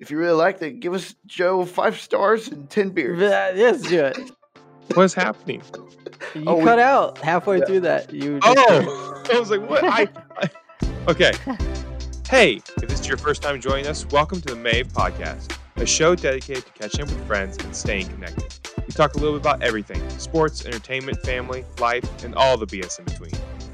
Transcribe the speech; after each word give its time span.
If 0.00 0.10
you 0.10 0.18
really 0.18 0.34
liked 0.36 0.62
it, 0.62 0.80
give 0.80 0.94
us 0.94 1.14
Joe 1.26 1.64
five 1.64 1.98
stars 1.98 2.48
and 2.48 2.68
ten 2.70 2.90
beers. 2.90 3.18
Yeah, 3.20 3.50
Yes, 3.54 3.82
do 3.82 4.04
it. 4.04 4.16
What's 4.94 5.12
happening? 5.14 5.62
You 6.34 6.44
Oh, 6.46 6.56
we- 6.56 6.64
cut 6.64 6.78
out 6.78 7.18
halfway 7.18 7.58
Yeah. 7.58 7.64
through 7.64 7.80
that. 7.80 8.12
You 8.12 8.38
oh, 8.42 8.54
just- 8.54 8.68
Oh, 8.70 9.22
I 9.36 9.38
was 9.40 9.50
like, 9.50 9.68
what? 9.68 9.84
I, 9.84 10.06
I- 10.36 10.50
okay. 11.10 11.32
Hey, 12.30 12.60
if 12.80 12.88
this 12.88 13.00
is 13.00 13.08
your 13.08 13.16
first 13.16 13.42
time 13.42 13.60
joining 13.60 13.86
us, 13.86 14.06
welcome 14.06 14.40
to 14.42 14.54
the 14.54 14.60
Mave 14.60 14.88
Podcast, 14.88 15.56
a 15.76 15.86
show 15.86 16.14
dedicated 16.14 16.64
to 16.66 16.72
catching 16.72 17.02
up 17.02 17.08
with 17.08 17.26
friends 17.26 17.56
and 17.58 17.74
staying 17.74 18.06
connected. 18.08 18.54
We 18.86 18.92
talk 18.92 19.14
a 19.14 19.18
little 19.18 19.32
bit 19.38 19.40
about 19.42 19.62
everything 19.62 20.08
sports, 20.18 20.64
entertainment, 20.64 21.20
family, 21.24 21.64
life, 21.80 22.24
and 22.24 22.34
all 22.34 22.56
the 22.56 22.66
BS 22.66 22.98
in 23.00 23.04
between. 23.06 23.32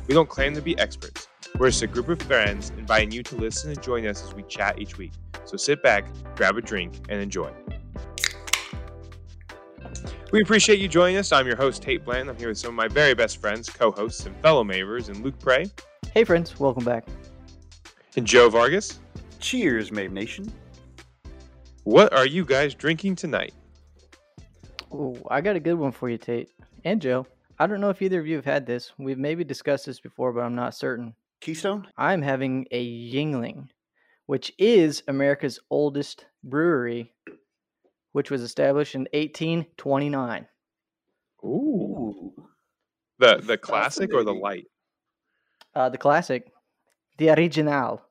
We 0.08 0.14
don't 0.14 0.28
claim 0.28 0.54
to 0.54 0.62
be 0.62 0.76
experts. 0.78 1.28
We're 1.58 1.68
just 1.68 1.82
a 1.82 1.86
group 1.86 2.08
of 2.08 2.20
friends 2.22 2.70
inviting 2.78 3.12
you 3.12 3.22
to 3.24 3.36
listen 3.36 3.70
and 3.70 3.80
join 3.82 4.06
us 4.06 4.24
as 4.24 4.34
we 4.34 4.42
chat 4.44 4.78
each 4.80 4.98
week. 4.98 5.12
So 5.44 5.56
sit 5.56 5.82
back, 5.82 6.06
grab 6.36 6.56
a 6.56 6.62
drink, 6.62 6.94
and 7.08 7.20
enjoy. 7.20 7.50
We 10.32 10.42
appreciate 10.42 10.80
you 10.80 10.88
joining 10.88 11.16
us. 11.16 11.30
I'm 11.32 11.46
your 11.46 11.56
host, 11.56 11.82
Tate 11.82 12.04
Bland. 12.04 12.28
I'm 12.28 12.36
here 12.36 12.48
with 12.48 12.58
some 12.58 12.70
of 12.70 12.74
my 12.74 12.88
very 12.88 13.14
best 13.14 13.40
friends, 13.40 13.68
co 13.68 13.90
hosts, 13.92 14.26
and 14.26 14.34
fellow 14.40 14.64
Mavers, 14.64 15.08
and 15.08 15.22
Luke 15.22 15.38
Prey 15.38 15.66
Hey, 16.12 16.24
friends, 16.24 16.58
welcome 16.58 16.84
back. 16.84 17.06
and 18.16 18.26
Joe 18.26 18.48
Vargas. 18.48 19.00
Cheers, 19.40 19.92
Mave 19.92 20.12
Nation. 20.12 20.50
What 21.84 22.12
are 22.14 22.26
you 22.26 22.44
guys 22.44 22.74
drinking 22.74 23.16
tonight? 23.16 23.52
Ooh, 24.92 25.20
I 25.30 25.40
got 25.40 25.56
a 25.56 25.60
good 25.60 25.74
one 25.74 25.92
for 25.92 26.08
you, 26.08 26.16
Tate 26.18 26.50
and 26.84 27.00
Joe. 27.00 27.26
I 27.58 27.66
don't 27.66 27.80
know 27.80 27.90
if 27.90 28.00
either 28.02 28.18
of 28.20 28.26
you 28.26 28.36
have 28.36 28.44
had 28.44 28.66
this. 28.66 28.92
We've 28.98 29.18
maybe 29.18 29.44
discussed 29.44 29.86
this 29.86 30.00
before, 30.00 30.32
but 30.32 30.40
I'm 30.40 30.54
not 30.54 30.74
certain. 30.74 31.14
Keystone. 31.40 31.86
I'm 31.96 32.22
having 32.22 32.66
a 32.70 33.12
Yuengling, 33.12 33.68
which 34.26 34.52
is 34.58 35.02
America's 35.08 35.58
oldest 35.70 36.26
brewery, 36.42 37.12
which 38.12 38.30
was 38.30 38.42
established 38.42 38.94
in 38.94 39.02
1829. 39.12 40.46
Ooh. 41.44 41.48
Ooh. 41.48 42.32
The 43.18 43.40
the 43.42 43.58
classic 43.58 44.12
or 44.12 44.24
the 44.24 44.34
light? 44.34 44.66
Uh, 45.74 45.88
the 45.88 45.98
classic, 45.98 46.50
the 47.18 47.30
original, 47.30 48.02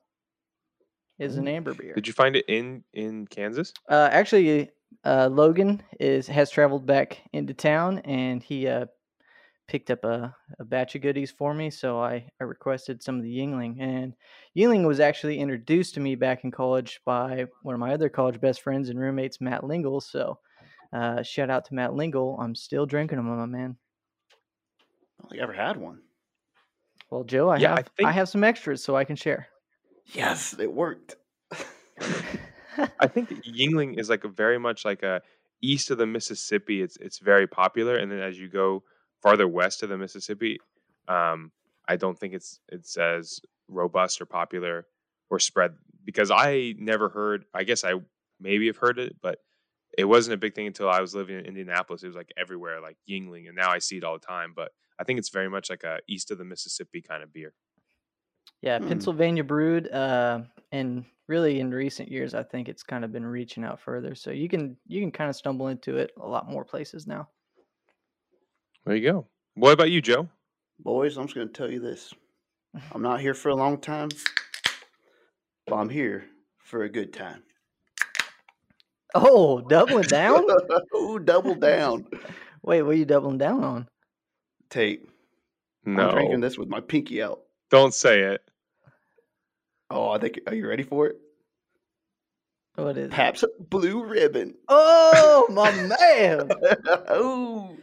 is 1.18 1.36
an 1.36 1.48
amber 1.48 1.74
beer. 1.74 1.94
Did 1.94 2.06
you 2.06 2.12
find 2.12 2.36
it 2.36 2.44
in 2.48 2.84
in 2.92 3.26
Kansas? 3.26 3.72
Uh, 3.88 4.08
actually, 4.10 4.70
uh, 5.04 5.28
Logan 5.30 5.82
is 6.00 6.26
has 6.26 6.50
traveled 6.50 6.86
back 6.86 7.22
into 7.32 7.54
town, 7.54 7.98
and 8.00 8.42
he 8.42 8.66
uh, 8.66 8.86
picked 9.66 9.90
up 9.90 10.04
a, 10.04 10.34
a 10.58 10.64
batch 10.64 10.94
of 10.94 11.02
goodies 11.02 11.30
for 11.30 11.54
me. 11.54 11.70
So 11.70 12.00
I, 12.00 12.28
I 12.40 12.44
requested 12.44 13.02
some 13.02 13.16
of 13.16 13.22
the 13.22 13.36
Yuengling, 13.36 13.80
and 13.80 14.14
Yuengling 14.56 14.86
was 14.86 15.00
actually 15.00 15.38
introduced 15.38 15.94
to 15.94 16.00
me 16.00 16.14
back 16.14 16.44
in 16.44 16.50
college 16.50 17.00
by 17.04 17.46
one 17.62 17.74
of 17.74 17.80
my 17.80 17.94
other 17.94 18.08
college 18.08 18.40
best 18.40 18.60
friends 18.62 18.88
and 18.88 18.98
roommates, 18.98 19.40
Matt 19.40 19.64
Lingle. 19.64 20.00
So 20.00 20.38
uh, 20.92 21.22
shout 21.22 21.50
out 21.50 21.64
to 21.66 21.74
Matt 21.74 21.94
Lingle. 21.94 22.38
I'm 22.40 22.54
still 22.54 22.86
drinking 22.86 23.16
them, 23.16 23.26
my 23.26 23.46
man. 23.46 23.76
I 24.30 25.22
don't 25.22 25.30
think 25.30 25.40
I 25.40 25.44
ever 25.44 25.52
had 25.52 25.76
one. 25.76 26.00
Well, 27.10 27.24
Joe, 27.24 27.48
I 27.48 27.58
Yeah, 27.58 27.72
I 27.72 27.76
have 27.76 27.78
I, 27.78 28.02
think- 28.02 28.10
have 28.10 28.28
some 28.28 28.44
extras, 28.44 28.82
so 28.82 28.96
I 28.96 29.04
can 29.04 29.16
share. 29.16 29.48
Yes, 30.12 30.54
it 30.58 30.70
worked. 30.72 31.16
I 33.00 33.06
think 33.06 33.30
Yuengling 33.46 33.98
is 33.98 34.10
like 34.10 34.24
a 34.24 34.28
very 34.28 34.58
much 34.58 34.84
like 34.84 35.02
a 35.02 35.22
east 35.62 35.90
of 35.90 35.98
the 35.98 36.06
Mississippi. 36.06 36.82
It's 36.82 36.96
it's 36.98 37.18
very 37.20 37.46
popular, 37.46 37.96
and 37.96 38.10
then 38.10 38.18
as 38.18 38.38
you 38.38 38.48
go 38.48 38.82
farther 39.24 39.48
west 39.48 39.82
of 39.82 39.90
the 39.90 39.98
Mississippi, 39.98 40.60
um, 41.08 41.52
I 41.88 41.96
don't 41.96 42.18
think 42.18 42.34
it's 42.34 42.60
it's 42.70 42.96
as 42.98 43.40
robust 43.68 44.20
or 44.22 44.26
popular 44.26 44.86
or 45.30 45.40
spread 45.40 45.76
because 46.04 46.30
I 46.30 46.74
never 46.78 47.08
heard. 47.08 47.46
I 47.54 47.64
guess 47.64 47.84
I 47.84 47.94
maybe 48.40 48.68
have 48.68 48.78
heard 48.78 49.00
it, 49.00 49.16
but 49.22 49.40
it 49.98 50.04
wasn't 50.06 50.34
a 50.34 50.38
big 50.38 50.54
thing 50.54 50.68
until 50.68 50.90
I 50.90 51.00
was 51.00 51.14
living 51.14 51.38
in 51.38 51.46
Indianapolis. 51.46 52.04
It 52.04 52.08
was 52.08 52.16
like 52.16 52.32
everywhere, 52.36 52.80
like 52.82 52.98
Yuengling, 53.10 53.48
and 53.48 53.56
now 53.56 53.70
I 53.72 53.80
see 53.80 53.98
it 53.98 54.04
all 54.04 54.18
the 54.18 54.26
time. 54.26 54.54
But 54.56 54.72
I 54.98 55.04
think 55.04 55.18
it's 55.20 55.30
very 55.30 55.50
much 55.50 55.70
like 55.70 55.84
a 55.84 56.00
east 56.08 56.30
of 56.32 56.38
the 56.38 56.44
Mississippi 56.44 57.02
kind 57.02 57.22
of 57.24 57.32
beer. 57.32 57.54
Yeah, 58.62 58.78
Hmm. 58.78 58.88
Pennsylvania 58.88 59.44
brewed, 59.44 59.88
uh, 59.90 60.44
and 60.72 61.04
really 61.28 61.60
in 61.60 61.70
recent 61.70 62.10
years, 62.10 62.34
I 62.34 62.42
think 62.42 62.68
it's 62.68 62.82
kind 62.82 63.04
of 63.04 63.12
been 63.12 63.26
reaching 63.26 63.64
out 63.64 63.80
further. 63.80 64.14
So 64.14 64.30
you 64.30 64.48
can 64.48 64.78
you 64.86 65.00
can 65.00 65.12
kind 65.12 65.30
of 65.30 65.36
stumble 65.36 65.68
into 65.68 65.96
it 65.98 66.12
a 66.18 66.26
lot 66.26 66.48
more 66.48 66.64
places 66.64 67.06
now. 67.06 67.30
There 68.86 68.96
you 68.96 69.12
go. 69.12 69.26
What 69.54 69.72
about 69.72 69.90
you, 69.90 70.00
Joe? 70.00 70.28
Boys, 70.78 71.16
I'm 71.16 71.24
just 71.26 71.34
going 71.34 71.48
to 71.48 71.52
tell 71.54 71.70
you 71.70 71.80
this. 71.80 72.12
I'm 72.92 73.02
not 73.02 73.20
here 73.20 73.34
for 73.34 73.48
a 73.50 73.54
long 73.54 73.78
time, 73.78 74.08
but 75.66 75.76
I'm 75.76 75.88
here 75.88 76.24
for 76.58 76.82
a 76.82 76.88
good 76.88 77.12
time. 77.12 77.42
Oh, 79.14 79.60
doubling 79.60 80.08
down? 80.08 80.44
Ooh, 80.96 81.20
double 81.20 81.54
down. 81.54 82.06
Wait, 82.62 82.82
what 82.82 82.90
are 82.90 82.98
you 82.98 83.04
doubling 83.04 83.38
down 83.38 83.62
on? 83.62 83.88
Tate, 84.70 85.08
No, 85.84 86.08
I'm 86.08 86.10
drinking 86.14 86.40
this 86.40 86.58
with 86.58 86.68
my 86.68 86.80
pinky 86.80 87.22
out. 87.22 87.42
don't 87.70 87.94
say 87.94 88.22
it. 88.22 88.42
Oh, 89.90 90.10
I 90.10 90.18
think. 90.18 90.40
Are 90.48 90.54
you 90.54 90.66
ready 90.66 90.82
for 90.82 91.06
it? 91.06 91.16
What 92.74 92.96
is 92.98 93.04
it? 93.04 93.10
Pabst 93.12 93.44
Blue 93.70 94.02
Ribbon. 94.04 94.54
Oh, 94.66 95.46
my 95.50 95.70
man! 95.70 96.50
Ooh, 97.12 97.76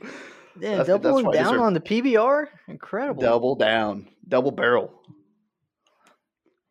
Yeah, 0.61 0.69
That's- 0.77 0.87
that's 0.87 1.03
doubling 1.03 1.25
why 1.25 1.33
down 1.33 1.45
deserve- 1.53 1.61
on 1.61 1.73
the 1.73 1.79
PBR? 1.81 2.47
Incredible. 2.67 3.19
double 3.21 3.55
down, 3.55 4.07
double 4.27 4.51
barrel. 4.51 4.93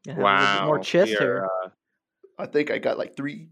Gonna 0.07 0.25
have 0.25 0.57
a 0.57 0.59
bit 0.61 0.65
more 0.67 0.77
Wow, 0.77 0.83
chest 0.83 1.11
we 1.11 1.17
hair. 1.19 1.45
are, 1.45 1.51
uh, 1.67 1.71
I 2.39 2.47
think 2.47 2.71
I 2.71 2.79
got 2.79 2.99
like 2.99 3.17
three. 3.17 3.49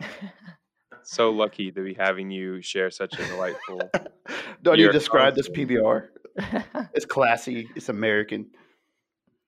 so 1.02 1.30
lucky 1.30 1.70
to 1.70 1.84
be 1.84 1.94
having 1.94 2.30
you 2.30 2.60
share 2.62 2.90
such 2.90 3.18
a 3.18 3.24
delightful. 3.26 3.80
Don't 4.62 4.78
You're 4.78 4.92
describe 4.92 5.34
this. 5.34 5.48
PBR? 5.48 6.08
It's 6.94 7.04
classy. 7.04 7.68
It's 7.76 7.88
American. 7.90 8.50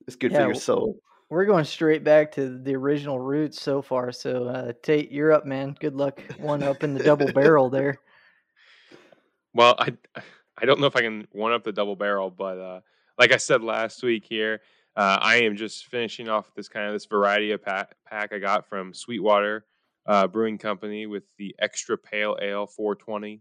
It's 0.06 0.16
good 0.16 0.32
Yeah, 0.32 0.40
for 0.40 0.44
your 0.48 0.54
soul. 0.54 0.98
We're 1.30 1.46
going 1.46 1.64
straight 1.64 2.04
back 2.04 2.32
to 2.32 2.58
the 2.58 2.74
original 2.76 3.18
roots 3.18 3.60
so 3.60 3.80
far. 3.80 4.12
So, 4.12 4.44
uh, 4.48 4.72
Tate, 4.82 5.10
you're 5.10 5.32
up, 5.32 5.46
man. 5.46 5.74
Good 5.80 5.94
luck 5.94 6.20
one 6.38 6.62
up 6.62 6.84
in 6.84 6.92
the 6.92 7.02
double 7.02 7.32
barrel 7.32 7.70
there. 7.70 7.96
Well, 9.54 9.76
I 9.78 9.94
I 10.56 10.66
don't 10.66 10.80
know 10.80 10.86
if 10.86 10.96
I 10.96 11.00
can 11.00 11.26
one 11.32 11.52
up 11.52 11.64
the 11.64 11.72
double 11.72 11.96
barrel, 11.96 12.30
but 12.30 12.58
uh, 12.58 12.80
like 13.18 13.32
I 13.32 13.36
said 13.38 13.62
last 13.62 14.02
week 14.02 14.24
here, 14.24 14.60
uh, 14.96 15.18
I 15.20 15.36
am 15.42 15.56
just 15.56 15.86
finishing 15.86 16.28
off 16.28 16.54
this 16.54 16.68
kind 16.68 16.86
of 16.86 16.92
this 16.92 17.06
variety 17.06 17.50
of 17.52 17.62
pack, 17.62 17.96
pack 18.06 18.32
I 18.32 18.38
got 18.38 18.68
from 18.68 18.94
Sweetwater 18.94 19.64
uh, 20.06 20.26
Brewing 20.26 20.58
Company 20.58 21.06
with 21.06 21.24
the 21.38 21.54
extra 21.58 21.96
pale 21.98 22.36
ale 22.40 22.66
420. 22.66 23.40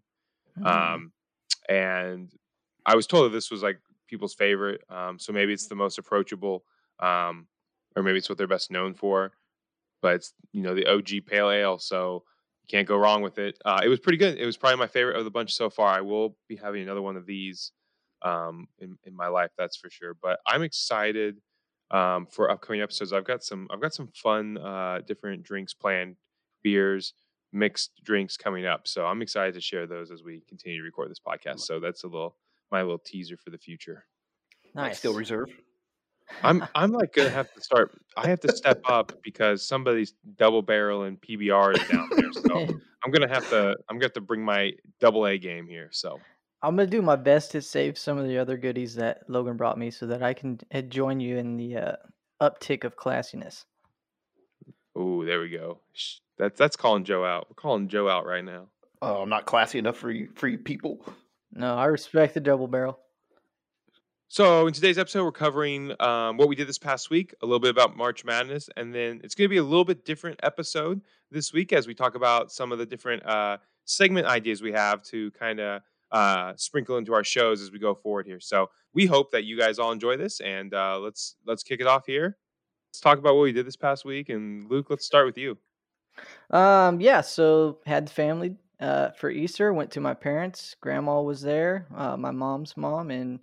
Mm. 0.59 0.65
um, 0.65 1.11
and 1.67 2.31
I 2.85 2.95
was 2.95 3.07
told 3.07 3.25
that 3.25 3.35
this 3.35 3.49
was 3.49 3.63
like 3.63 3.79
people's 4.07 4.33
favorite. 4.33 4.81
Um, 4.89 5.17
so 5.17 5.33
maybe 5.33 5.53
it's 5.53 5.67
the 5.67 5.75
most 5.75 5.97
approachable, 5.97 6.63
um, 6.99 7.47
or 7.95 8.03
maybe 8.03 8.17
it's 8.17 8.29
what 8.29 8.37
they're 8.37 8.47
best 8.47 8.71
known 8.71 8.93
for. 8.93 9.31
But 10.01 10.15
it's 10.15 10.33
you 10.51 10.61
know 10.61 10.75
the 10.75 10.85
OG 10.85 11.25
Pale 11.27 11.49
Ale, 11.49 11.79
so 11.79 12.23
can't 12.69 12.87
go 12.87 12.97
wrong 12.97 13.21
with 13.21 13.37
it. 13.39 13.57
Uh, 13.65 13.81
it 13.83 13.87
was 13.87 13.99
pretty 13.99 14.17
good. 14.17 14.37
It 14.37 14.45
was 14.45 14.57
probably 14.57 14.77
my 14.77 14.87
favorite 14.87 15.17
of 15.17 15.25
the 15.25 15.31
bunch 15.31 15.53
so 15.53 15.69
far. 15.69 15.89
I 15.89 16.01
will 16.01 16.37
be 16.47 16.55
having 16.55 16.81
another 16.83 17.01
one 17.01 17.17
of 17.17 17.25
these 17.25 17.71
um, 18.23 18.67
in 18.79 18.97
in 19.03 19.15
my 19.15 19.27
life, 19.27 19.51
that's 19.57 19.77
for 19.77 19.89
sure. 19.89 20.15
But 20.21 20.39
I'm 20.47 20.63
excited 20.63 21.37
um, 21.91 22.25
for 22.25 22.49
upcoming 22.49 22.81
episodes. 22.81 23.13
I've 23.13 23.25
got 23.25 23.43
some 23.43 23.67
I've 23.71 23.81
got 23.81 23.93
some 23.93 24.09
fun 24.15 24.57
uh, 24.57 24.99
different 25.05 25.43
drinks 25.43 25.73
planned, 25.73 26.15
beers, 26.63 27.13
mixed 27.51 27.91
drinks 28.03 28.37
coming 28.37 28.65
up. 28.65 28.87
So 28.87 29.05
I'm 29.05 29.21
excited 29.21 29.53
to 29.55 29.61
share 29.61 29.85
those 29.85 30.11
as 30.11 30.23
we 30.23 30.41
continue 30.47 30.79
to 30.79 30.83
record 30.83 31.11
this 31.11 31.19
podcast. 31.19 31.61
So 31.61 31.79
that's 31.79 32.03
a 32.03 32.07
little 32.07 32.35
my 32.71 32.81
little 32.81 32.99
teaser 32.99 33.37
for 33.37 33.49
the 33.49 33.57
future. 33.57 34.05
Like 34.75 34.75
nice. 34.75 34.97
Still 34.99 35.13
reserve. 35.13 35.49
I'm 36.41 36.65
I'm 36.75 36.91
like 36.91 37.13
gonna 37.13 37.29
have 37.29 37.51
to 37.53 37.61
start. 37.61 37.91
I 38.17 38.27
have 38.27 38.39
to 38.41 38.55
step 38.55 38.81
up 38.85 39.13
because 39.23 39.65
somebody's 39.65 40.13
double 40.37 40.61
barrel 40.61 41.03
and 41.03 41.19
PBR 41.19 41.77
is 41.77 41.87
down 41.87 42.09
there. 42.11 42.31
So 42.33 42.67
I'm 43.03 43.11
gonna 43.11 43.27
have 43.27 43.49
to 43.49 43.75
I'm 43.89 43.97
gonna 43.97 44.05
have 44.05 44.13
to 44.13 44.21
bring 44.21 44.43
my 44.43 44.71
double 44.99 45.25
A 45.25 45.37
game 45.37 45.67
here. 45.67 45.89
So 45.91 46.19
I'm 46.61 46.75
gonna 46.75 46.87
do 46.87 47.01
my 47.01 47.15
best 47.15 47.51
to 47.51 47.61
save 47.61 47.97
some 47.97 48.17
of 48.17 48.27
the 48.27 48.37
other 48.37 48.57
goodies 48.57 48.95
that 48.95 49.29
Logan 49.29 49.57
brought 49.57 49.77
me, 49.77 49.91
so 49.91 50.07
that 50.07 50.23
I 50.23 50.33
can 50.33 50.59
uh, 50.73 50.81
join 50.81 51.19
you 51.19 51.37
in 51.37 51.57
the 51.57 51.77
uh, 51.77 51.95
uptick 52.41 52.83
of 52.83 52.95
classiness. 52.95 53.65
ooh, 54.97 55.25
there 55.25 55.41
we 55.41 55.49
go. 55.49 55.79
That's 56.37 56.57
that's 56.57 56.75
calling 56.75 57.03
Joe 57.03 57.25
out. 57.25 57.47
We're 57.49 57.55
calling 57.55 57.87
Joe 57.89 58.09
out 58.09 58.25
right 58.25 58.43
now. 58.43 58.67
Oh, 59.01 59.21
I'm 59.21 59.29
not 59.29 59.45
classy 59.45 59.79
enough 59.79 59.97
for 59.97 60.09
you, 60.09 60.29
for 60.35 60.47
you 60.47 60.57
people. 60.57 61.05
No, 61.51 61.75
I 61.75 61.85
respect 61.85 62.33
the 62.33 62.39
double 62.39 62.67
barrel. 62.67 62.97
So 64.33 64.65
in 64.65 64.73
today's 64.73 64.97
episode, 64.97 65.25
we're 65.25 65.31
covering 65.31 65.93
um, 65.99 66.37
what 66.37 66.47
we 66.47 66.55
did 66.55 66.67
this 66.67 66.79
past 66.79 67.11
week, 67.11 67.35
a 67.43 67.45
little 67.45 67.59
bit 67.59 67.69
about 67.69 67.95
March 67.95 68.25
Madness, 68.25 68.67
and 68.75 68.91
then 68.91 69.21
it's 69.23 69.35
going 69.35 69.45
to 69.45 69.49
be 69.49 69.57
a 69.57 69.63
little 69.63 69.85
bit 69.85 70.05
different 70.05 70.39
episode 70.41 71.01
this 71.29 71.53
week 71.53 71.71
as 71.71 71.85
we 71.85 71.93
talk 71.93 72.15
about 72.15 72.51
some 72.51 72.71
of 72.71 72.79
the 72.79 72.85
different 72.87 73.23
uh, 73.27 73.57
segment 73.85 74.25
ideas 74.25 74.63
we 74.63 74.71
have 74.71 75.03
to 75.03 75.29
kind 75.33 75.59
of 75.59 75.83
uh, 76.11 76.53
sprinkle 76.55 76.97
into 76.97 77.13
our 77.13 77.23
shows 77.23 77.61
as 77.61 77.71
we 77.71 77.77
go 77.77 77.93
forward 77.93 78.25
here. 78.25 78.39
So 78.39 78.71
we 78.91 79.05
hope 79.05 79.29
that 79.33 79.43
you 79.43 79.55
guys 79.55 79.77
all 79.77 79.91
enjoy 79.91 80.17
this, 80.17 80.39
and 80.39 80.73
uh, 80.73 80.97
let's 80.97 81.35
let's 81.45 81.61
kick 81.61 81.79
it 81.79 81.85
off 81.85 82.07
here. 82.07 82.35
Let's 82.89 83.01
talk 83.01 83.19
about 83.19 83.35
what 83.35 83.43
we 83.43 83.51
did 83.51 83.67
this 83.67 83.75
past 83.75 84.03
week, 84.03 84.29
and 84.29 84.67
Luke, 84.67 84.87
let's 84.89 85.05
start 85.05 85.27
with 85.27 85.37
you. 85.37 85.59
Um, 86.49 86.99
yeah, 86.99 87.21
so 87.21 87.77
had 87.85 88.09
family 88.09 88.55
uh, 88.79 89.11
for 89.11 89.29
Easter. 89.29 89.71
Went 89.71 89.91
to 89.91 90.01
my 90.01 90.15
parents. 90.15 90.75
Grandma 90.81 91.21
was 91.21 91.43
there. 91.43 91.85
Uh, 91.95 92.17
my 92.17 92.31
mom's 92.31 92.75
mom 92.75 93.11
and 93.11 93.39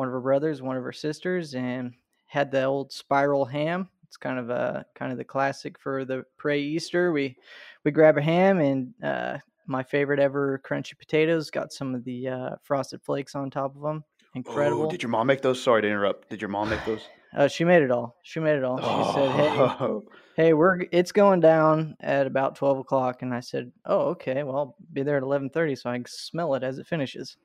one 0.00 0.08
of 0.08 0.12
her 0.14 0.20
brothers, 0.20 0.62
one 0.62 0.78
of 0.78 0.82
her 0.82 0.92
sisters, 0.92 1.54
and 1.54 1.92
had 2.24 2.50
the 2.50 2.64
old 2.64 2.90
spiral 2.90 3.44
ham. 3.44 3.86
It's 4.04 4.16
kind 4.16 4.38
of 4.38 4.48
a 4.48 4.86
kind 4.94 5.12
of 5.12 5.18
the 5.18 5.24
classic 5.24 5.78
for 5.78 6.06
the 6.06 6.24
pray 6.38 6.58
Easter. 6.62 7.12
We 7.12 7.36
we 7.84 7.90
grab 7.90 8.16
a 8.16 8.22
ham 8.22 8.60
and 8.60 8.94
uh, 9.04 9.36
my 9.66 9.82
favorite 9.82 10.18
ever 10.18 10.62
crunchy 10.66 10.98
potatoes. 10.98 11.50
Got 11.50 11.70
some 11.74 11.94
of 11.94 12.02
the 12.04 12.28
uh, 12.28 12.50
frosted 12.62 13.02
flakes 13.02 13.34
on 13.34 13.50
top 13.50 13.76
of 13.76 13.82
them. 13.82 14.02
Incredible. 14.34 14.84
Oh, 14.86 14.90
did 14.90 15.02
your 15.02 15.10
mom 15.10 15.26
make 15.26 15.42
those? 15.42 15.62
Sorry 15.62 15.82
to 15.82 15.88
interrupt. 15.88 16.30
Did 16.30 16.40
your 16.40 16.48
mom 16.48 16.70
make 16.70 16.84
those? 16.86 17.02
Uh, 17.32 17.46
she 17.46 17.62
made 17.62 17.80
it 17.80 17.92
all. 17.92 18.16
She 18.24 18.40
made 18.40 18.56
it 18.56 18.64
all. 18.64 18.78
She 18.78 19.12
said, 19.14 19.30
"Hey, 19.30 19.48
Oh, 19.56 20.02
hey, 20.36 20.52
we're 20.52 20.80
it's 20.90 21.12
going 21.12 21.38
down 21.38 21.94
at 22.00 22.26
about 22.26 22.56
twelve 22.56 22.78
o'clock," 22.78 23.22
and 23.22 23.32
I 23.32 23.38
said, 23.38 23.70
"Oh, 23.84 24.00
okay. 24.14 24.42
Well, 24.42 24.56
I'll 24.56 24.76
be 24.92 25.04
there 25.04 25.16
at 25.16 25.22
eleven 25.22 25.48
thirty, 25.48 25.76
so 25.76 25.90
I 25.90 25.94
can 25.94 26.06
smell 26.08 26.56
it 26.56 26.64
as 26.64 26.80
it 26.80 26.88
finishes." 26.88 27.36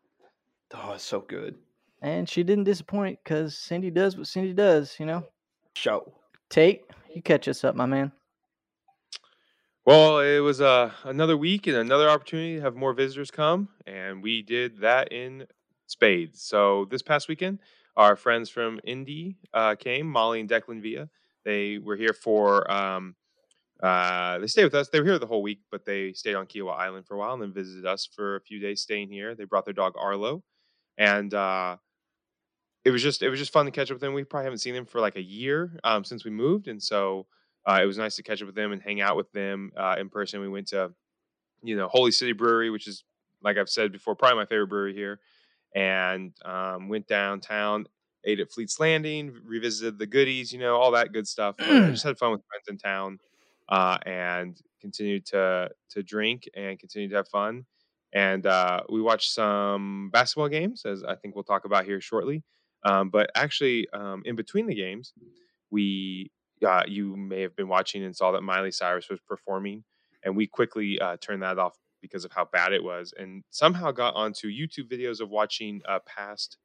oh, 0.73 0.93
it's 0.93 1.03
so 1.03 1.19
good. 1.19 1.55
And 2.05 2.29
she 2.29 2.43
didn't 2.43 2.65
disappoint 2.65 3.17
because 3.23 3.57
Cindy 3.57 3.89
does 3.89 4.15
what 4.15 4.27
Cindy 4.27 4.53
does. 4.53 4.95
You 4.99 5.07
know, 5.07 5.25
Show. 5.75 6.13
Tate, 6.51 6.83
you 7.11 7.23
catch 7.23 7.47
us 7.47 7.63
up, 7.63 7.75
my 7.75 7.87
man. 7.87 8.11
Well, 9.87 10.19
it 10.19 10.37
was 10.37 10.61
uh, 10.61 10.91
another 11.03 11.35
week 11.35 11.65
and 11.65 11.75
another 11.75 12.07
opportunity 12.07 12.57
to 12.57 12.61
have 12.61 12.75
more 12.75 12.93
visitors 12.93 13.31
come, 13.31 13.69
and 13.87 14.21
we 14.21 14.43
did 14.43 14.81
that 14.81 15.11
in 15.11 15.47
spades. 15.87 16.43
So 16.43 16.85
this 16.91 17.01
past 17.01 17.27
weekend, 17.27 17.57
our 17.97 18.15
friends 18.15 18.51
from 18.51 18.79
Indy 18.83 19.37
uh, 19.51 19.73
came, 19.73 20.05
Molly 20.05 20.39
and 20.39 20.47
Declan 20.47 20.83
Villa. 20.83 21.09
They 21.43 21.79
were 21.79 21.95
here 21.95 22.13
for 22.13 22.69
um, 22.71 23.15
uh, 23.81 24.37
they 24.37 24.47
stayed 24.47 24.65
with 24.65 24.75
us. 24.75 24.89
They 24.89 24.99
were 24.99 25.07
here 25.07 25.17
the 25.17 25.25
whole 25.25 25.41
week, 25.41 25.61
but 25.71 25.85
they 25.85 26.13
stayed 26.13 26.35
on 26.35 26.45
Kiawah 26.45 26.77
Island 26.77 27.07
for 27.07 27.15
a 27.15 27.17
while 27.17 27.33
and 27.33 27.41
then 27.41 27.51
visited 27.51 27.87
us 27.87 28.07
for 28.15 28.35
a 28.35 28.41
few 28.41 28.59
days, 28.59 28.81
staying 28.81 29.09
here. 29.09 29.33
They 29.33 29.45
brought 29.45 29.65
their 29.65 29.73
dog 29.73 29.95
Arlo, 29.97 30.43
and 30.99 31.33
uh, 31.33 31.77
it 32.85 32.91
was 32.91 33.01
just 33.03 33.21
it 33.23 33.29
was 33.29 33.39
just 33.39 33.51
fun 33.51 33.65
to 33.65 33.71
catch 33.71 33.91
up 33.91 33.95
with 33.95 34.01
them. 34.01 34.13
We 34.13 34.23
probably 34.23 34.45
haven't 34.45 34.59
seen 34.59 34.75
them 34.75 34.85
for 34.85 35.01
like 35.01 35.15
a 35.15 35.21
year 35.23 35.79
um, 35.83 36.03
since 36.03 36.23
we 36.23 36.31
moved, 36.31 36.67
and 36.67 36.81
so 36.81 37.27
uh, 37.65 37.79
it 37.81 37.85
was 37.85 37.97
nice 37.97 38.15
to 38.17 38.23
catch 38.23 38.41
up 38.41 38.45
with 38.45 38.55
them 38.55 38.71
and 38.71 38.81
hang 38.81 39.01
out 39.01 39.17
with 39.17 39.31
them 39.31 39.71
uh, 39.75 39.95
in 39.99 40.09
person. 40.09 40.39
We 40.41 40.49
went 40.49 40.67
to 40.69 40.93
you 41.63 41.75
know 41.77 41.87
Holy 41.87 42.11
City 42.11 42.33
Brewery, 42.33 42.69
which 42.69 42.87
is 42.87 43.03
like 43.43 43.57
I've 43.57 43.69
said 43.69 43.91
before, 43.91 44.15
probably 44.15 44.37
my 44.37 44.45
favorite 44.45 44.67
brewery 44.67 44.93
here, 44.93 45.19
and 45.75 46.33
um, 46.45 46.89
went 46.89 47.07
downtown, 47.07 47.87
ate 48.25 48.39
at 48.39 48.51
Fleet's 48.51 48.79
Landing, 48.79 49.35
revisited 49.45 49.99
the 49.99 50.07
goodies, 50.07 50.53
you 50.53 50.59
know, 50.59 50.77
all 50.77 50.91
that 50.91 51.13
good 51.13 51.27
stuff. 51.27 51.55
I 51.59 51.91
just 51.91 52.03
had 52.03 52.17
fun 52.17 52.31
with 52.31 52.41
friends 52.49 52.65
in 52.69 52.77
town, 52.77 53.19
uh, 53.69 53.97
and 54.05 54.59
continued 54.81 55.25
to 55.27 55.69
to 55.91 56.03
drink 56.03 56.49
and 56.55 56.79
continue 56.79 57.09
to 57.09 57.15
have 57.17 57.29
fun. 57.29 57.65
And 58.13 58.45
uh, 58.45 58.81
we 58.89 59.01
watched 59.01 59.31
some 59.33 60.09
basketball 60.13 60.49
games, 60.49 60.85
as 60.85 61.03
I 61.03 61.15
think 61.15 61.35
we'll 61.35 61.43
talk 61.43 61.65
about 61.65 61.85
here 61.85 61.99
shortly. 61.99 62.43
Um, 62.85 63.09
but 63.09 63.29
actually, 63.35 63.87
um, 63.93 64.21
in 64.25 64.35
between 64.37 64.67
the 64.67 64.75
games, 64.75 65.11
we 65.71 66.31
uh, 66.65 66.83
you 66.87 67.15
may 67.17 67.41
have 67.41 67.55
been 67.55 67.67
watching 67.67 68.03
and 68.03 68.15
saw 68.15 68.31
that 68.31 68.41
Miley 68.41 68.71
Cyrus 68.71 69.09
was 69.09 69.19
performing, 69.27 69.83
and 70.23 70.35
we 70.37 70.47
quickly 70.47 70.99
uh, 70.99 71.17
turned 71.19 71.43
that 71.43 71.59
off 71.59 71.75
because 72.01 72.23
of 72.23 72.31
how 72.31 72.45
bad 72.45 72.71
it 72.71 72.83
was, 72.83 73.13
and 73.17 73.43
somehow 73.49 73.91
got 73.91 74.15
onto 74.15 74.47
YouTube 74.47 74.87
videos 74.89 75.19
of 75.19 75.29
watching 75.29 75.81
uh, 75.89 75.99
past 76.05 76.57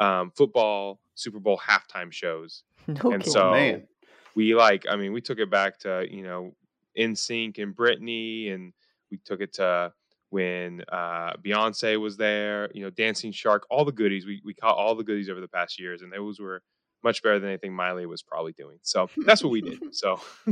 um, 0.00 0.30
football 0.36 1.00
Super 1.14 1.38
Bowl 1.40 1.58
halftime 1.58 2.12
shows. 2.12 2.64
No 2.88 3.12
And 3.12 3.22
kidding. 3.22 3.32
so- 3.32 3.50
man. 3.52 3.86
We 4.34 4.54
like, 4.54 4.84
I 4.88 4.94
mean, 4.96 5.12
we 5.12 5.20
took 5.20 5.38
it 5.40 5.50
back 5.50 5.78
to 5.80 6.06
you 6.08 6.22
know, 6.22 6.54
NSYNC 6.96 7.60
and 7.62 7.74
Britney, 7.74 8.54
and 8.54 8.72
we 9.10 9.18
took 9.24 9.40
it 9.40 9.54
to 9.54 9.92
when 10.30 10.82
uh, 10.90 11.32
Beyonce 11.42 12.00
was 12.00 12.16
there. 12.16 12.70
You 12.74 12.82
know, 12.82 12.90
Dancing 12.90 13.32
Shark, 13.32 13.66
all 13.70 13.84
the 13.84 13.92
goodies. 13.92 14.26
We 14.26 14.40
we 14.44 14.54
caught 14.54 14.76
all 14.76 14.94
the 14.94 15.04
goodies 15.04 15.28
over 15.28 15.40
the 15.40 15.48
past 15.48 15.80
years, 15.80 16.02
and 16.02 16.12
those 16.12 16.40
were 16.40 16.62
much 17.02 17.22
better 17.22 17.38
than 17.38 17.48
anything 17.50 17.72
Miley 17.72 18.06
was 18.06 18.22
probably 18.22 18.52
doing. 18.52 18.78
So 18.82 19.08
that's 19.24 19.42
what 19.42 19.50
we 19.50 19.60
did. 19.60 19.78
So 19.92 20.20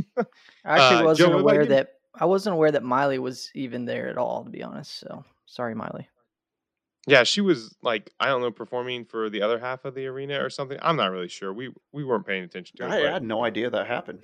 I 0.64 0.78
actually 0.78 1.00
uh, 1.00 1.04
wasn't 1.04 1.32
Joe, 1.32 1.38
aware 1.38 1.66
that 1.66 1.94
I 2.14 2.24
wasn't 2.24 2.54
aware 2.54 2.72
that 2.72 2.82
Miley 2.82 3.18
was 3.18 3.50
even 3.54 3.84
there 3.84 4.08
at 4.08 4.18
all, 4.18 4.44
to 4.44 4.50
be 4.50 4.62
honest. 4.62 4.98
So 4.98 5.24
sorry, 5.46 5.74
Miley. 5.74 6.08
Yeah, 7.08 7.22
she 7.22 7.40
was 7.40 7.76
like 7.82 8.10
I 8.18 8.26
don't 8.26 8.40
know 8.40 8.50
performing 8.50 9.04
for 9.04 9.30
the 9.30 9.42
other 9.42 9.60
half 9.60 9.84
of 9.84 9.94
the 9.94 10.06
arena 10.06 10.42
or 10.42 10.50
something. 10.50 10.78
I'm 10.82 10.96
not 10.96 11.12
really 11.12 11.28
sure. 11.28 11.52
We 11.52 11.72
we 11.92 12.04
weren't 12.04 12.26
paying 12.26 12.42
attention 12.42 12.76
to 12.78 12.84
it. 12.84 12.90
I, 12.90 13.08
I 13.08 13.12
had 13.12 13.22
no 13.22 13.44
idea 13.44 13.70
that 13.70 13.86
happened. 13.86 14.20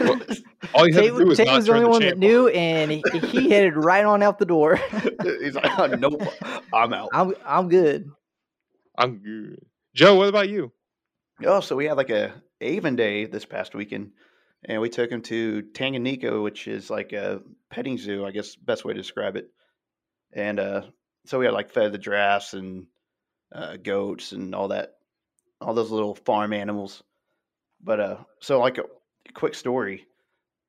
Well, 0.00 0.20
all 0.74 0.88
you 0.88 0.94
had 0.94 1.02
Tate, 1.02 1.12
to 1.12 1.18
do 1.18 1.26
was 1.26 1.38
Tate 1.38 1.46
not 1.46 1.56
was 1.56 1.66
the 1.66 1.72
only 1.72 1.84
the 1.84 1.88
one 1.88 2.02
that 2.02 2.08
channel. 2.08 2.18
knew, 2.18 2.48
and 2.48 2.90
he, 2.90 3.02
he 3.26 3.50
headed 3.50 3.76
right 3.76 4.04
on 4.04 4.22
out 4.22 4.38
the 4.38 4.46
door. 4.46 4.76
He's 5.22 5.54
like, 5.54 5.78
oh, 5.78 5.86
nope, 5.98 6.22
I'm 6.72 6.92
out. 6.92 7.10
I'm 7.12 7.34
I'm 7.46 7.68
good. 7.68 8.10
I'm 8.98 9.18
good. 9.18 9.64
Joe, 9.94 10.16
what 10.16 10.28
about 10.28 10.48
you? 10.48 10.72
Oh, 11.44 11.60
so 11.60 11.76
we 11.76 11.86
had 11.86 11.96
like 11.96 12.10
a 12.10 12.32
Avon 12.60 12.96
Day 12.96 13.26
this 13.26 13.44
past 13.44 13.74
weekend, 13.74 14.10
and 14.64 14.80
we 14.80 14.88
took 14.88 15.10
him 15.10 15.22
to 15.22 15.62
Tanganyika, 15.72 16.42
which 16.42 16.66
is 16.66 16.90
like 16.90 17.12
a 17.12 17.42
petting 17.70 17.96
zoo, 17.96 18.26
I 18.26 18.32
guess 18.32 18.56
best 18.56 18.84
way 18.84 18.92
to 18.92 19.00
describe 19.00 19.36
it. 19.36 19.48
And 20.32 20.60
uh, 20.60 20.82
so 21.26 21.38
we 21.38 21.44
had 21.44 21.54
like 21.54 21.70
fed 21.70 21.92
the 21.92 21.98
giraffes 21.98 22.54
and 22.54 22.86
uh, 23.52 23.76
goats 23.76 24.32
and 24.32 24.54
all 24.54 24.68
that, 24.68 24.94
all 25.60 25.74
those 25.74 25.90
little 25.90 26.14
farm 26.14 26.52
animals. 26.52 27.02
But 27.82 28.00
uh, 28.00 28.16
so 28.40 28.60
like 28.60 28.78
a 28.78 28.84
quick 29.34 29.54
story, 29.54 30.06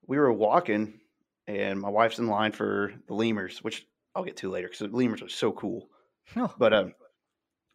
we 0.07 0.17
were 0.17 0.31
walking, 0.31 0.99
and 1.47 1.79
my 1.79 1.89
wife's 1.89 2.19
in 2.19 2.27
line 2.27 2.51
for 2.51 2.93
the 3.07 3.13
lemurs, 3.13 3.63
which 3.63 3.85
I'll 4.15 4.23
get 4.23 4.37
to 4.37 4.49
later 4.49 4.67
because 4.67 4.79
the 4.79 4.95
lemurs 4.95 5.21
are 5.21 5.29
so 5.29 5.51
cool. 5.51 5.89
Oh, 6.35 6.53
But 6.57 6.73
um, 6.73 6.93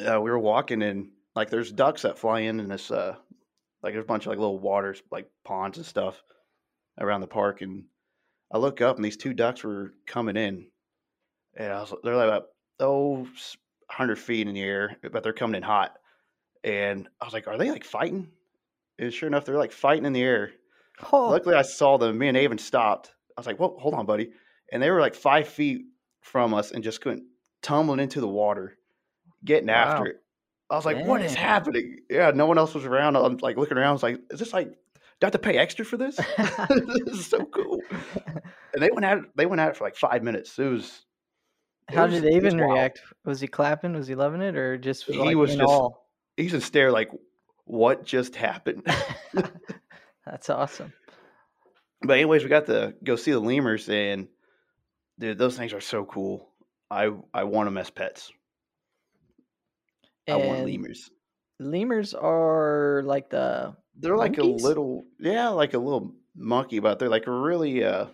uh, 0.00 0.20
we 0.20 0.30
were 0.30 0.38
walking 0.38 0.82
and 0.82 1.10
like 1.34 1.50
there's 1.50 1.72
ducks 1.72 2.02
that 2.02 2.18
fly 2.18 2.40
in 2.40 2.60
in 2.60 2.68
this 2.68 2.90
uh 2.90 3.16
like 3.82 3.92
there's 3.92 4.04
a 4.04 4.06
bunch 4.06 4.24
of 4.26 4.30
like 4.30 4.38
little 4.38 4.58
waters 4.58 5.02
like 5.10 5.28
ponds 5.44 5.78
and 5.78 5.86
stuff 5.86 6.22
around 7.00 7.20
the 7.20 7.26
park 7.26 7.60
and 7.62 7.84
I 8.52 8.58
look 8.58 8.80
up 8.80 8.96
and 8.96 9.04
these 9.04 9.16
two 9.16 9.34
ducks 9.34 9.64
were 9.64 9.94
coming 10.06 10.36
in 10.36 10.66
and 11.56 11.72
I 11.72 11.80
was 11.80 11.94
they're 12.02 12.16
like 12.16 12.28
about 12.28 12.48
oh 12.80 13.18
100 13.88 14.16
feet 14.18 14.46
in 14.48 14.54
the 14.54 14.62
air 14.62 14.96
but 15.12 15.22
they're 15.22 15.32
coming 15.32 15.56
in 15.56 15.62
hot 15.62 15.96
and 16.64 17.08
I 17.20 17.24
was 17.24 17.34
like 17.34 17.46
are 17.46 17.58
they 17.58 17.70
like 17.70 17.84
fighting 17.84 18.28
and 18.98 19.12
sure 19.12 19.26
enough 19.28 19.44
they're 19.44 19.58
like 19.58 19.72
fighting 19.72 20.04
in 20.04 20.12
the 20.12 20.22
air 20.22 20.52
oh, 21.12 21.28
luckily 21.30 21.54
I 21.54 21.62
saw 21.62 21.98
them 21.98 22.18
me 22.18 22.28
and 22.28 22.36
Avon 22.36 22.58
stopped 22.58 23.12
I 23.36 23.40
was 23.40 23.46
like 23.46 23.58
whoa 23.58 23.76
hold 23.78 23.94
on 23.94 24.06
buddy 24.06 24.30
and 24.72 24.82
they 24.82 24.90
were 24.90 25.00
like 25.00 25.14
five 25.14 25.48
feet 25.48 25.82
from 26.20 26.54
us 26.54 26.72
and 26.72 26.82
just 26.82 27.00
couldn't 27.00 27.24
tumbling 27.62 28.00
into 28.00 28.20
the 28.20 28.28
water 28.28 28.76
getting 29.44 29.68
Wow. 29.68 29.74
after 29.74 30.06
it 30.06 30.16
I 30.68 30.74
was 30.74 30.84
like, 30.84 31.06
"What 31.06 31.22
is 31.22 31.34
happening?" 31.34 32.00
Yeah, 32.10 32.32
no 32.34 32.46
one 32.46 32.58
else 32.58 32.74
was 32.74 32.84
around. 32.84 33.14
I'm 33.16 33.36
like 33.36 33.56
looking 33.56 33.78
around. 33.78 33.90
I 33.90 33.92
was 33.92 34.02
like, 34.02 34.20
"Is 34.30 34.40
this 34.40 34.52
like, 34.52 34.68
do 34.68 34.74
I 35.22 35.26
have 35.26 35.32
to 35.32 35.38
pay 35.38 35.56
extra 35.56 35.84
for 35.84 35.96
this? 35.96 36.16
this 37.06 37.18
is 37.18 37.26
so 37.26 37.44
cool." 37.44 37.80
And 38.74 38.82
they 38.82 38.90
went 38.92 39.06
at 39.06 39.18
it. 39.18 39.24
They 39.36 39.46
went 39.46 39.60
at 39.60 39.70
it 39.70 39.76
for 39.76 39.84
like 39.84 39.96
five 39.96 40.22
minutes. 40.22 40.58
It 40.58 40.64
was. 40.64 41.05
How 41.88 42.06
was- 42.06 42.20
did 42.20 42.24
Avon 42.34 42.58
react? 42.58 43.02
Was 43.24 43.40
he 43.40 43.46
clapping? 43.46 43.92
Was 43.94 44.06
he 44.08 44.14
loving 44.14 44.42
it, 44.42 44.56
or 44.56 44.76
just 44.78 45.04
He 45.04 45.16
like 45.18 45.36
was 45.36 45.50
just- 45.54 45.62
awe? 45.62 45.90
He's 46.36 46.50
just 46.50 46.66
stare 46.66 46.90
like, 46.92 47.10
"What 47.64 48.04
just 48.04 48.36
happened?" 48.36 48.84
That's 50.26 50.50
awesome. 50.50 50.92
but 52.02 52.14
anyways, 52.14 52.42
we 52.42 52.48
got 52.48 52.66
to 52.66 52.94
go 53.04 53.16
see 53.16 53.30
the 53.30 53.40
lemurs, 53.40 53.88
and 53.88 54.28
dude, 55.18 55.38
those 55.38 55.56
things 55.56 55.72
are 55.72 55.80
so 55.80 56.04
cool. 56.04 56.50
I 56.90 57.10
I 57.32 57.44
want 57.44 57.66
them 57.68 57.78
as 57.78 57.90
pets. 57.90 58.32
I 60.28 60.36
want 60.36 60.64
lemurs. 60.66 61.08
lemurs 61.60 62.12
are 62.14 63.02
like 63.04 63.30
the 63.30 63.76
They're 63.94 64.16
like 64.16 64.38
a 64.38 64.42
little, 64.44 65.04
yeah, 65.20 65.48
like 65.48 65.74
a 65.74 65.78
little 65.78 66.14
monkey, 66.34 66.80
but 66.80 66.98
they're 66.98 67.08
like 67.08 67.26
really, 67.28 67.84
uh, 67.84 68.06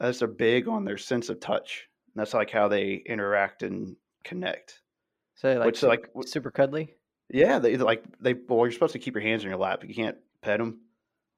as 0.00 0.18
they're 0.18 0.28
big 0.28 0.66
on 0.66 0.84
their 0.86 0.96
sense 0.98 1.28
of 1.28 1.38
touch. 1.40 1.86
And 2.14 2.20
that's 2.20 2.34
like 2.34 2.50
how 2.50 2.68
they 2.68 2.94
interact 2.94 3.62
and 3.62 3.96
connect. 4.24 4.80
so 5.36 5.54
like 5.54 5.66
Which, 5.66 5.78
super, 5.78 5.90
like, 5.90 6.10
super 6.26 6.50
cuddly. 6.50 6.94
Yeah, 7.28 7.58
they 7.60 7.76
like 7.76 8.04
they. 8.20 8.34
Well, 8.34 8.66
you're 8.66 8.72
supposed 8.72 8.94
to 8.94 8.98
keep 8.98 9.14
your 9.14 9.22
hands 9.22 9.44
in 9.44 9.50
your 9.50 9.58
lap. 9.58 9.84
You 9.86 9.94
can't 9.94 10.16
pet 10.42 10.58
them, 10.58 10.80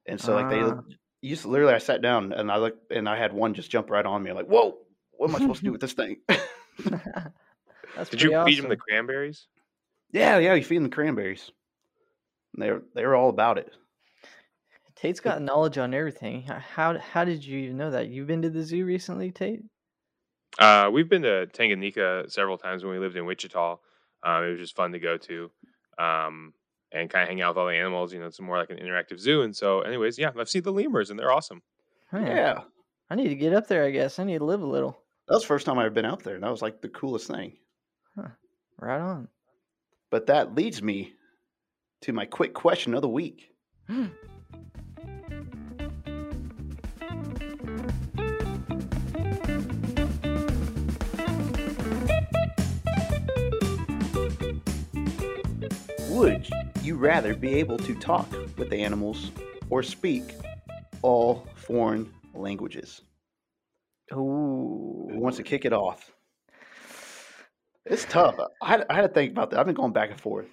and 0.07 0.21
so 0.21 0.35
like 0.35 0.49
they. 0.49 0.61
Ah. 0.61 0.81
You 1.21 1.37
literally, 1.45 1.75
I 1.75 1.79
sat 1.79 2.03
down 2.03 2.33
and 2.33 2.51
I 2.51 2.57
looked, 2.57 2.91
and 2.91 3.09
I 3.09 3.17
had 3.17 3.33
one 3.33 3.55
just 3.55 3.71
jump 3.71 3.91
right 3.91 4.05
on 4.05 4.23
me. 4.23 4.31
I'm 4.31 4.37
like, 4.37 4.49
whoa, 4.49 4.79
what 5.13 5.29
am 5.29 5.37
I 5.37 5.39
supposed 5.39 5.61
to 5.61 5.65
do 5.67 5.73
with 5.73 5.81
this 5.81 5.93
thing? 5.93 6.17
That's 7.95 8.11
Did 8.11 8.23
you 8.23 8.31
pretty 8.31 8.57
feed 8.57 8.65
him 8.65 8.71
the 8.71 8.77
cranberries? 8.77 9.47
yeah, 10.13 10.39
yeah, 10.39 10.55
you 10.55 10.65
feed 10.65 10.79
them 10.79 10.85
the 10.85 10.91
cranberries. 10.91 11.51
And 12.55 12.63
they're 12.63 12.83
they 12.95 13.05
were 13.07 13.15
all 13.15 13.29
about 13.29 13.59
it. 13.59 13.71
Tate's 14.97 15.21
got 15.21 15.43
knowledge 15.43 15.79
on 15.79 15.95
everything. 15.95 16.43
How 16.43 16.99
how 16.99 17.25
did 17.25 17.45
you 17.45 17.59
even 17.59 17.77
know 17.77 17.91
that? 17.91 18.09
You've 18.09 18.27
been 18.27 18.43
to 18.43 18.51
the 18.51 18.63
zoo 18.63 18.85
recently, 18.85 19.31
Tate? 19.31 19.63
Uh, 20.59 20.91
we've 20.93 21.09
been 21.09 21.23
to 21.23 21.47
Tanganyika 21.53 22.31
several 22.31 22.59
times 22.59 22.85
when 22.85 22.93
we 22.93 22.99
lived 22.99 23.17
in 23.17 23.25
Wichita. 23.25 23.79
Um, 24.23 24.45
it 24.45 24.51
was 24.51 24.61
just 24.61 24.77
fun 24.77 24.93
to 24.93 24.99
go 24.99 25.17
to 25.17 25.51
um, 25.99 26.53
and 26.93 27.11
kind 27.11 27.23
of 27.23 27.29
hang 27.29 27.41
out 27.41 27.55
with 27.55 27.59
all 27.59 27.67
the 27.67 27.75
animals. 27.75 28.13
You 28.13 28.21
know, 28.21 28.27
it's 28.27 28.41
more 28.41 28.59
like 28.59 28.71
an 28.71 28.79
interactive 28.79 29.19
zoo. 29.19 29.43
And 29.43 29.57
so, 29.57 29.81
anyways, 29.81 30.19
yeah, 30.19 30.31
I've 30.39 30.49
seen 30.49 30.63
the 30.63 30.73
lemurs 30.73 31.11
and 31.11 31.19
they're 31.19 31.33
awesome. 31.33 31.63
Yeah. 32.13 32.61
I 33.11 33.15
need 33.15 33.29
to 33.29 33.35
get 33.35 33.53
up 33.53 33.67
there. 33.67 33.85
I 33.85 33.91
guess 33.91 34.19
I 34.19 34.25
need 34.25 34.39
to 34.39 34.45
live 34.45 34.63
a 34.63 34.67
little. 34.67 34.99
That 35.29 35.35
was 35.35 35.43
the 35.43 35.49
first 35.49 35.67
time 35.67 35.79
I've 35.79 35.95
been 35.95 36.05
out 36.05 36.23
there, 36.23 36.35
and 36.35 36.43
that 36.45 36.51
was 36.51 36.63
like 36.63 36.81
the 36.81 36.89
coolest 36.89 37.29
thing. 37.29 37.57
Right 38.79 39.01
on. 39.01 39.29
But 40.11 40.27
that 40.27 40.55
leads 40.55 40.83
me 40.83 41.13
to 42.03 42.13
my 42.13 42.27
quick 42.27 42.55
question 42.55 42.95
of 42.95 43.03
the 43.03 43.09
week. 43.09 43.51
Would 56.13 56.47
you 56.83 56.97
rather 56.97 57.35
be 57.35 57.55
able 57.55 57.79
to 57.79 57.95
talk 57.95 58.31
with 58.59 58.69
the 58.69 58.83
animals 58.83 59.31
or 59.71 59.83
speak 59.83 60.35
all 61.01 61.47
foreign 61.55 62.13
languages? 62.35 63.01
Ooh. 64.13 65.09
Who 65.11 65.19
wants 65.19 65.39
to 65.39 65.43
kick 65.43 65.65
it 65.65 65.73
off? 65.73 66.13
It's 67.87 68.05
tough. 68.05 68.37
I 68.61 68.69
had, 68.69 68.85
I 68.91 68.95
had 68.95 69.03
to 69.03 69.09
think 69.09 69.33
about 69.33 69.51
that. 69.51 69.59
I've 69.59 69.65
been 69.65 69.75
going 69.75 69.95
back 69.95 70.11
and 70.11 70.21
forth. 70.21 70.49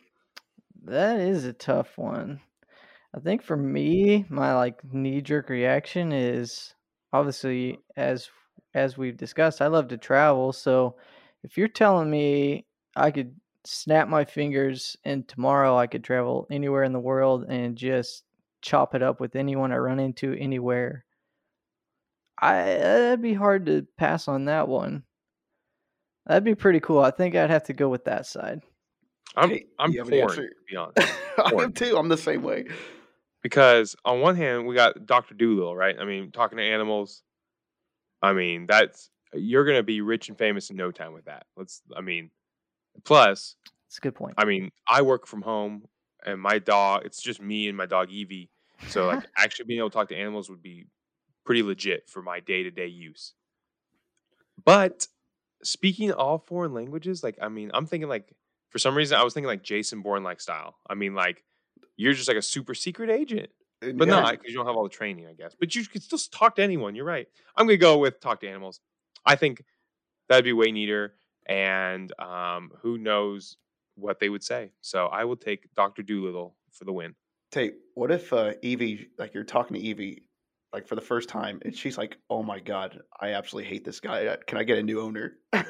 That 0.85 1.19
is 1.19 1.43
a 1.43 1.51
tough 1.51 1.97
one. 1.97 2.39
I 3.13 3.19
think 3.19 3.43
for 3.43 3.57
me, 3.57 4.25
my 4.29 4.55
like 4.55 4.81
knee 4.93 5.19
jerk 5.19 5.49
reaction 5.49 6.13
is 6.13 6.73
obviously 7.11 7.79
as 7.97 8.29
as 8.73 8.97
we've 8.97 9.17
discussed, 9.17 9.61
I 9.61 9.67
love 9.67 9.89
to 9.89 9.97
travel. 9.97 10.53
So 10.53 10.95
if 11.43 11.57
you're 11.57 11.67
telling 11.67 12.09
me 12.09 12.65
I 12.95 13.11
could 13.11 13.35
snap 13.65 14.07
my 14.07 14.25
fingers 14.25 14.95
and 15.03 15.27
tomorrow 15.27 15.77
I 15.77 15.87
could 15.87 16.03
travel 16.03 16.47
anywhere 16.49 16.83
in 16.83 16.93
the 16.93 16.99
world 16.99 17.45
and 17.49 17.75
just 17.75 18.23
chop 18.61 18.95
it 18.95 19.03
up 19.03 19.19
with 19.19 19.35
anyone 19.35 19.71
I 19.71 19.77
run 19.77 19.99
into 19.99 20.33
anywhere, 20.33 21.05
I 22.41 22.63
that'd 22.63 23.21
be 23.21 23.33
hard 23.33 23.65
to 23.67 23.85
pass 23.97 24.27
on 24.27 24.45
that 24.45 24.67
one. 24.67 25.03
That'd 26.25 26.43
be 26.43 26.55
pretty 26.55 26.79
cool. 26.79 26.99
I 26.99 27.11
think 27.11 27.35
I'd 27.35 27.49
have 27.49 27.63
to 27.65 27.73
go 27.73 27.89
with 27.89 28.05
that 28.05 28.25
side. 28.25 28.61
I'm 29.35 29.51
Okay, 29.51 29.65
I'm 29.77 29.91
you 29.91 29.99
have 29.99 30.09
torn 30.09 30.35
to 30.37 30.49
be 30.69 30.75
honest. 30.77 31.13
I 31.37 31.49
am 31.49 31.51
Porn. 31.51 31.73
too. 31.73 31.97
I'm 31.97 32.07
the 32.09 32.17
same 32.17 32.43
way. 32.43 32.65
because 33.43 33.95
on 34.05 34.21
one 34.21 34.35
hand 34.35 34.65
we 34.67 34.75
got 34.75 35.05
Doctor 35.05 35.33
Dolittle, 35.35 35.75
right? 35.75 35.95
I 35.99 36.05
mean, 36.05 36.31
talking 36.31 36.57
to 36.57 36.63
animals. 36.63 37.23
I 38.21 38.33
mean, 38.33 38.65
that's 38.67 39.09
you're 39.33 39.65
gonna 39.65 39.83
be 39.83 40.01
rich 40.01 40.29
and 40.29 40.37
famous 40.37 40.69
in 40.69 40.75
no 40.77 40.91
time 40.91 41.13
with 41.13 41.25
that. 41.25 41.45
Let's. 41.57 41.81
I 41.95 42.01
mean, 42.01 42.31
plus, 43.03 43.55
It's 43.87 43.97
a 43.97 44.01
good 44.01 44.15
point. 44.15 44.35
I 44.37 44.45
mean, 44.45 44.71
I 44.87 45.01
work 45.01 45.27
from 45.27 45.41
home, 45.41 45.85
and 46.25 46.41
my 46.41 46.59
dog. 46.59 47.05
It's 47.05 47.21
just 47.21 47.41
me 47.41 47.67
and 47.67 47.77
my 47.77 47.85
dog 47.85 48.09
Evie. 48.11 48.51
So 48.87 49.07
like, 49.07 49.25
actually 49.37 49.65
being 49.65 49.79
able 49.79 49.89
to 49.89 49.93
talk 49.93 50.09
to 50.09 50.15
animals 50.15 50.49
would 50.49 50.61
be 50.61 50.87
pretty 51.45 51.63
legit 51.63 52.09
for 52.09 52.21
my 52.21 52.39
day 52.39 52.63
to 52.63 52.71
day 52.71 52.87
use. 52.87 53.33
But 54.63 55.07
speaking 55.63 56.11
all 56.11 56.39
foreign 56.39 56.73
languages, 56.73 57.23
like 57.23 57.37
I 57.41 57.49
mean, 57.49 57.71
I'm 57.73 57.85
thinking 57.85 58.09
like 58.09 58.33
for 58.69 58.79
some 58.79 58.95
reason 58.95 59.17
I 59.17 59.23
was 59.23 59.33
thinking 59.33 59.47
like 59.47 59.63
Jason 59.63 60.01
Bourne 60.01 60.23
like 60.23 60.41
style. 60.41 60.77
I 60.89 60.95
mean, 60.95 61.15
like 61.15 61.43
you're 61.97 62.13
just 62.13 62.27
like 62.27 62.37
a 62.37 62.41
super 62.41 62.73
secret 62.75 63.09
agent. 63.09 63.49
Uh, 63.83 63.91
but 63.95 64.07
Yeah. 64.07 64.21
not 64.21 64.31
because 64.33 64.51
you 64.51 64.55
don't 64.57 64.65
have 64.67 64.75
all 64.75 64.83
the 64.83 64.89
training, 64.89 65.27
I 65.27 65.33
guess. 65.33 65.55
But 65.59 65.75
you 65.75 65.85
could 65.85 66.03
still 66.03 66.19
talk 66.31 66.55
to 66.57 66.63
anyone. 66.63 66.95
You're 66.95 67.05
right. 67.05 67.27
I'm 67.55 67.67
gonna 67.67 67.77
go 67.77 67.97
with 67.97 68.19
talk 68.19 68.41
to 68.41 68.47
animals. 68.49 68.81
I 69.25 69.35
think 69.35 69.63
that'd 70.29 70.45
be 70.45 70.53
way 70.53 70.71
neater, 70.71 71.15
and 71.49 72.13
um, 72.19 72.71
who 72.81 72.97
knows 72.97 73.57
what 73.95 74.19
they 74.19 74.29
would 74.29 74.43
say. 74.43 74.71
So 74.81 75.07
I 75.07 75.25
will 75.25 75.35
take 75.35 75.67
Doctor 75.75 76.01
Dolittle 76.01 76.55
for 76.71 76.85
the 76.85 76.93
win. 76.93 77.15
Tate, 77.51 77.73
what 77.95 78.11
if 78.11 78.31
uh, 78.31 78.53
Evie, 78.61 79.09
like 79.17 79.33
you're 79.33 79.43
talking 79.43 79.75
to 79.75 79.81
Evie, 79.81 80.23
like 80.71 80.87
for 80.87 80.95
the 80.95 81.01
first 81.01 81.27
time, 81.27 81.59
and 81.65 81.75
she's 81.75 81.97
like, 81.97 82.17
"Oh 82.29 82.43
my 82.43 82.59
god, 82.59 83.01
I 83.19 83.33
absolutely 83.33 83.69
hate 83.69 83.83
this 83.83 83.99
guy. 83.99 84.27
Uh, 84.27 84.37
Can 84.45 84.59
I 84.59 84.63
get 84.63 84.77
a 84.77 84.83
new 84.83 85.01
owner?" 85.01 85.33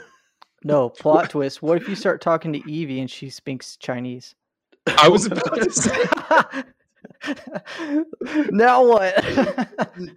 No, 0.62 0.90
plot 0.90 1.30
twist. 1.30 1.62
What 1.62 1.82
if 1.82 1.88
you 1.88 1.96
start 1.96 2.20
talking 2.20 2.52
to 2.52 2.70
Evie 2.70 3.00
and 3.00 3.10
she 3.10 3.30
speaks 3.30 3.78
Chinese? 3.78 4.36
I 4.88 5.08
was 5.08 5.26
about 5.26 5.56
to 5.56 5.72
say. 5.72 6.06
now 8.52 8.86
what? 8.88 9.16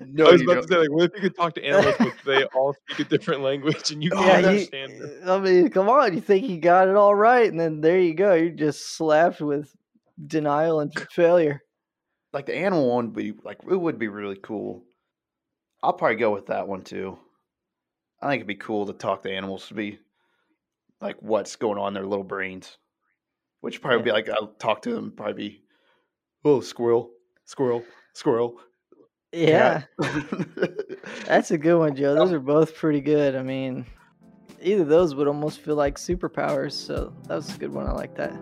no, 0.07 0.27
I 0.27 0.33
was 0.33 0.43
about 0.43 0.55
don't. 0.55 0.63
to 0.63 0.69
say, 0.69 0.77
like, 0.79 0.91
what 0.91 1.05
if 1.05 1.15
you 1.17 1.21
could 1.23 1.37
talk 1.37 1.55
to 1.55 1.65
animals, 1.65 1.95
but 1.99 2.13
they 2.25 2.45
all 2.55 2.75
speak 2.91 3.07
a 3.07 3.11
different 3.11 3.43
language 3.43 3.91
and 3.91 4.03
you 4.03 4.11
Oh, 4.13 4.17
can't 4.17 4.27
yeah, 4.29 4.41
that's- 4.43 4.73
you, 4.73 4.79
understand 4.79 5.01
them? 5.01 5.29
Eh, 5.29 5.33
I 5.35 5.39
mean, 5.41 5.69
come 5.71 5.89
on. 5.89 6.15
You 6.15 6.21
think 6.21 6.49
you 6.49 6.59
got 6.59 6.89
it 6.89 6.95
all 6.97 7.15
right, 7.15 7.51
and 7.51 7.59
then 7.59 7.81
there 7.81 7.99
you 7.99 8.15
go. 8.15 8.35
You're 8.35 8.51
just 8.51 8.97
slapped 8.97 9.41
with 9.41 9.75
denial 10.27 10.81
and 10.81 10.93
failure. 11.11 11.63
like 12.33 12.47
the 12.47 12.55
animal 12.57 12.89
one 12.95 13.07
would 13.07 13.15
be 13.15 13.33
like 13.45 13.59
it 13.69 13.77
would 13.77 13.99
be 13.99 14.09
really 14.09 14.39
cool. 14.43 14.85
I'll 15.83 15.93
probably 15.95 16.17
go 16.17 16.31
with 16.33 16.47
that 16.47 16.69
one 16.69 16.83
too. 16.83 17.19
I 18.21 18.29
think 18.29 18.41
it'd 18.41 18.47
be 18.47 18.55
cool 18.55 18.87
to 18.87 18.93
talk 18.93 19.23
to 19.25 19.33
animals 19.33 19.67
to 19.69 19.75
be 19.75 19.99
like 21.01 21.17
what's 21.21 21.57
going 21.57 21.79
on 21.79 21.89
in 21.89 21.95
their 21.95 22.07
little 22.07 22.25
brains. 22.25 22.77
Which 23.61 23.77
would 23.79 23.83
probably 23.83 24.05
be 24.05 24.13
like 24.13 24.29
I'll 24.29 24.55
talk 24.59 24.83
to 24.83 24.95
them 24.95 25.13
probably 25.17 25.35
be 25.49 25.62
oh 26.45 26.61
squirrel, 26.61 27.11
squirrel, 27.45 27.85
squirrel. 28.15 28.57
Yeah, 29.33 29.85
that's 31.25 31.51
a 31.51 31.59
good 31.59 31.79
one, 31.79 31.97
Joe. 31.97 32.15
Those 32.15 32.33
are 32.33 32.41
both 32.41 32.75
pretty 32.75 33.01
good. 33.01 33.35
I 33.35 33.43
mean, 33.43 33.87
either 34.61 34.83
of 34.83 34.89
those 34.89 35.15
would 35.15 35.27
almost 35.27 35.61
feel 35.61 35.77
like 35.77 35.97
superpowers. 35.97 36.73
So 36.73 37.15
that 37.29 37.37
was 37.37 37.55
a 37.55 37.59
good 37.59 37.73
one. 37.73 37.87
I 37.87 37.93
like 37.93 38.15
that. 38.17 38.33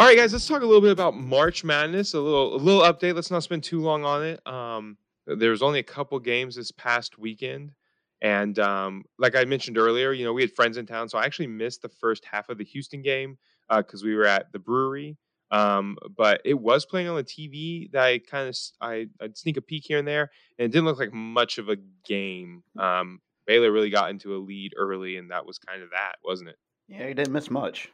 All 0.00 0.06
right, 0.06 0.16
guys, 0.16 0.32
let's 0.32 0.48
talk 0.48 0.62
a 0.62 0.64
little 0.64 0.80
bit 0.80 0.92
about 0.92 1.14
March 1.14 1.62
Madness. 1.62 2.14
A 2.14 2.20
little, 2.20 2.54
a 2.54 2.56
little 2.56 2.80
update. 2.80 3.14
Let's 3.14 3.30
not 3.30 3.42
spend 3.42 3.62
too 3.62 3.80
long 3.80 4.02
on 4.02 4.24
it. 4.24 4.46
Um, 4.46 4.96
there 5.26 5.50
was 5.50 5.60
only 5.60 5.78
a 5.78 5.82
couple 5.82 6.18
games 6.18 6.56
this 6.56 6.72
past 6.72 7.18
weekend, 7.18 7.72
and 8.22 8.58
um, 8.58 9.04
like 9.18 9.36
I 9.36 9.44
mentioned 9.44 9.78
earlier, 9.78 10.12
you 10.12 10.24
know, 10.24 10.32
we 10.32 10.42
had 10.42 10.54
friends 10.54 10.76
in 10.76 10.86
town, 10.86 11.08
so 11.08 11.18
I 11.18 11.24
actually 11.24 11.48
missed 11.48 11.82
the 11.82 11.88
first 11.88 12.24
half 12.24 12.48
of 12.48 12.58
the 12.58 12.64
Houston 12.64 13.02
game 13.02 13.38
because 13.68 14.02
we 14.02 14.14
were 14.14 14.26
at 14.26 14.52
the 14.52 14.58
brewery. 14.58 15.16
Um, 15.52 15.96
but 16.16 16.40
it 16.44 16.54
was 16.54 16.86
playing 16.86 17.08
on 17.08 17.16
the 17.16 17.24
TV 17.24 17.90
that 17.92 18.04
I 18.04 18.18
kind 18.18 18.48
of 18.48 18.56
I 18.80 19.08
I'd 19.20 19.36
sneak 19.36 19.56
a 19.56 19.62
peek 19.62 19.84
here 19.86 19.98
and 19.98 20.06
there, 20.06 20.30
and 20.58 20.66
it 20.66 20.72
didn't 20.72 20.84
look 20.84 20.98
like 20.98 21.12
much 21.12 21.58
of 21.58 21.68
a 21.68 21.76
game. 22.04 22.62
Um, 22.78 23.20
Baylor 23.46 23.72
really 23.72 23.90
got 23.90 24.10
into 24.10 24.36
a 24.36 24.38
lead 24.38 24.74
early, 24.76 25.16
and 25.16 25.30
that 25.30 25.46
was 25.46 25.58
kind 25.58 25.82
of 25.82 25.90
that, 25.90 26.16
wasn't 26.24 26.50
it? 26.50 26.56
yeah, 26.90 27.06
you 27.06 27.14
didn't 27.14 27.32
miss 27.32 27.50
much. 27.50 27.88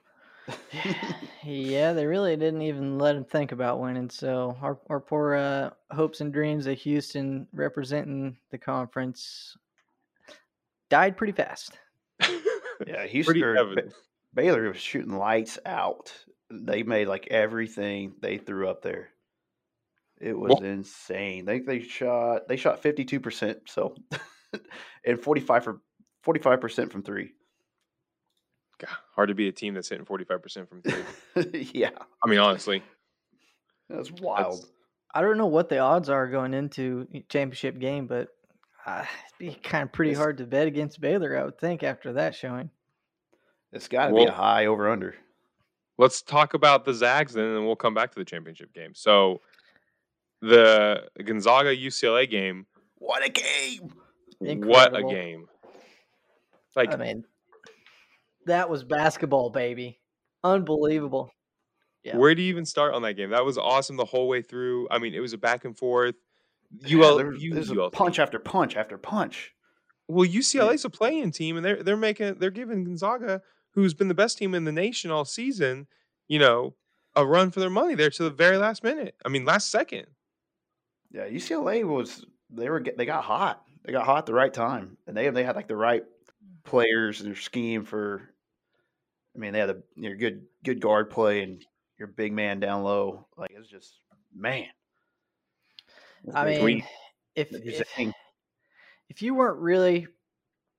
yeah, 1.44 1.92
they 1.92 2.06
really 2.06 2.36
didn't 2.36 2.62
even 2.62 2.98
let 2.98 3.14
him 3.14 3.24
think 3.24 3.52
about 3.52 3.80
winning. 3.80 4.08
So 4.08 4.56
our 4.62 4.78
our 4.88 5.00
poor 5.00 5.34
uh, 5.34 5.70
hopes 5.94 6.20
and 6.20 6.32
dreams 6.32 6.66
of 6.66 6.78
Houston 6.78 7.46
representing 7.52 8.36
the 8.50 8.58
conference 8.58 9.56
died 10.90 11.16
pretty 11.16 11.32
fast. 11.32 11.78
Yeah, 12.86 13.06
Houston 13.06 13.32
Pretty 13.32 13.42
or 13.44 13.54
Ba- 13.74 13.82
Baylor 14.34 14.68
was 14.68 14.76
shooting 14.78 15.16
lights 15.16 15.58
out. 15.66 16.12
They 16.50 16.82
made 16.82 17.08
like 17.08 17.28
everything 17.30 18.14
they 18.20 18.38
threw 18.38 18.68
up 18.68 18.82
there. 18.82 19.08
It 20.20 20.38
was 20.38 20.50
Well- 20.60 20.62
insane. 20.70 21.44
They 21.44 21.60
they 21.60 21.80
shot 21.80 22.48
they 22.48 22.56
shot 22.56 22.82
fifty 22.82 23.04
two 23.04 23.20
percent 23.20 23.58
so 23.66 23.94
and 25.04 25.20
forty 25.20 25.40
five 25.40 25.64
for 25.64 25.80
forty 26.22 26.40
five 26.40 26.60
percent 26.60 26.92
from 26.92 27.02
three. 27.02 27.32
God, 28.78 28.90
hard 29.14 29.28
to 29.30 29.34
be 29.34 29.48
a 29.48 29.52
team 29.52 29.72
that's 29.72 29.88
hitting 29.88 30.04
45% 30.04 30.68
from 30.68 30.82
three. 30.82 31.70
yeah, 31.74 31.88
I 32.22 32.28
mean, 32.28 32.38
honestly, 32.38 32.82
that's 33.88 34.10
wild. 34.12 34.52
that's, 34.58 34.66
I 35.14 35.22
don't 35.22 35.38
know 35.38 35.46
what 35.46 35.70
the 35.70 35.78
odds 35.78 36.10
are 36.10 36.28
going 36.28 36.52
into 36.52 37.06
championship 37.30 37.78
game, 37.78 38.06
but 38.06 38.28
uh, 38.86 39.04
it'd 39.40 39.54
be 39.54 39.60
kind 39.60 39.82
of 39.84 39.92
pretty 39.92 40.12
It's- 40.12 40.22
hard 40.22 40.38
to 40.38 40.44
bet 40.46 40.66
against 40.66 41.00
Baylor. 41.00 41.36
I 41.38 41.44
would 41.44 41.58
think 41.58 41.82
after 41.82 42.12
that 42.14 42.34
showing. 42.34 42.70
It's 43.72 43.88
got 43.88 44.08
to 44.08 44.14
be 44.14 44.24
a 44.24 44.30
high 44.32 44.66
over 44.66 44.88
under. 44.88 45.14
let's 45.98 46.22
talk 46.22 46.54
about 46.54 46.84
the 46.84 46.94
Zags 46.94 47.34
and 47.36 47.44
then, 47.56 47.66
we'll 47.66 47.76
come 47.76 47.94
back 47.94 48.12
to 48.12 48.18
the 48.18 48.24
championship 48.24 48.72
game. 48.72 48.94
So, 48.94 49.40
the 50.40 51.08
Gonzaga 51.24 51.74
UCLA 51.76 52.28
game, 52.30 52.66
What 52.98 53.24
a 53.24 53.28
game! 53.30 53.90
what 54.38 54.96
a 54.96 55.02
game! 55.02 55.46
Like, 56.76 56.92
I 56.92 56.96
mean, 56.96 57.24
that 58.46 58.68
was 58.70 58.84
basketball, 58.84 59.50
baby. 59.50 59.98
Unbelievable. 60.44 61.30
yeah. 62.04 62.16
where 62.16 62.34
do 62.34 62.42
you 62.42 62.48
even 62.50 62.64
start 62.66 62.94
on 62.94 63.02
that 63.02 63.14
game? 63.14 63.30
That 63.30 63.44
was 63.44 63.58
awesome 63.58 63.96
the 63.96 64.04
whole 64.04 64.28
way 64.28 64.42
through. 64.42 64.86
I 64.90 64.98
mean, 64.98 65.14
it 65.14 65.20
was 65.20 65.32
a 65.32 65.38
back 65.38 65.64
and 65.64 65.76
forth. 65.76 66.14
Yeah, 66.80 66.98
UL, 66.98 67.16
there- 67.18 67.32
U- 67.34 67.54
there's 67.54 67.70
a 67.70 67.90
punch 67.90 68.18
after 68.18 68.38
punch 68.38 68.76
after 68.76 68.98
punch. 68.98 69.52
Well, 70.08 70.28
UCLA's 70.28 70.84
a 70.84 70.90
playing 70.90 71.32
team, 71.32 71.56
and 71.56 71.64
they're 71.64 71.82
they're 71.82 71.96
making 71.96 72.34
they're 72.38 72.50
giving 72.50 72.84
Gonzaga, 72.84 73.42
who's 73.72 73.92
been 73.94 74.08
the 74.08 74.14
best 74.14 74.38
team 74.38 74.54
in 74.54 74.64
the 74.64 74.72
nation 74.72 75.10
all 75.10 75.24
season, 75.24 75.86
you 76.28 76.38
know, 76.38 76.74
a 77.16 77.26
run 77.26 77.50
for 77.50 77.58
their 77.60 77.70
money 77.70 77.94
there 77.96 78.10
to 78.10 78.22
the 78.22 78.30
very 78.30 78.56
last 78.56 78.84
minute. 78.84 79.16
I 79.24 79.28
mean, 79.28 79.44
last 79.44 79.70
second. 79.70 80.06
Yeah, 81.10 81.26
UCLA 81.26 81.84
was 81.84 82.24
they 82.50 82.68
were 82.70 82.84
they 82.96 83.04
got 83.06 83.24
hot. 83.24 83.62
They 83.84 83.92
got 83.92 84.06
hot 84.06 84.18
at 84.18 84.26
the 84.26 84.34
right 84.34 84.52
time, 84.52 84.96
and 85.06 85.16
they 85.16 85.28
they 85.30 85.42
had 85.44 85.56
like 85.56 85.68
the 85.68 85.76
right 85.76 86.04
players 86.64 87.20
and 87.20 87.28
their 87.28 87.36
scheme 87.36 87.84
for. 87.84 88.22
I 89.34 89.38
mean, 89.38 89.52
they 89.52 89.58
had 89.58 89.70
a 89.70 89.78
you 89.96 90.10
know, 90.10 90.16
good 90.16 90.46
good 90.64 90.80
guard 90.80 91.10
play, 91.10 91.42
and 91.42 91.64
your 91.98 92.08
big 92.08 92.32
man 92.32 92.60
down 92.60 92.82
low. 92.84 93.26
Like 93.36 93.50
it's 93.52 93.68
just 93.68 93.98
man. 94.34 94.66
I 96.34 96.44
mean, 96.44 96.64
we- 96.64 96.84
if, 97.34 97.52
you're 97.52 97.84
if 97.98 98.14
if 99.08 99.22
you 99.22 99.34
weren't 99.34 99.58
really 99.58 100.06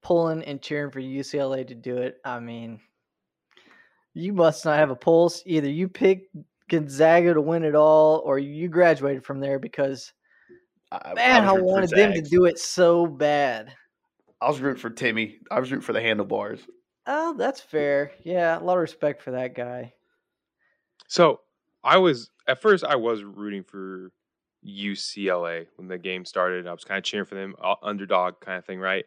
pulling 0.01 0.43
and 0.43 0.61
cheering 0.61 0.91
for 0.91 0.99
UCLA 0.99 1.67
to 1.67 1.75
do 1.75 1.97
it, 1.97 2.17
I 2.25 2.39
mean, 2.39 2.79
you 4.13 4.33
must 4.33 4.65
not 4.65 4.77
have 4.77 4.89
a 4.89 4.95
pulse. 4.95 5.43
Either 5.45 5.69
you 5.69 5.87
picked 5.87 6.35
Gonzaga 6.69 7.33
to 7.33 7.41
win 7.41 7.63
it 7.63 7.75
all, 7.75 8.21
or 8.25 8.39
you 8.39 8.67
graduated 8.67 9.23
from 9.23 9.39
there 9.39 9.59
because 9.59 10.11
I, 10.91 11.13
man, 11.13 11.43
I, 11.43 11.51
was 11.51 11.59
rooting 11.59 11.59
for 11.59 11.73
wanted 11.73 11.89
them 11.91 12.13
to 12.13 12.21
do 12.21 12.45
it 12.45 12.59
so 12.59 13.05
bad. 13.05 13.73
I 14.41 14.49
was 14.49 14.59
rooting 14.59 14.81
for 14.81 14.89
Timme. 14.89 15.35
I 15.51 15.59
was 15.59 15.71
rooting 15.71 15.85
for 15.85 15.93
the 15.93 16.01
handlebars. 16.01 16.61
Oh, 17.05 17.35
that's 17.37 17.61
fair. 17.61 18.11
Yeah, 18.23 18.59
a 18.59 18.61
lot 18.61 18.73
of 18.73 18.81
respect 18.81 19.21
for 19.21 19.31
that 19.31 19.55
guy. 19.55 19.93
So 21.07 21.39
I 21.83 21.97
was 21.97 22.29
at 22.47 22.61
first 22.61 22.83
I 22.83 22.95
was 22.95 23.23
rooting 23.23 23.63
for 23.63 24.11
UCLA 24.67 25.67
when 25.75 25.87
the 25.87 25.97
game 25.97 26.25
started. 26.25 26.67
I 26.67 26.73
was 26.73 26.83
kind 26.83 26.97
of 26.97 27.03
cheering 27.03 27.25
for 27.25 27.35
them, 27.35 27.55
underdog 27.81 28.39
kind 28.41 28.57
of 28.57 28.65
thing, 28.65 28.79
right? 28.79 29.05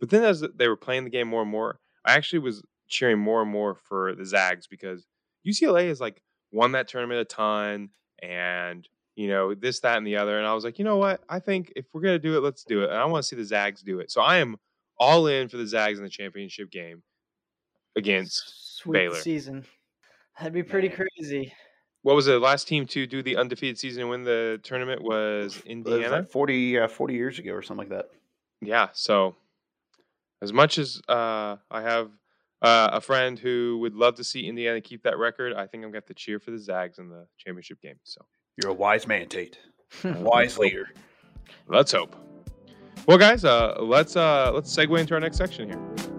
But 0.00 0.10
then 0.10 0.22
as 0.22 0.44
they 0.54 0.68
were 0.68 0.76
playing 0.76 1.04
the 1.04 1.10
game 1.10 1.28
more 1.28 1.42
and 1.42 1.50
more, 1.50 1.80
I 2.04 2.14
actually 2.14 2.40
was 2.40 2.62
cheering 2.88 3.18
more 3.18 3.42
and 3.42 3.50
more 3.50 3.74
for 3.74 4.14
the 4.14 4.24
Zags 4.24 4.66
because 4.66 5.06
UCLA 5.46 5.88
has 5.88 6.00
like 6.00 6.22
won 6.52 6.72
that 6.72 6.88
tournament 6.88 7.20
a 7.20 7.24
ton 7.24 7.90
and 8.22 8.88
you 9.16 9.28
know 9.28 9.54
this 9.54 9.80
that 9.80 9.98
and 9.98 10.06
the 10.06 10.16
other 10.16 10.38
and 10.38 10.46
I 10.46 10.54
was 10.54 10.64
like, 10.64 10.78
"You 10.78 10.84
know 10.84 10.96
what? 10.96 11.22
I 11.28 11.40
think 11.40 11.72
if 11.74 11.86
we're 11.92 12.00
going 12.00 12.14
to 12.14 12.18
do 12.18 12.36
it, 12.36 12.40
let's 12.40 12.64
do 12.64 12.82
it." 12.82 12.90
And 12.90 12.98
I 12.98 13.04
want 13.06 13.22
to 13.24 13.28
see 13.28 13.36
the 13.36 13.44
Zags 13.44 13.82
do 13.82 13.98
it. 13.98 14.10
So 14.10 14.20
I 14.20 14.38
am 14.38 14.56
all 14.98 15.26
in 15.26 15.48
for 15.48 15.56
the 15.56 15.66
Zags 15.66 15.98
in 15.98 16.04
the 16.04 16.10
championship 16.10 16.70
game 16.70 17.02
against 17.96 18.76
Sweet 18.76 18.92
Baylor. 18.92 19.16
season. 19.16 19.64
That'd 20.38 20.52
be 20.52 20.62
pretty 20.62 20.88
Man. 20.88 20.98
crazy. 20.98 21.52
What 22.02 22.14
was 22.16 22.26
the 22.26 22.38
last 22.38 22.68
team 22.68 22.86
to 22.86 23.06
do 23.06 23.22
the 23.22 23.36
undefeated 23.36 23.78
season 23.78 24.02
and 24.02 24.10
win 24.10 24.22
the 24.24 24.60
tournament 24.62 25.02
was 25.02 25.56
It 25.58 25.64
was 25.64 25.66
Indiana. 25.66 26.08
like 26.16 26.30
40, 26.30 26.78
uh, 26.80 26.88
40 26.88 27.14
years 27.14 27.38
ago 27.38 27.52
or 27.52 27.62
something 27.62 27.88
like 27.88 27.96
that. 27.98 28.10
yeah, 28.60 28.88
so 28.92 29.34
as 30.40 30.52
much 30.52 30.78
as 30.78 31.00
uh, 31.08 31.56
I 31.70 31.82
have 31.82 32.10
uh, 32.62 32.90
a 32.92 33.00
friend 33.00 33.38
who 33.38 33.78
would 33.80 33.94
love 33.94 34.14
to 34.16 34.24
see 34.24 34.46
Indiana 34.46 34.80
keep 34.80 35.02
that 35.02 35.18
record, 35.18 35.52
I 35.54 35.66
think 35.66 35.74
I'm 35.84 35.90
going 35.90 35.92
to 35.92 35.96
have 35.98 36.06
to 36.06 36.14
cheer 36.14 36.38
for 36.38 36.50
the 36.52 36.58
Zags 36.58 36.98
in 36.98 37.08
the 37.08 37.26
championship 37.38 37.80
game. 37.82 37.96
So 38.04 38.24
You're 38.62 38.70
a 38.72 38.74
wise 38.74 39.06
man, 39.06 39.28
Tate. 39.28 39.58
Wise 40.04 40.58
leader. 40.58 40.88
let's 41.66 41.92
hope. 41.92 42.14
Well, 43.06 43.16
guys, 43.16 43.44
uh, 43.44 43.76
let's 43.80 44.16
uh, 44.16 44.50
let's 44.54 44.74
segue 44.76 44.98
into 45.00 45.14
our 45.14 45.20
next 45.20 45.38
section 45.38 45.68
here. 45.70 46.17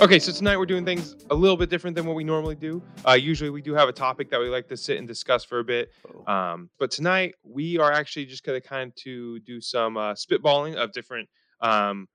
Okay, 0.00 0.20
so 0.20 0.30
tonight 0.30 0.56
we're 0.56 0.64
doing 0.64 0.84
things 0.84 1.16
a 1.30 1.34
little 1.34 1.56
bit 1.56 1.70
different 1.70 1.96
than 1.96 2.06
what 2.06 2.14
we 2.14 2.22
normally 2.22 2.54
do. 2.54 2.80
Uh, 3.04 3.14
usually 3.14 3.50
we 3.50 3.60
do 3.60 3.74
have 3.74 3.88
a 3.88 3.92
topic 3.92 4.30
that 4.30 4.38
we 4.38 4.48
like 4.48 4.68
to 4.68 4.76
sit 4.76 4.96
and 4.96 5.08
discuss 5.08 5.42
for 5.44 5.58
a 5.58 5.64
bit. 5.64 5.90
Oh. 6.06 6.32
Um, 6.32 6.70
but 6.78 6.92
tonight 6.92 7.34
we 7.42 7.78
are 7.78 7.90
actually 7.90 8.24
just 8.26 8.44
going 8.44 8.60
to 8.60 8.66
kind 8.66 8.90
of 8.90 8.94
to 8.94 9.40
do 9.40 9.60
some 9.60 9.96
uh, 9.96 10.14
spitballing 10.14 10.76
of 10.76 10.92
different 10.92 11.28
um, 11.62 12.06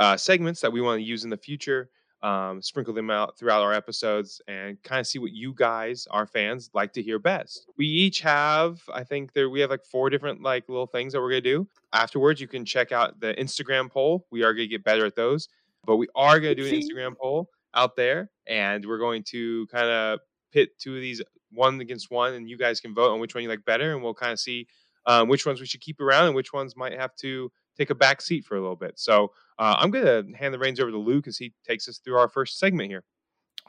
uh, 0.00 0.16
segments 0.16 0.60
that 0.62 0.72
we 0.72 0.80
want 0.80 0.98
to 0.98 1.04
use 1.04 1.22
in 1.22 1.30
the 1.30 1.36
future. 1.36 1.90
Um, 2.24 2.60
sprinkle 2.60 2.94
them 2.94 3.10
out 3.10 3.38
throughout 3.38 3.62
our 3.62 3.72
episodes 3.72 4.40
and 4.48 4.80
kind 4.82 5.00
of 5.00 5.06
see 5.06 5.18
what 5.20 5.32
you 5.32 5.54
guys, 5.54 6.08
our 6.10 6.26
fans, 6.26 6.70
like 6.72 6.92
to 6.94 7.02
hear 7.02 7.20
best. 7.20 7.66
We 7.76 7.86
each 7.86 8.20
have, 8.20 8.80
I 8.92 9.04
think 9.04 9.32
there 9.32 9.48
we 9.48 9.60
have 9.60 9.70
like 9.70 9.84
four 9.84 10.10
different 10.10 10.42
like 10.42 10.68
little 10.68 10.86
things 10.86 11.12
that 11.12 11.20
we're 11.20 11.30
gonna 11.30 11.40
do. 11.40 11.68
Afterwards, 11.92 12.40
you 12.40 12.48
can 12.48 12.64
check 12.64 12.90
out 12.90 13.20
the 13.20 13.34
Instagram 13.34 13.90
poll. 13.90 14.26
We 14.30 14.42
are 14.42 14.54
gonna 14.54 14.68
get 14.68 14.84
better 14.84 15.04
at 15.04 15.16
those, 15.16 15.48
but 15.84 15.96
we 15.96 16.08
are 16.14 16.40
gonna 16.40 16.54
do 16.54 16.66
an 16.66 16.74
Instagram 16.74 17.16
poll 17.20 17.48
out 17.74 17.96
there, 17.96 18.30
and 18.46 18.84
we're 18.84 18.98
going 18.98 19.22
to 19.24 19.66
kind 19.68 19.88
of 19.88 20.20
pit 20.52 20.78
two 20.78 20.94
of 20.94 21.00
these 21.00 21.22
one 21.50 21.80
against 21.80 22.10
one, 22.10 22.34
and 22.34 22.48
you 22.48 22.56
guys 22.56 22.80
can 22.80 22.94
vote 22.94 23.12
on 23.12 23.20
which 23.20 23.34
one 23.34 23.42
you 23.42 23.48
like 23.48 23.64
better, 23.64 23.92
and 23.92 24.02
we'll 24.02 24.14
kind 24.14 24.32
of 24.32 24.40
see 24.40 24.66
um, 25.06 25.28
which 25.28 25.46
ones 25.46 25.60
we 25.60 25.66
should 25.66 25.80
keep 25.80 26.00
around 26.00 26.26
and 26.26 26.34
which 26.34 26.52
ones 26.52 26.76
might 26.76 26.92
have 26.92 27.14
to 27.16 27.50
take 27.76 27.90
a 27.90 27.94
back 27.94 28.20
seat 28.20 28.44
for 28.44 28.56
a 28.56 28.60
little 28.60 28.76
bit. 28.76 28.98
So 28.98 29.32
uh, 29.58 29.76
I'm 29.78 29.90
going 29.90 30.04
to 30.04 30.36
hand 30.36 30.52
the 30.52 30.58
reins 30.58 30.80
over 30.80 30.90
to 30.90 30.98
Luke 30.98 31.26
as 31.26 31.38
he 31.38 31.52
takes 31.66 31.88
us 31.88 31.98
through 31.98 32.16
our 32.16 32.28
first 32.28 32.58
segment 32.58 32.90
here. 32.90 33.04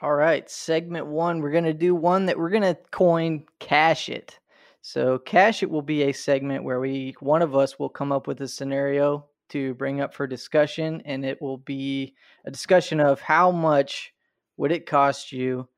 All 0.01 0.15
right, 0.15 0.49
segment 0.49 1.07
one. 1.07 1.39
We're 1.39 1.51
going 1.51 1.63
to 1.63 1.73
do 1.73 1.95
one 1.95 2.25
that 2.25 2.37
we're 2.37 2.49
going 2.49 2.63
to 2.63 2.77
coin 2.91 3.45
Cash 3.59 4.09
It. 4.09 4.39
So, 4.81 5.17
Cash 5.19 5.63
It 5.63 5.69
will 5.69 5.81
be 5.81 6.03
a 6.03 6.11
segment 6.11 6.63
where 6.63 6.79
we, 6.79 7.15
one 7.19 7.41
of 7.41 7.55
us 7.55 7.79
will 7.79 7.89
come 7.89 8.11
up 8.11 8.27
with 8.27 8.41
a 8.41 8.47
scenario 8.47 9.25
to 9.53 9.75
bring 9.75 10.01
up 10.01 10.15
for 10.15 10.25
discussion, 10.25 11.03
and 11.05 11.23
it 11.23 11.39
will 11.39 11.59
be 11.59 12.15
a 12.43 12.49
discussion 12.49 12.99
of 12.99 13.21
how 13.21 13.51
much 13.51 14.11
would 14.57 14.71
it 14.71 14.87
cost 14.87 15.31
you 15.31 15.69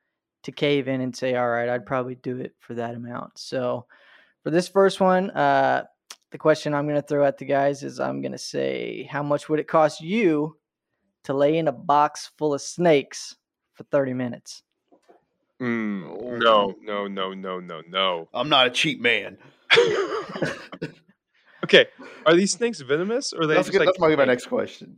to 0.44 0.52
cave 0.54 0.88
in 0.88 1.02
and 1.02 1.14
say, 1.14 1.36
all 1.36 1.50
right, 1.50 1.68
I'd 1.68 1.86
probably 1.86 2.16
do 2.16 2.38
it 2.38 2.56
for 2.60 2.74
that 2.76 2.96
amount. 2.96 3.38
So, 3.38 3.86
for 4.44 4.50
this 4.50 4.70
first 4.70 5.02
one, 5.02 5.30
uh, 5.32 5.84
the 6.32 6.38
question 6.38 6.74
I'm 6.74 6.86
going 6.86 7.02
to 7.02 7.06
throw 7.06 7.26
at 7.26 7.38
the 7.38 7.44
guys 7.44 7.84
is 7.84 8.00
I'm 8.00 8.22
going 8.22 8.32
to 8.32 8.38
say, 8.38 9.10
how 9.12 9.24
much 9.24 9.50
would 9.50 9.60
it 9.60 9.68
cost 9.68 10.00
you 10.00 10.56
to 11.26 11.34
lay 11.34 11.58
in 11.58 11.68
a 11.68 11.74
box 11.74 12.32
full 12.38 12.54
of 12.54 12.62
snakes 12.62 13.36
for 13.74 13.84
30 13.84 14.14
minutes? 14.14 14.64
Mm, 15.60 16.40
no, 16.40 16.76
no, 16.82 17.08
no, 17.08 17.34
no, 17.34 17.60
no, 17.60 17.82
no. 17.90 18.30
I'm 18.34 18.48
not 18.48 18.68
a 18.68 18.70
cheap 18.70 19.02
man. 19.02 19.38
okay, 21.66 21.88
are 22.26 22.34
these 22.36 22.52
snakes 22.52 22.80
venomous 22.82 23.34
or 23.34 23.42
are 23.42 23.48
they 23.48 23.56
That's, 23.56 23.68
just 23.68 23.74
good. 23.78 23.86
like 23.86 23.88
that's 23.88 24.00
my, 24.00 24.16
my 24.16 24.26
next 24.26 24.46
question. 24.48 24.98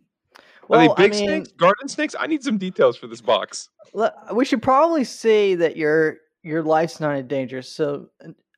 Are 0.70 0.78
they 0.80 0.88
Well, 0.88 0.96
I 0.98 1.02
big 1.02 1.12
mean, 1.14 1.28
snakes, 1.28 1.52
garden 1.54 1.88
snakes? 1.88 2.16
I 2.20 2.28
need 2.28 2.44
some 2.44 2.58
details 2.58 2.98
for 2.98 3.08
this 3.08 3.22
box. 3.22 3.70
le- 3.94 4.14
We 4.34 4.46
should 4.46 4.62
probably 4.62 5.04
say 5.04 5.56
that 5.56 5.78
your 5.78 6.18
your 6.44 6.64
life's 6.64 7.00
not 7.00 7.16
in 7.18 7.28
danger. 7.28 7.62
So, 7.62 8.10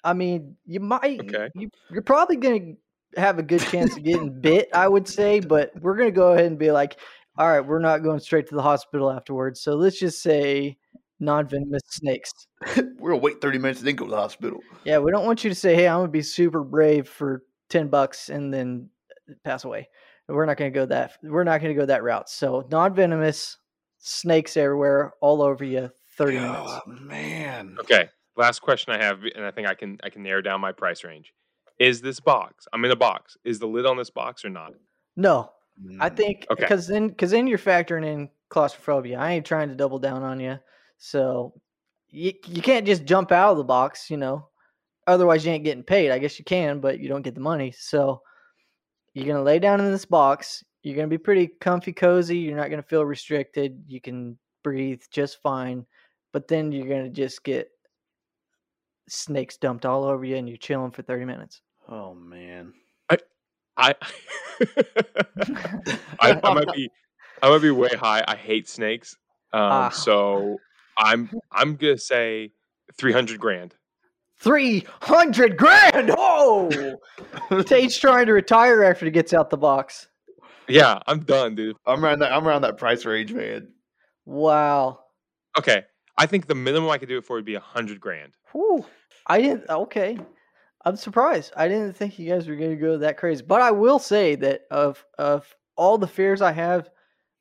I 0.03 0.13
mean, 0.13 0.55
you 0.65 0.79
might. 0.79 1.21
Okay. 1.21 1.49
You, 1.55 1.69
you're 1.91 2.01
probably 2.01 2.35
going 2.35 2.77
to 3.15 3.19
have 3.21 3.39
a 3.39 3.43
good 3.43 3.61
chance 3.61 3.95
of 3.97 4.03
getting 4.03 4.39
bit, 4.41 4.69
I 4.73 4.87
would 4.87 5.07
say. 5.07 5.39
But 5.39 5.71
we're 5.81 5.95
going 5.95 6.09
to 6.09 6.15
go 6.15 6.33
ahead 6.33 6.45
and 6.45 6.59
be 6.59 6.71
like, 6.71 6.97
all 7.37 7.47
right, 7.47 7.61
we're 7.61 7.79
not 7.79 8.03
going 8.03 8.19
straight 8.19 8.47
to 8.49 8.55
the 8.55 8.61
hospital 8.61 9.09
afterwards. 9.09 9.61
So 9.61 9.75
let's 9.75 9.97
just 9.97 10.21
say 10.21 10.77
non-venomous 11.19 11.81
snakes. 11.89 12.31
We're 12.97 13.11
gonna 13.11 13.17
wait 13.17 13.41
30 13.41 13.57
minutes 13.59 13.79
and 13.79 13.87
then 13.87 13.95
go 13.95 14.05
to 14.05 14.11
the 14.11 14.17
hospital. 14.17 14.59
Yeah, 14.83 14.99
we 14.99 15.11
don't 15.11 15.25
want 15.25 15.43
you 15.43 15.49
to 15.49 15.55
say, 15.55 15.75
"Hey, 15.75 15.87
I'm 15.87 15.99
gonna 15.99 16.07
be 16.11 16.21
super 16.21 16.63
brave 16.63 17.07
for 17.07 17.43
ten 17.69 17.87
bucks 17.87 18.29
and 18.29 18.53
then 18.53 18.89
pass 19.43 19.63
away." 19.63 19.89
We're 20.27 20.45
not 20.45 20.57
gonna 20.57 20.69
go 20.69 20.85
that. 20.85 21.17
We're 21.23 21.43
not 21.43 21.59
gonna 21.61 21.73
go 21.73 21.85
that 21.87 22.03
route. 22.03 22.29
So 22.29 22.67
non-venomous 22.69 23.57
snakes 23.97 24.55
everywhere, 24.57 25.13
all 25.21 25.41
over 25.41 25.63
you. 25.63 25.89
Thirty 26.17 26.37
minutes. 26.37 26.71
Oh, 26.71 26.81
man. 26.87 27.75
Okay, 27.79 28.09
last 28.35 28.61
question 28.61 28.93
I 28.93 29.03
have, 29.03 29.23
and 29.35 29.43
I 29.45 29.51
think 29.51 29.67
I 29.67 29.73
can 29.73 29.97
I 30.03 30.09
can 30.09 30.21
narrow 30.21 30.41
down 30.41 30.61
my 30.61 30.71
price 30.71 31.03
range. 31.03 31.33
Is 31.79 32.01
this 32.01 32.19
box? 32.19 32.67
I'm 32.73 32.83
in 32.85 32.91
a 32.91 32.95
box. 32.95 33.37
Is 33.43 33.57
the 33.57 33.67
lid 33.67 33.85
on 33.85 33.97
this 33.97 34.09
box 34.09 34.43
or 34.45 34.49
not? 34.49 34.73
No, 35.15 35.51
I 35.99 36.09
Mm. 36.09 36.17
think 36.17 36.47
Okay. 36.51 36.61
because 36.63 36.87
then 36.87 37.07
because 37.07 37.31
then 37.31 37.47
you're 37.47 37.57
factoring 37.57 38.05
in 38.05 38.29
claustrophobia. 38.49 39.17
I 39.17 39.31
ain't 39.31 39.45
trying 39.45 39.69
to 39.69 39.75
double 39.75 39.97
down 39.97 40.21
on 40.23 40.39
you, 40.39 40.59
so 40.97 41.53
you 42.09 42.33
you 42.45 42.61
can't 42.61 42.85
just 42.85 43.05
jump 43.05 43.31
out 43.31 43.51
of 43.51 43.57
the 43.57 43.63
box, 43.63 44.11
you 44.11 44.17
know. 44.17 44.49
Otherwise, 45.09 45.45
you 45.45 45.51
ain't 45.51 45.63
getting 45.63 45.83
paid. 45.83 46.11
I 46.11 46.19
guess 46.19 46.37
you 46.37 46.45
can, 46.45 46.79
but 46.79 46.99
you 46.99 47.09
don't 47.09 47.23
get 47.23 47.33
the 47.33 47.41
money. 47.41 47.71
So 47.71 48.21
you're 49.13 49.25
gonna 49.25 49.41
lay 49.43 49.57
down 49.59 49.79
in 49.79 49.91
this 49.91 50.05
box. 50.05 50.63
You're 50.83 50.95
gonna 50.95 51.07
be 51.07 51.17
pretty 51.17 51.47
comfy, 51.59 51.91
cozy. 51.93 52.37
You're 52.37 52.55
not 52.55 52.69
gonna 52.69 52.83
feel 52.83 53.03
restricted. 53.03 53.83
You 53.87 53.99
can 53.99 54.37
breathe 54.63 55.01
just 55.11 55.41
fine, 55.41 55.85
but 56.31 56.47
then 56.47 56.71
you're 56.71 56.87
gonna 56.87 57.09
just 57.09 57.43
get 57.43 57.69
snakes 59.07 59.57
dumped 59.57 59.85
all 59.85 60.03
over 60.03 60.23
you, 60.23 60.35
and 60.35 60.47
you're 60.47 60.57
chilling 60.57 60.91
for 60.91 61.01
thirty 61.01 61.25
minutes. 61.25 61.61
Oh 61.87 62.13
man. 62.13 62.73
I 63.09 63.17
I, 63.77 63.95
I 66.19 66.53
might 66.53 66.71
be 66.73 66.89
I 67.41 67.49
might 67.49 67.61
be 67.61 67.71
way 67.71 67.89
high. 67.97 68.23
I 68.27 68.35
hate 68.35 68.69
snakes. 68.69 69.17
Um, 69.53 69.61
Ah. 69.71 69.89
so 69.89 70.59
I'm 70.97 71.31
I'm 71.51 71.75
gonna 71.77 71.97
say 71.97 72.51
three 72.95 73.11
hundred 73.13 73.39
grand. 73.39 73.73
Three 74.39 74.85
hundred 75.01 75.57
grand. 75.57 76.11
Oh, 76.17 76.69
Tate's 77.65 77.97
trying 77.97 78.25
to 78.27 78.33
retire 78.33 78.83
after 78.83 79.05
he 79.05 79.11
gets 79.11 79.33
out 79.33 79.49
the 79.49 79.57
box. 79.57 80.07
Yeah, 80.67 80.99
I'm 81.07 81.19
done, 81.19 81.55
dude. 81.55 81.75
I'm 81.85 82.03
around 82.03 82.19
that. 82.19 82.31
I'm 82.31 82.47
around 82.47 82.61
that 82.61 82.77
price 82.77 83.05
range, 83.05 83.33
man. 83.33 83.69
Wow. 84.25 84.99
Okay, 85.57 85.83
I 86.17 86.25
think 86.25 86.47
the 86.47 86.55
minimum 86.55 86.89
I 86.89 86.97
could 86.97 87.09
do 87.09 87.17
it 87.17 87.25
for 87.25 87.35
would 87.35 87.45
be 87.45 87.55
a 87.55 87.59
hundred 87.59 87.99
grand. 87.99 88.33
Whew. 88.51 88.85
I 89.27 89.41
didn't. 89.41 89.69
Okay. 89.69 90.17
I'm 90.85 90.95
surprised. 90.95 91.53
I 91.57 91.67
didn't 91.67 91.93
think 91.93 92.17
you 92.17 92.29
guys 92.29 92.47
were 92.47 92.55
going 92.55 92.71
to 92.71 92.75
go 92.75 92.97
that 92.97 93.17
crazy. 93.17 93.43
But 93.45 93.61
I 93.61 93.71
will 93.71 93.99
say 93.99 94.35
that 94.35 94.61
of 94.71 95.03
of 95.17 95.45
all 95.75 95.97
the 95.97 96.07
fears 96.07 96.41
I 96.41 96.51
have, 96.51 96.89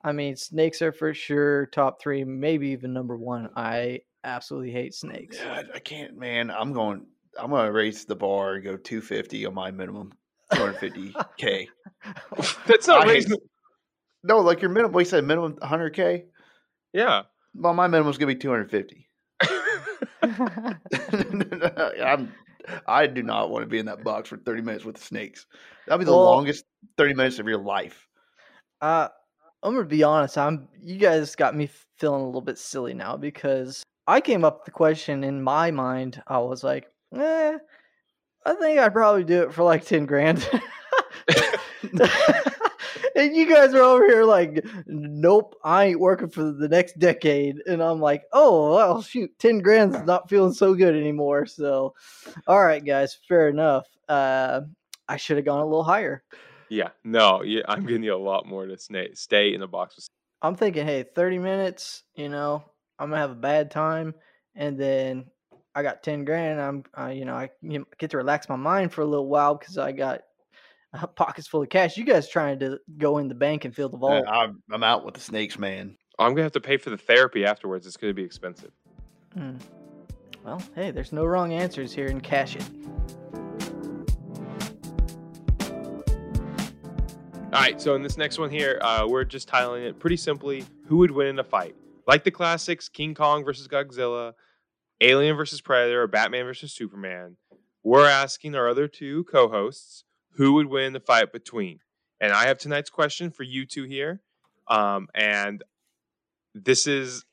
I 0.05 0.13
mean, 0.13 0.37
snakes 0.37 0.83
are 0.83 0.93
for 0.93 1.15
sure 1.15 1.67
top 1.67 2.01
three, 2.01 2.25
maybe 2.25 2.69
even 2.69 2.93
number 2.93 3.17
one. 3.17 3.51
I 3.57 4.01
absolutely 4.25 4.71
hate 4.71 4.95
snakes. 4.95 5.39
Yeah, 5.39 5.63
I, 5.73 5.77
I 5.77 5.79
can't, 5.79 6.17
man. 6.17 6.51
I'm 6.51 6.73
going. 6.73 7.07
I'm 7.39 7.51
gonna 7.51 7.71
raise 7.73 8.05
the 8.05 8.17
bar 8.17 8.55
and 8.55 8.65
go 8.65 8.77
250 8.77 9.47
on 9.47 9.55
my 9.55 9.71
minimum. 9.71 10.13
250k. 10.53 11.69
That's 12.67 12.87
not 12.89 13.03
I 13.03 13.07
hate 13.07 13.13
raising. 13.15 13.39
No, 14.25 14.41
like 14.41 14.61
your 14.63 14.71
minimum. 14.71 14.93
We 14.93 15.05
said 15.05 15.25
minimum 15.25 15.55
100k. 15.63 16.25
Yeah, 16.93 17.23
Well, 17.55 17.75
my 17.75 17.87
minimum 17.87 18.11
is 18.11 18.19
gonna 18.19 18.33
be 18.33 18.39
two 18.39 18.51
hundred 18.51 18.71
fifty. 18.71 19.07
I'm. 22.03 22.33
I 22.87 23.07
do 23.07 23.23
not 23.23 23.51
want 23.51 23.63
to 23.63 23.67
be 23.69 23.79
in 23.79 23.87
that 23.87 24.05
box 24.05 24.29
for 24.29 24.37
thirty 24.39 24.63
minutes 24.63 24.85
with 24.85 24.97
the 24.97 25.03
snakes. 25.03 25.47
That'll 25.87 25.99
be 25.99 26.05
the 26.05 26.11
Well- 26.13 26.25
longest 26.25 26.65
thirty 26.97 27.15
minutes 27.15 27.39
of 27.39 27.47
your 27.47 27.59
life. 27.63 28.07
Uh, 28.81 29.09
I'm 29.63 29.75
gonna 29.75 29.87
be 29.87 30.03
honest. 30.03 30.37
I'm. 30.39 30.69
You 30.81 30.99
guys 30.99 31.35
got 31.37 31.55
me 31.57 31.69
feeling 31.99 32.23
a 32.23 32.27
little 32.27 32.41
bit 32.41 32.59
silly 32.59 32.95
now 32.95 33.17
because 33.17 33.83
I 34.09 34.23
came 34.23 34.43
up 34.43 34.61
with 34.61 34.65
the 34.65 34.71
question 34.71 35.23
in 35.23 35.43
my 35.43 35.71
mind. 35.71 36.23
I 36.27 36.39
was 36.39 36.65
like, 36.65 36.91
eh, 37.15 37.59
I 38.47 38.55
think 38.55 38.81
I'd 38.81 38.95
probably 38.95 39.23
do 39.23 39.43
it 39.43 39.53
for 39.53 39.65
like 39.65 39.85
ten 39.85 40.07
grand. 40.07 40.49
and 43.15 43.37
you 43.37 43.47
guys 43.47 43.75
are 43.75 43.83
over 43.83 44.07
here 44.07 44.25
like, 44.25 44.65
nope, 44.87 45.57
I 45.63 45.87
ain't 45.87 46.01
working 46.01 46.31
for 46.31 46.53
the 46.53 46.69
next 46.69 46.99
decade. 46.99 47.57
And 47.67 47.83
I'm 47.83 48.01
like, 48.01 48.23
oh 48.33 48.75
well, 48.75 49.03
shoot, 49.03 49.39
ten 49.39 49.59
grand's 49.59 50.01
not 50.07 50.31
feeling 50.31 50.55
so 50.55 50.75
good 50.75 50.97
anymore. 50.97 51.45
So, 51.45 51.95
all 52.47 52.65
right, 52.65 52.83
guys, 52.83 53.19
fair 53.29 53.51
enough. 53.51 53.87
Uh, 54.09 54.63
I 55.07 55.19
should 55.19 55.37
have 55.37 55.45
gone 55.45 55.61
a 55.61 55.67
little 55.67 55.85
higher. 55.85 56.25
Yeah, 56.71 56.89
no, 57.05 57.43
yeah, 57.43 57.61
I'm 57.69 57.85
giving 57.85 58.05
you 58.05 58.15
a 58.15 58.17
lot 58.17 58.47
more 58.47 58.65
to 58.67 58.79
stay 58.79 59.11
stay 59.13 59.53
in 59.53 59.61
the 59.61 59.69
box 59.69 59.97
with. 59.97 60.09
I'm 60.41 60.55
thinking, 60.55 60.87
hey, 60.87 61.03
30 61.03 61.41
minutes, 61.41 62.05
you 62.15 62.31
know, 62.31 62.63
I'm 62.99 63.09
gonna 63.11 63.21
have 63.21 63.31
a 63.31 63.35
bad 63.35 63.71
time, 63.71 64.15
and 64.55 64.79
then 64.79 65.27
I 65.75 65.83
got 65.83 66.03
10 66.03 66.25
grand. 66.25 66.61
I'm, 66.61 66.85
uh, 66.99 67.07
you 67.09 67.25
know, 67.25 67.35
I 67.35 67.51
you 67.63 67.81
know, 67.81 67.85
get 67.99 68.11
to 68.11 68.17
relax 68.17 68.49
my 68.49 68.57
mind 68.57 68.93
for 68.93 69.03
a 69.03 69.07
little 69.07 69.29
while 69.29 69.55
because 69.55 69.79
I 69.79 69.93
got 69.93 70.23
uh, 70.93 71.07
pockets 71.07 71.47
full 71.47 71.63
of 71.63 71.69
cash. 71.69 71.97
You 71.97 72.05
guys 72.05 72.29
trying 72.29 72.59
to 72.61 72.79
go 72.97 73.19
in 73.19 73.29
the 73.29 73.35
bank 73.35 73.65
and 73.65 73.75
fill 73.75 73.89
the 73.89 73.97
Uh, 73.97 74.01
vault? 74.01 74.25
I'm, 74.29 74.63
I'm 74.73 74.83
out 74.83 75.05
with 75.05 75.15
the 75.15 75.21
snakes, 75.21 75.59
man. 75.59 75.97
I'm 76.19 76.33
gonna 76.33 76.43
have 76.43 76.53
to 76.53 76.61
pay 76.61 76.77
for 76.79 76.91
the 76.91 76.99
therapy 76.99 77.45
afterwards. 77.45 77.87
It's 77.87 77.97
gonna 77.97 78.15
be 78.15 78.25
expensive. 78.25 78.73
Hmm. 79.35 79.57
Well, 80.45 80.61
hey, 80.75 80.91
there's 80.91 81.13
no 81.13 81.25
wrong 81.25 81.53
answers 81.53 81.93
here, 81.93 82.07
in 82.07 82.21
cash 82.21 82.57
it. 82.57 82.65
All 87.51 87.63
right, 87.65 87.81
so 87.81 87.95
in 87.95 88.03
this 88.03 88.19
next 88.19 88.39
one 88.39 88.51
here, 88.51 88.79
uh, 88.83 89.07
we're 89.09 89.25
just 89.25 89.49
titling 89.49 89.87
it 89.87 89.99
pretty 89.99 90.17
simply: 90.17 90.65
Who 90.87 90.99
would 90.99 91.11
win 91.11 91.29
in 91.29 91.39
a 91.39 91.45
fight? 91.45 91.75
Like 92.09 92.25
the 92.25 92.31
classics, 92.31 92.89
King 92.89 93.15
Kong 93.15 93.45
versus 93.45 93.69
Godzilla, 93.69 94.33
Alien 95.03 95.37
versus 95.37 95.61
Predator, 95.61 96.03
or 96.03 96.07
Batman 96.07 96.47
versus 96.47 96.73
Superman. 96.73 97.37
We're 97.85 98.09
asking 98.09 98.55
our 98.55 98.67
other 98.67 98.89
two 98.89 99.25
co-hosts 99.25 100.05
who 100.37 100.55
would 100.55 100.69
win 100.69 100.95
the 100.95 101.01
fight 101.01 101.33
between. 101.33 101.81
And 102.19 102.33
I 102.33 102.47
have 102.47 102.57
tonight's 102.57 102.89
question 102.89 103.31
for 103.31 103.43
you 103.43 103.67
two 103.67 103.85
here, 103.85 104.23
um, 104.69 105.09
and 105.15 105.63
this 106.55 106.87
is 106.87 107.27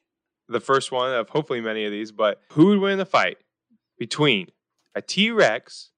the 0.50 0.60
first 0.60 0.92
one 0.92 1.14
of 1.14 1.30
hopefully 1.30 1.62
many 1.62 1.86
of 1.86 1.92
these. 1.92 2.12
But 2.12 2.42
who 2.52 2.68
would 2.68 2.80
win 2.80 2.98
the 2.98 3.06
fight 3.06 3.38
between 3.98 4.48
a 4.94 5.02
T 5.02 5.32
Rex 5.32 5.92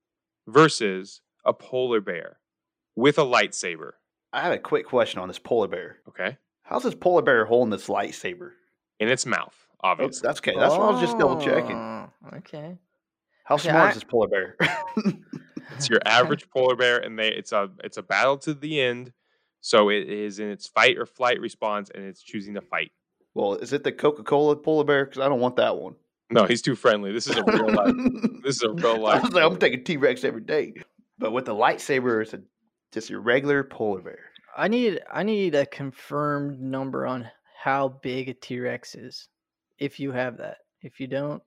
versus 0.48 1.22
a 1.44 1.52
polar 1.52 2.00
bear 2.00 2.38
with 2.96 3.18
a 3.18 3.24
lightsaber? 3.24 3.94
I 4.32 4.42
have 4.42 4.54
a 4.54 4.60
quick 4.60 4.86
question 4.86 5.20
on 5.20 5.28
this 5.28 5.40
polar 5.40 5.68
bear. 5.68 5.98
Okay. 6.08 6.38
How's 6.62 6.84
this 6.84 6.96
polar 6.96 7.24
bear 7.24 7.46
holding 7.46 7.72
this 7.72 7.88
lightsaber? 7.88 8.52
In 9.00 9.10
its 9.10 9.26
mouth, 9.26 9.54
Oh, 9.84 9.90
obviously. 9.90 10.26
that's 10.28 10.40
okay. 10.40 10.56
That's 10.58 10.72
what 10.72 10.82
I 10.82 10.92
was 10.92 11.02
just 11.02 11.18
double 11.20 11.40
checking. 11.40 11.76
Oh, 11.76 12.10
Okay. 12.38 12.78
How 13.44 13.56
Okay, 13.56 13.70
smart 13.70 13.86
I- 13.86 13.90
is 13.90 13.96
this 13.96 14.04
polar 14.04 14.28
bear? 14.28 14.56
It's 15.76 15.90
your 15.90 16.00
average 16.06 16.50
polar 16.54 16.76
bear, 16.76 16.98
and 17.00 17.20
they 17.20 17.28
it's 17.30 17.52
a 17.52 17.70
it's 17.84 17.98
a 17.98 18.02
battle 18.04 18.38
to 18.40 18.54
the 18.54 18.82
end. 18.82 19.12
So 19.62 19.90
it 19.90 20.08
is 20.10 20.40
in 20.40 20.50
its 20.50 20.66
fight 20.68 20.98
or 20.98 21.06
flight 21.06 21.40
response, 21.42 21.92
and 21.94 22.04
it's 22.06 22.22
choosing 22.24 22.54
to 22.54 22.62
fight. 22.62 22.92
well, 23.34 23.56
is 23.56 23.74
it 23.74 23.84
the 23.84 23.92
Coca 23.92 24.24
Cola 24.24 24.56
polar 24.56 24.86
bear? 24.86 25.06
Because 25.06 25.20
I 25.22 25.28
don't 25.28 25.42
want 25.42 25.58
that 25.58 25.78
one. 25.78 25.96
No, 26.32 26.46
he's 26.46 26.62
too 26.62 26.76
friendly. 26.76 27.12
This 27.12 27.28
is 27.28 27.36
a 27.38 27.44
real 27.44 27.70
life. 27.74 27.94
This 28.44 28.56
is 28.58 28.64
a 28.64 28.72
real 28.72 28.96
I 28.96 29.16
life. 29.16 29.24
was 29.24 29.34
like, 29.34 29.44
I'm 29.44 29.58
taking 29.58 29.84
T 29.84 29.98
Rex 29.98 30.24
every 30.24 30.42
day. 30.42 30.74
But 31.20 31.32
with 31.34 31.46
the 31.46 31.54
lightsaber, 31.54 32.22
it's 32.22 32.34
a, 32.34 32.42
just 32.94 33.10
your 33.10 33.20
regular 33.20 33.64
polar 33.64 34.02
bear. 34.02 34.20
I 34.56 34.70
need 34.70 35.02
I 35.12 35.24
need 35.24 35.54
a 35.54 35.66
confirmed 35.66 36.60
number 36.62 37.06
on 37.06 37.28
how 37.68 37.90
big 37.90 38.30
a 38.30 38.34
T 38.34 38.62
Rex 38.62 38.96
is. 38.96 39.28
If 39.78 40.00
you 40.00 40.14
have 40.14 40.38
that. 40.38 40.60
If 40.82 41.02
you 41.02 41.08
don't, 41.08 41.44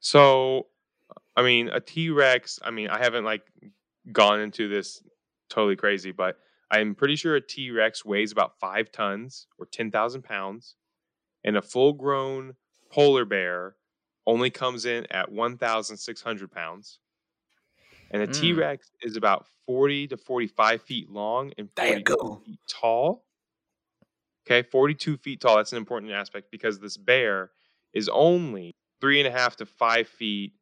So, 0.00 0.66
I 1.36 1.42
mean, 1.42 1.68
a 1.68 1.78
T 1.78 2.10
Rex. 2.10 2.58
I 2.64 2.72
mean, 2.72 2.88
I 2.88 2.98
haven't 2.98 3.24
like 3.24 3.42
gone 4.10 4.40
into 4.40 4.68
this 4.68 5.02
totally 5.48 5.76
crazy, 5.76 6.10
but 6.10 6.36
I'm 6.70 6.96
pretty 6.96 7.14
sure 7.14 7.36
a 7.36 7.40
T 7.40 7.70
Rex 7.70 8.04
weighs 8.04 8.32
about 8.32 8.58
five 8.58 8.90
tons 8.90 9.46
or 9.56 9.66
ten 9.66 9.92
thousand 9.92 10.22
pounds, 10.22 10.74
and 11.44 11.56
a 11.56 11.62
full 11.62 11.92
grown 11.92 12.54
polar 12.90 13.24
bear 13.24 13.76
only 14.26 14.50
comes 14.50 14.84
in 14.84 15.06
at 15.12 15.30
one 15.30 15.56
thousand 15.58 15.96
six 15.96 16.22
hundred 16.22 16.50
pounds. 16.50 16.98
And 18.10 18.20
a 18.20 18.26
Mm. 18.26 18.40
T 18.40 18.52
Rex 18.52 18.90
is 19.02 19.16
about 19.16 19.46
forty 19.64 20.08
to 20.08 20.16
forty-five 20.16 20.82
feet 20.82 21.08
long 21.08 21.52
and 21.56 21.72
Damn, 21.76 21.88
forty-two 22.02 22.16
cool. 22.16 22.42
feet 22.44 22.58
tall. 22.68 23.24
Okay, 24.46 24.66
42 24.68 25.16
feet 25.16 25.40
tall. 25.40 25.56
That's 25.56 25.72
an 25.72 25.78
important 25.78 26.12
aspect 26.12 26.50
because 26.50 26.78
this 26.78 26.96
bear 26.96 27.50
is 27.92 28.08
only 28.10 28.74
three 29.00 29.20
and 29.20 29.28
a 29.28 29.30
half 29.30 29.56
to 29.56 29.66
five 29.66 30.06
feet 30.08 30.52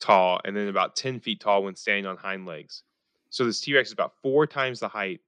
tall 0.00 0.40
and 0.44 0.56
then 0.56 0.68
about 0.68 0.96
10 0.96 1.20
feet 1.20 1.40
tall 1.40 1.64
when 1.64 1.74
standing 1.74 2.06
on 2.06 2.16
hind 2.16 2.46
legs. 2.46 2.82
So 3.30 3.44
this 3.44 3.60
T 3.60 3.74
Rex 3.74 3.88
is 3.88 3.92
about 3.92 4.12
four 4.22 4.46
times 4.46 4.80
the 4.80 4.88
height 4.88 5.20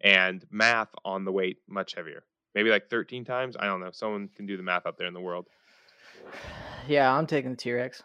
and 0.00 0.44
math 0.50 0.88
on 1.04 1.24
the 1.24 1.32
weight 1.32 1.58
much 1.68 1.94
heavier. 1.94 2.24
Maybe 2.54 2.70
like 2.70 2.88
13 2.90 3.24
times. 3.24 3.56
I 3.58 3.66
don't 3.66 3.80
know. 3.80 3.90
Someone 3.92 4.28
can 4.28 4.46
do 4.46 4.56
the 4.56 4.62
math 4.62 4.86
out 4.86 4.98
there 4.98 5.06
in 5.06 5.14
the 5.14 5.20
world. 5.20 5.46
yeah, 6.88 7.14
I'm 7.14 7.26
taking 7.26 7.50
the 7.52 7.56
T 7.56 7.72
Rex. 7.72 8.02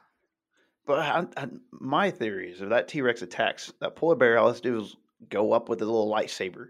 But 0.85 0.99
I, 0.99 1.25
I, 1.35 1.47
my 1.71 2.11
theory 2.11 2.51
is 2.51 2.61
if 2.61 2.69
that 2.69 2.87
T 2.87 3.01
Rex 3.01 3.21
attacks 3.21 3.73
that 3.81 3.95
polar 3.95 4.15
bear, 4.15 4.37
all 4.37 4.49
it's 4.49 4.61
do 4.61 4.79
is 4.79 4.95
go 5.29 5.53
up 5.53 5.69
with 5.69 5.81
a 5.81 5.85
little 5.85 6.09
lightsaber. 6.09 6.69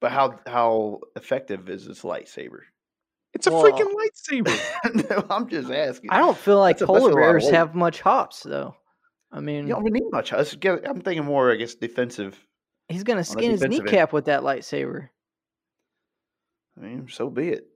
But 0.00 0.12
how 0.12 0.38
how 0.46 1.00
effective 1.16 1.68
is 1.68 1.86
this 1.86 2.02
lightsaber? 2.02 2.60
It's 3.34 3.46
a 3.46 3.52
Well- 3.52 3.64
freaking 3.64 3.92
lightsaber. 3.94 5.10
no, 5.10 5.26
I'm 5.30 5.48
just 5.48 5.70
asking. 5.70 6.10
I 6.10 6.18
don't 6.18 6.36
feel 6.36 6.58
like 6.58 6.78
That's 6.78 6.86
polar 6.86 7.00
a 7.00 7.02
lot 7.04 7.10
of 7.10 7.16
bears 7.16 7.50
have 7.50 7.74
much 7.74 8.00
hops 8.00 8.42
though. 8.42 8.76
I 9.30 9.40
mean, 9.40 9.66
You 9.66 9.74
don't 9.74 9.84
need 9.84 10.02
much. 10.10 10.32
I'm 10.32 11.00
thinking 11.02 11.24
more, 11.24 11.52
I 11.52 11.56
guess, 11.56 11.74
defensive. 11.74 12.42
he's 12.88 13.04
gonna 13.04 13.24
skin 13.24 13.50
his 13.50 13.60
defensive 13.60 13.80
end. 13.80 13.90
kneecap 13.92 14.12
with 14.12 14.24
that 14.26 14.42
lightsaber. 14.42 15.08
I 16.76 16.80
mean, 16.80 17.08
so 17.10 17.28
be 17.28 17.48
it. 17.48 17.66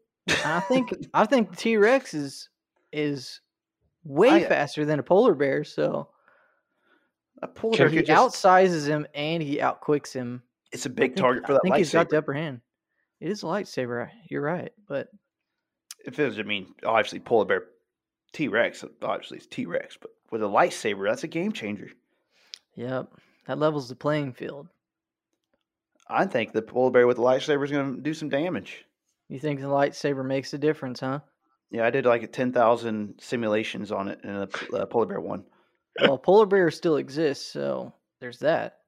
I 0.45 0.61
think 0.61 0.95
I 1.15 1.27
think 1.27 1.57
T 1.57 1.77
Rex 1.77 2.15
is 2.15 2.49
is 2.93 3.41
way 4.05 4.31
I- 4.31 4.43
uh 4.45 4.49
faster 4.49 4.85
than 4.85 4.99
a 4.99 5.03
polar 5.03 5.35
bear. 5.35 5.65
So 5.65 6.09
a 7.43 7.49
polar 7.49 7.77
bear 7.77 7.89
he 7.89 8.03
just, 8.03 8.43
outsizes 8.43 8.87
him 8.87 9.07
and 9.15 9.43
he 9.43 9.59
outquicks 9.59 10.13
him. 10.13 10.43
It's 10.73 10.87
a 10.87 10.91
big 10.91 11.11
think- 11.13 11.17
target 11.17 11.47
for 11.47 11.53
that. 11.53 11.61
I 11.65 11.69
think 11.69 11.77
he's 11.77 11.93
got 11.93 12.09
the 12.09 12.17
lightsaber. 12.17 12.19
upper 12.19 12.33
hand. 12.35 12.61
It 13.21 13.31
is 13.31 13.43
a 13.43 13.47
lightsaber. 13.47 14.09
You're 14.31 14.43
right, 14.43 14.73
but 14.89 15.09
If 16.05 16.19
it 16.19 16.25
was, 16.25 16.39
I 16.39 16.43
mean, 16.43 16.75
obviously 16.85 17.21
polar 17.21 17.45
bear, 17.45 17.65
T 18.33 18.49
Rex, 18.49 18.85
obviously 19.03 19.39
it's 19.39 19.47
T 19.47 19.67
Rex, 19.67 19.97
but 20.01 20.11
with 20.31 20.43
a 20.43 20.47
lightsaber, 20.47 21.09
that's 21.09 21.23
a 21.25 21.29
game 21.29 21.53
changer. 21.53 21.91
yep, 22.75 23.13
that 23.47 23.59
levels 23.59 23.89
the 23.89 23.95
playing 23.95 24.33
field. 24.33 24.69
I 26.09 26.27
think 26.27 26.53
the 26.53 26.63
polar 26.63 26.91
bear 26.91 27.07
with 27.07 27.17
the 27.19 27.23
lightsaber 27.23 27.65
is 27.65 27.71
going 27.71 27.97
to 27.97 28.01
do 28.03 28.15
some 28.15 28.29
damage. 28.29 28.85
You 29.29 29.39
think 29.39 29.61
the 29.61 29.67
lightsaber 29.67 30.25
makes 30.25 30.53
a 30.53 30.59
difference, 30.59 31.01
huh? 31.01 31.21
Yeah, 31.71 31.87
I 31.87 31.91
did 31.91 32.05
like 32.05 32.23
a 32.23 32.27
10,000 32.27 33.15
simulations 33.19 33.93
on 33.93 34.09
it 34.09 34.21
in 34.25 34.31
a 34.31 34.47
p- 34.47 34.67
uh, 34.77 34.85
polar 34.87 35.07
bear 35.07 35.21
one. 35.21 35.45
well, 36.01 36.19
polar 36.19 36.45
bear 36.47 36.71
still 36.71 36.97
exists, 36.97 37.47
so 37.51 37.95
there's 38.21 38.41
that. 38.41 38.79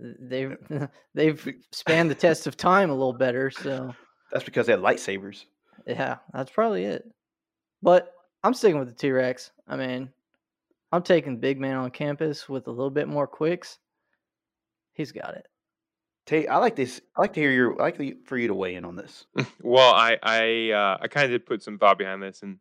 Th- 0.00 0.16
They've 0.20 0.56
they've 1.14 1.54
spanned 1.72 2.10
the 2.10 2.14
test 2.14 2.46
of 2.46 2.56
time 2.56 2.90
a 2.90 2.94
little 2.94 3.12
better, 3.12 3.50
so 3.50 3.94
That's 4.32 4.44
because 4.44 4.66
they 4.66 4.72
had 4.72 4.80
lightsabers. 4.80 5.44
yeah, 5.86 6.18
that's 6.32 6.50
probably 6.50 6.84
it. 6.84 7.04
But 7.82 8.12
I'm 8.44 8.54
sticking 8.54 8.78
with 8.78 8.88
the 8.88 8.94
T 8.94 9.10
Rex. 9.10 9.50
I 9.66 9.76
mean, 9.76 10.10
I'm 10.92 11.02
taking 11.02 11.38
big 11.40 11.58
man 11.60 11.76
on 11.76 11.90
campus 11.90 12.48
with 12.48 12.66
a 12.66 12.70
little 12.70 12.90
bit 12.90 13.08
more 13.08 13.26
quicks. 13.26 13.78
He's 14.92 15.12
got 15.12 15.34
it. 15.34 15.46
Tate, 16.26 16.48
I 16.48 16.56
like 16.58 16.76
this. 16.76 17.00
I 17.16 17.20
like 17.22 17.32
to 17.34 17.40
hear 17.40 17.50
your. 17.52 17.80
I 17.80 17.84
like 17.84 17.96
the- 17.98 18.16
for 18.26 18.36
you 18.36 18.48
to 18.48 18.54
weigh 18.54 18.74
in 18.74 18.84
on 18.84 18.96
this. 18.96 19.26
Well, 19.62 19.92
I 19.94 20.18
I 20.22 20.70
uh, 20.72 20.98
I 21.00 21.08
kind 21.08 21.24
of 21.24 21.30
did 21.30 21.46
put 21.46 21.62
some 21.62 21.78
thought 21.78 21.98
behind 21.98 22.22
this, 22.22 22.42
and 22.42 22.58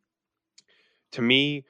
to 1.14 1.22
me, 1.22 1.66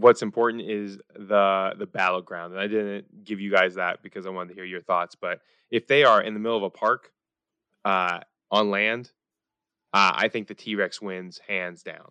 what's 0.00 0.22
important 0.22 0.62
is 0.62 0.98
the 1.16 1.74
the 1.78 1.86
battleground. 1.86 2.52
And 2.52 2.60
I 2.60 2.66
didn't 2.66 3.24
give 3.24 3.40
you 3.40 3.50
guys 3.50 3.74
that 3.76 4.02
because 4.02 4.26
I 4.26 4.30
wanted 4.30 4.50
to 4.50 4.54
hear 4.54 4.64
your 4.64 4.82
thoughts. 4.82 5.14
But 5.14 5.40
if 5.70 5.86
they 5.86 6.04
are 6.04 6.22
in 6.22 6.34
the 6.34 6.40
middle 6.40 6.56
of 6.56 6.62
a 6.62 6.70
park, 6.70 7.12
uh, 7.84 8.20
on 8.50 8.70
land, 8.70 9.10
uh, 9.92 10.12
I 10.14 10.28
think 10.28 10.48
the 10.48 10.54
T 10.54 10.74
Rex 10.74 11.00
wins 11.02 11.38
hands 11.46 11.82
down. 11.82 12.08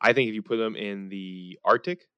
I 0.00 0.12
think 0.12 0.28
if 0.28 0.34
you 0.34 0.42
put 0.42 0.56
them 0.56 0.76
in 0.76 1.08
the 1.08 1.58
Arctic, 1.64 2.08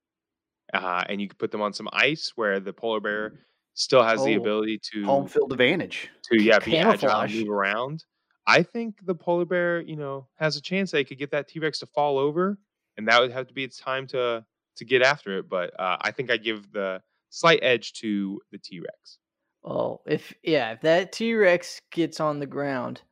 uh, 0.75 1.05
and 1.09 1.21
you 1.21 1.29
could 1.29 1.39
put 1.39 1.51
them 1.51 1.63
on 1.63 1.73
some 1.73 1.89
ice 1.93 2.33
where 2.37 2.61
the 2.61 2.73
polar 2.73 3.01
bear 3.01 3.33
still 3.75 4.03
has 4.03 4.23
the 4.25 4.35
Oh, 4.35 4.41
ability 4.41 4.79
to 4.93 5.05
Home 5.05 5.27
field 5.27 5.53
advantage. 5.53 6.11
to 6.25 6.43
yeah 6.43 6.59
be 6.59 6.77
agile 6.77 7.27
move 7.29 7.49
around. 7.49 8.05
I 8.47 8.63
think 8.63 9.05
the 9.07 9.15
polar 9.15 9.45
bear, 9.45 9.81
you 9.81 9.97
know, 9.97 10.29
has 10.37 10.57
a 10.57 10.61
chance 10.61 10.91
they 10.91 11.05
could 11.05 11.19
get 11.19 11.31
that 11.31 11.49
T 11.49 11.59
Rex 11.61 11.79
to 11.81 11.87
fall 11.87 12.19
over, 12.19 12.59
and 12.97 13.09
that 13.09 13.21
would 13.21 13.33
have 13.33 13.47
to 13.49 13.55
be 13.55 13.65
its 13.65 13.79
time 13.79 14.07
to 14.09 14.45
to 14.81 14.85
get 14.85 15.03
after 15.03 15.39
it. 15.39 15.49
But 15.49 15.79
uh, 15.79 15.97
I 16.01 16.11
think 16.11 16.31
I 16.31 16.37
give 16.37 16.73
the 16.73 17.01
slight 17.31 17.61
edge 17.63 17.93
to 17.95 18.41
the 18.51 18.59
T 18.59 18.81
Rex. 18.81 19.19
Oh, 19.65 20.01
if 20.07 20.35
yeah, 20.43 20.73
if 20.73 20.81
that 20.83 21.13
T 21.13 21.35
Rex 21.35 21.81
gets 21.91 22.21
on 22.21 22.41
the 22.41 22.47
ground, 22.47 23.03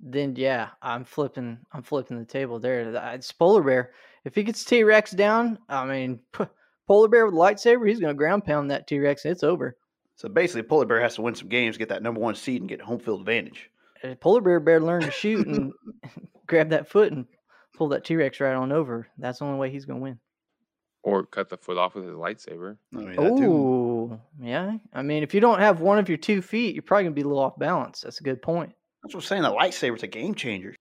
then 0.00 0.34
yeah, 0.36 0.70
I'm 0.82 1.04
flipping. 1.04 1.58
I'm 1.72 1.82
flipping 1.82 2.18
the 2.18 2.24
table 2.24 2.58
there. 2.58 2.92
It's 3.14 3.32
polar 3.32 3.62
bear. 3.62 3.92
If 4.24 4.34
he 4.34 4.42
gets 4.42 4.64
T 4.64 4.82
Rex 4.82 5.12
down, 5.12 5.58
I 5.68 5.84
mean, 5.86 6.20
p- 6.32 6.44
polar 6.86 7.08
bear 7.08 7.26
with 7.26 7.34
lightsaber, 7.34 7.88
he's 7.88 8.00
gonna 8.00 8.14
ground 8.14 8.44
pound 8.44 8.70
that 8.70 8.86
T 8.86 8.98
Rex. 8.98 9.24
It's 9.24 9.44
over. 9.44 9.76
So 10.16 10.28
basically, 10.28 10.62
polar 10.62 10.86
bear 10.86 11.00
has 11.00 11.16
to 11.16 11.22
win 11.22 11.34
some 11.34 11.48
games, 11.48 11.76
get 11.76 11.88
that 11.88 12.02
number 12.02 12.20
one 12.20 12.34
seed, 12.34 12.62
and 12.62 12.68
get 12.68 12.80
home 12.80 13.00
field 13.00 13.20
advantage. 13.20 13.70
Uh, 14.02 14.14
Polar 14.16 14.40
bear 14.40 14.60
better 14.60 14.80
learn 14.80 15.02
to 15.02 15.10
shoot 15.10 15.46
and 15.46 15.72
grab 16.46 16.70
that 16.70 16.88
foot 16.88 17.12
and 17.12 17.26
pull 17.74 17.88
that 17.88 18.04
T 18.04 18.16
Rex 18.16 18.40
right 18.40 18.54
on 18.54 18.72
over. 18.72 19.08
That's 19.18 19.38
the 19.38 19.46
only 19.46 19.58
way 19.58 19.70
he's 19.70 19.84
gonna 19.84 20.00
win. 20.00 20.18
Or 21.06 21.24
cut 21.26 21.50
the 21.50 21.58
foot 21.58 21.76
off 21.76 21.94
with 21.94 22.04
his 22.04 22.14
lightsaber. 22.14 22.78
I 22.94 22.96
mean. 22.96 23.14
Oh, 23.18 24.18
yeah. 24.40 24.78
I 24.94 25.02
mean, 25.02 25.22
if 25.22 25.34
you 25.34 25.40
don't 25.40 25.60
have 25.60 25.80
one 25.80 25.98
of 25.98 26.08
your 26.08 26.16
two 26.16 26.40
feet, 26.40 26.74
you're 26.74 26.82
probably 26.82 27.04
gonna 27.04 27.14
be 27.14 27.20
a 27.20 27.26
little 27.26 27.42
off 27.42 27.58
balance. 27.58 28.00
That's 28.00 28.20
a 28.20 28.24
good 28.24 28.40
point. 28.40 28.72
That's 29.02 29.14
what 29.14 29.22
I'm 29.22 29.26
saying. 29.26 29.42
The 29.42 29.50
lightsaber's 29.50 30.02
a 30.02 30.06
game 30.06 30.34
changer. 30.34 30.74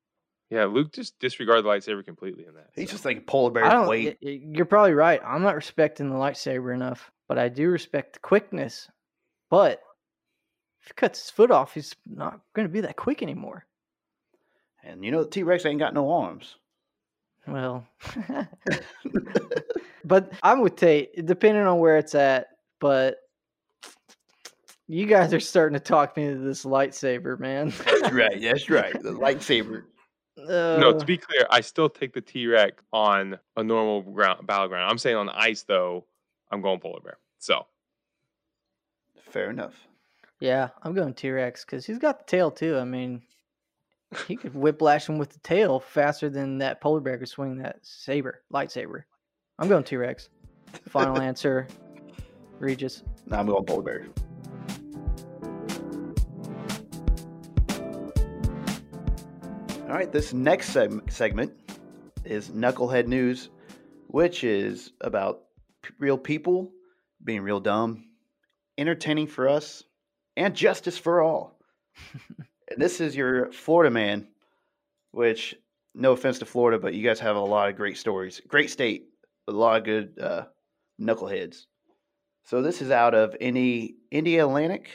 Yeah, 0.49 0.65
Luke 0.65 0.93
just 0.93 1.19
disregarded 1.19 1.65
the 1.65 1.69
lightsaber 1.69 2.05
completely 2.05 2.45
in 2.45 2.53
that. 2.53 2.69
He's 2.73 2.87
so. 2.89 2.93
just 2.93 3.03
thinking 3.03 3.25
polar 3.25 3.51
bear 3.51 3.85
weight. 3.87 4.17
y- 4.21 4.29
y- 4.31 4.41
You're 4.55 4.65
probably 4.65 4.93
right. 4.93 5.19
I'm 5.25 5.41
not 5.41 5.55
respecting 5.55 6.09
the 6.09 6.15
lightsaber 6.15 6.73
enough, 6.73 7.11
but 7.27 7.37
I 7.37 7.49
do 7.49 7.67
respect 7.69 8.13
the 8.13 8.19
quickness. 8.19 8.87
But 9.49 9.81
if 10.81 10.87
he 10.87 10.93
cuts 10.95 11.21
his 11.21 11.29
foot 11.31 11.51
off, 11.51 11.73
he's 11.73 11.95
not 12.05 12.39
going 12.55 12.67
to 12.67 12.71
be 12.71 12.81
that 12.81 12.95
quick 12.95 13.21
anymore. 13.21 13.65
And 14.83 15.03
you 15.03 15.11
know, 15.11 15.23
the 15.25 15.29
T 15.29 15.43
Rex 15.43 15.65
ain't 15.65 15.79
got 15.79 15.93
no 15.93 16.11
arms. 16.11 16.55
Well, 17.45 17.85
but 20.05 20.31
I'm 20.43 20.61
with 20.61 20.75
Tate, 20.75 21.25
depending 21.25 21.63
on 21.63 21.79
where 21.79 21.97
it's 21.97 22.15
at. 22.15 22.47
But 22.79 23.17
you 24.87 25.05
guys 25.05 25.33
are 25.33 25.39
starting 25.39 25.73
to 25.73 25.79
talk 25.79 26.17
me 26.17 26.25
into 26.25 26.43
this 26.43 26.65
lightsaber, 26.65 27.39
man. 27.39 27.73
That's 27.85 28.11
right. 28.11 28.37
That's 28.41 28.69
right. 28.69 28.93
The 28.93 29.11
lightsaber. 29.11 29.83
No, 30.35 30.89
Uh, 30.89 30.99
to 30.99 31.05
be 31.05 31.17
clear, 31.17 31.45
I 31.49 31.61
still 31.61 31.89
take 31.89 32.13
the 32.13 32.21
T 32.21 32.47
Rex 32.47 32.81
on 32.91 33.37
a 33.55 33.63
normal 33.63 34.01
ground 34.01 34.45
battleground. 34.47 34.89
I'm 34.89 34.97
saying 34.97 35.15
on 35.15 35.29
ice 35.29 35.63
though, 35.63 36.05
I'm 36.51 36.61
going 36.61 36.79
polar 36.79 36.99
bear. 37.01 37.17
So 37.39 37.65
Fair 39.29 39.49
enough. 39.49 39.73
yeah, 40.39 40.69
I'm 40.81 40.93
going 40.93 41.13
T 41.13 41.29
Rex 41.31 41.63
because 41.63 41.85
he's 41.85 41.99
got 41.99 42.19
the 42.19 42.25
tail 42.25 42.51
too. 42.51 42.77
I 42.77 42.83
mean, 42.83 43.21
he 44.27 44.35
could 44.35 44.53
whiplash 44.55 45.07
him 45.07 45.17
with 45.17 45.29
the 45.29 45.39
tail 45.39 45.79
faster 45.79 46.29
than 46.29 46.57
that 46.57 46.81
polar 46.81 46.99
bear 46.99 47.17
could 47.17 47.29
swing 47.29 47.57
that 47.59 47.77
saber, 47.83 48.41
lightsaber. 48.51 49.03
I'm 49.59 49.69
going 49.69 49.83
T 49.83 49.95
Rex. 49.95 50.29
Final 50.89 51.21
answer, 51.21 51.67
Regis. 52.59 53.03
Now 53.27 53.39
I'm 53.39 53.45
going 53.45 53.65
polar 53.65 53.83
bear. 53.83 54.07
All 59.87 59.99
right, 59.99 60.11
this 60.11 60.33
next 60.33 60.73
seg- 60.73 61.11
segment 61.11 61.53
is 62.25 62.49
Knucklehead 62.49 63.05
News, 63.05 63.49
which 64.07 64.43
is 64.43 64.91
about 65.01 65.43
p- 65.83 65.93
real 65.99 66.17
people 66.17 66.71
being 67.23 67.41
real 67.41 67.59
dumb, 67.59 68.05
entertaining 68.77 69.27
for 69.27 69.47
us, 69.47 69.83
and 70.35 70.55
justice 70.55 70.97
for 70.97 71.21
all. 71.21 71.59
and 72.71 72.81
this 72.81 73.01
is 73.01 73.15
your 73.15 73.51
Florida 73.51 73.91
man, 73.91 74.27
which, 75.11 75.53
no 75.93 76.13
offense 76.13 76.39
to 76.39 76.45
Florida, 76.45 76.79
but 76.79 76.95
you 76.95 77.03
guys 77.03 77.19
have 77.19 77.35
a 77.35 77.39
lot 77.39 77.69
of 77.69 77.75
great 77.75 77.97
stories. 77.97 78.41
Great 78.47 78.71
state, 78.71 79.12
a 79.47 79.51
lot 79.51 79.77
of 79.77 79.83
good 79.83 80.19
uh, 80.19 80.45
knuckleheads. 80.99 81.65
So 82.45 82.61
this 82.61 82.81
is 82.81 82.91
out 82.91 83.13
of 83.13 83.35
any 83.39 83.95
Indialantic, 84.11 84.87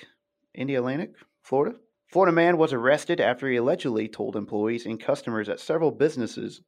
India 0.55 0.79
Atlantic, 0.79 1.15
Florida. 1.43 1.77
Florida 2.11 2.33
man 2.33 2.57
was 2.57 2.73
arrested 2.73 3.21
after 3.21 3.49
he 3.49 3.57
allegedly 3.57 4.09
told 4.09 4.37
employees 4.37 4.87
and 4.87 5.01
customers 5.01 5.49
at 5.49 5.61
several 5.61 5.91
businesses 5.91 6.63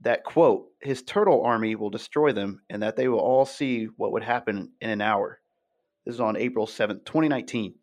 that 0.00 0.24
quote 0.24 0.66
his 0.80 1.02
turtle 1.02 1.42
army 1.44 1.76
will 1.76 1.90
destroy 1.90 2.32
them 2.32 2.60
and 2.68 2.82
that 2.82 2.96
they 2.96 3.08
will 3.08 3.20
all 3.20 3.44
see 3.44 3.86
what 3.96 4.12
would 4.12 4.24
happen 4.24 4.72
in 4.80 4.90
an 4.90 5.00
hour. 5.00 5.40
This 6.04 6.14
is 6.14 6.20
on 6.20 6.36
April 6.36 6.66
7th, 6.66 7.04
2019. 7.04 7.74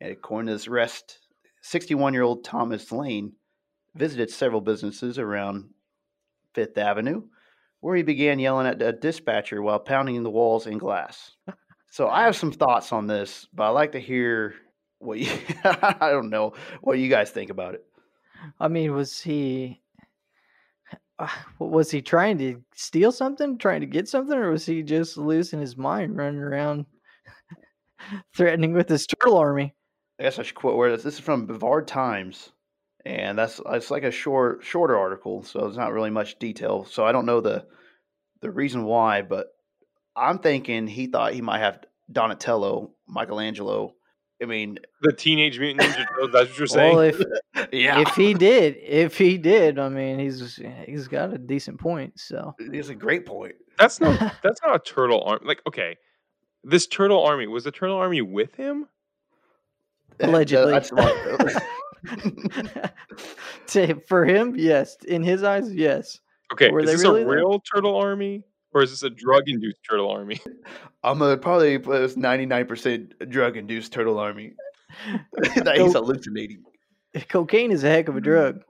And 0.00 0.12
according 0.12 0.48
to 0.48 0.52
this 0.52 0.68
arrest, 0.68 1.20
61 1.62 2.12
year 2.12 2.22
old 2.22 2.44
Thomas 2.44 2.92
Lane 2.92 3.32
visited 3.94 4.30
several 4.30 4.60
businesses 4.60 5.18
around 5.18 5.70
Fifth 6.52 6.76
Avenue 6.76 7.22
where 7.84 7.96
he 7.96 8.02
began 8.02 8.38
yelling 8.38 8.66
at 8.66 8.80
a 8.80 8.92
dispatcher 8.92 9.60
while 9.60 9.78
pounding 9.78 10.22
the 10.22 10.30
walls 10.30 10.66
and 10.66 10.80
glass. 10.80 11.32
So 11.90 12.08
I 12.08 12.22
have 12.22 12.34
some 12.34 12.50
thoughts 12.62 12.92
on 12.92 13.06
this, 13.06 13.46
but 13.52 13.64
I'd 13.64 13.72
like 13.72 13.92
to 13.92 14.00
hear 14.00 14.54
what 15.00 15.18
you 15.18 15.30
I 15.64 16.08
don't 16.10 16.30
know 16.30 16.54
what 16.80 16.98
you 16.98 17.10
guys 17.10 17.30
think 17.30 17.50
about 17.50 17.74
it. 17.74 17.84
I 18.58 18.68
mean, 18.68 18.94
was 18.94 19.20
he 19.20 19.82
was 21.58 21.90
he 21.90 22.00
trying 22.00 22.38
to 22.38 22.64
steal 22.74 23.12
something, 23.12 23.58
trying 23.58 23.82
to 23.82 23.86
get 23.86 24.08
something, 24.08 24.38
or 24.38 24.50
was 24.50 24.64
he 24.64 24.82
just 24.82 25.18
losing 25.18 25.60
his 25.60 25.76
mind, 25.76 26.16
running 26.16 26.40
around 26.40 26.86
threatening 28.34 28.72
with 28.72 28.88
his 28.88 29.06
turtle 29.06 29.36
army? 29.36 29.74
I 30.18 30.22
guess 30.22 30.38
I 30.38 30.42
should 30.42 30.54
quote 30.54 30.78
where 30.78 30.90
this. 30.90 31.02
This 31.02 31.14
is 31.16 31.20
from 31.20 31.44
Brevard 31.44 31.86
Times, 31.86 32.48
and 33.04 33.38
that's 33.38 33.60
it's 33.66 33.90
like 33.90 34.04
a 34.04 34.10
short 34.10 34.64
shorter 34.64 34.96
article, 34.98 35.42
so 35.42 35.60
there's 35.60 35.76
not 35.76 35.92
really 35.92 36.10
much 36.10 36.38
detail. 36.38 36.84
So 36.84 37.04
I 37.04 37.12
don't 37.12 37.26
know 37.26 37.40
the 37.40 37.66
the 38.40 38.50
reason 38.50 38.84
why, 38.84 39.22
but 39.22 39.48
I'm 40.16 40.38
thinking 40.38 40.86
he 40.86 41.06
thought 41.06 41.34
he 41.34 41.40
might 41.40 41.58
have 41.60 41.80
Donatello, 42.10 42.92
Michelangelo. 43.08 43.94
I 44.42 44.46
mean, 44.46 44.78
the 45.00 45.12
Teenage 45.12 45.58
Mutant 45.58 45.88
Ninja 45.88 46.08
Turtles. 46.08 46.30
That's 46.32 46.50
what 46.50 46.58
you're 46.58 46.66
saying. 46.66 46.96
Well, 46.96 47.04
if 47.04 47.20
yeah, 47.72 48.00
if 48.00 48.14
he 48.14 48.34
did, 48.34 48.76
if 48.82 49.16
he 49.16 49.38
did, 49.38 49.78
I 49.78 49.88
mean, 49.88 50.18
he's 50.18 50.60
he's 50.86 51.08
got 51.08 51.32
a 51.32 51.38
decent 51.38 51.78
point. 51.80 52.18
So 52.18 52.54
it's 52.58 52.88
a 52.88 52.94
great 52.94 53.26
point. 53.26 53.54
that's 53.78 54.00
not 54.00 54.18
that's 54.42 54.60
not 54.62 54.76
a 54.76 54.78
turtle 54.78 55.22
army. 55.24 55.46
Like 55.46 55.62
okay, 55.66 55.96
this 56.62 56.86
turtle 56.86 57.22
army 57.22 57.46
was 57.46 57.64
the 57.64 57.70
turtle 57.70 57.96
army 57.96 58.22
with 58.22 58.54
him. 58.54 58.86
Allegedly. 60.20 60.80
That's 63.66 63.74
what- 63.76 63.86
to, 63.88 64.00
for 64.06 64.24
him, 64.24 64.54
yes. 64.56 64.96
In 65.06 65.22
his 65.22 65.42
eyes, 65.42 65.72
yes. 65.72 66.20
Okay, 66.52 66.70
Were 66.70 66.80
is 66.80 66.86
they 66.86 66.92
this 66.92 67.02
really 67.02 67.22
a 67.22 67.24
there? 67.24 67.36
real 67.36 67.60
turtle 67.60 67.96
army 67.96 68.44
or 68.72 68.82
is 68.82 68.90
this 68.90 69.02
a 69.04 69.10
drug-induced 69.10 69.78
turtle 69.88 70.10
army? 70.10 70.40
I'm 71.04 71.18
gonna 71.18 71.36
probably 71.36 71.78
put 71.78 72.00
this 72.00 72.16
99% 72.16 73.30
drug 73.30 73.56
induced 73.56 73.92
turtle 73.92 74.18
army 74.18 74.52
that 75.56 75.76
he's 75.78 75.92
hallucinating. 75.94 76.62
Cocaine 77.28 77.70
is 77.72 77.84
a 77.84 77.88
heck 77.88 78.08
of 78.08 78.16
a 78.16 78.20
drug. 78.20 78.62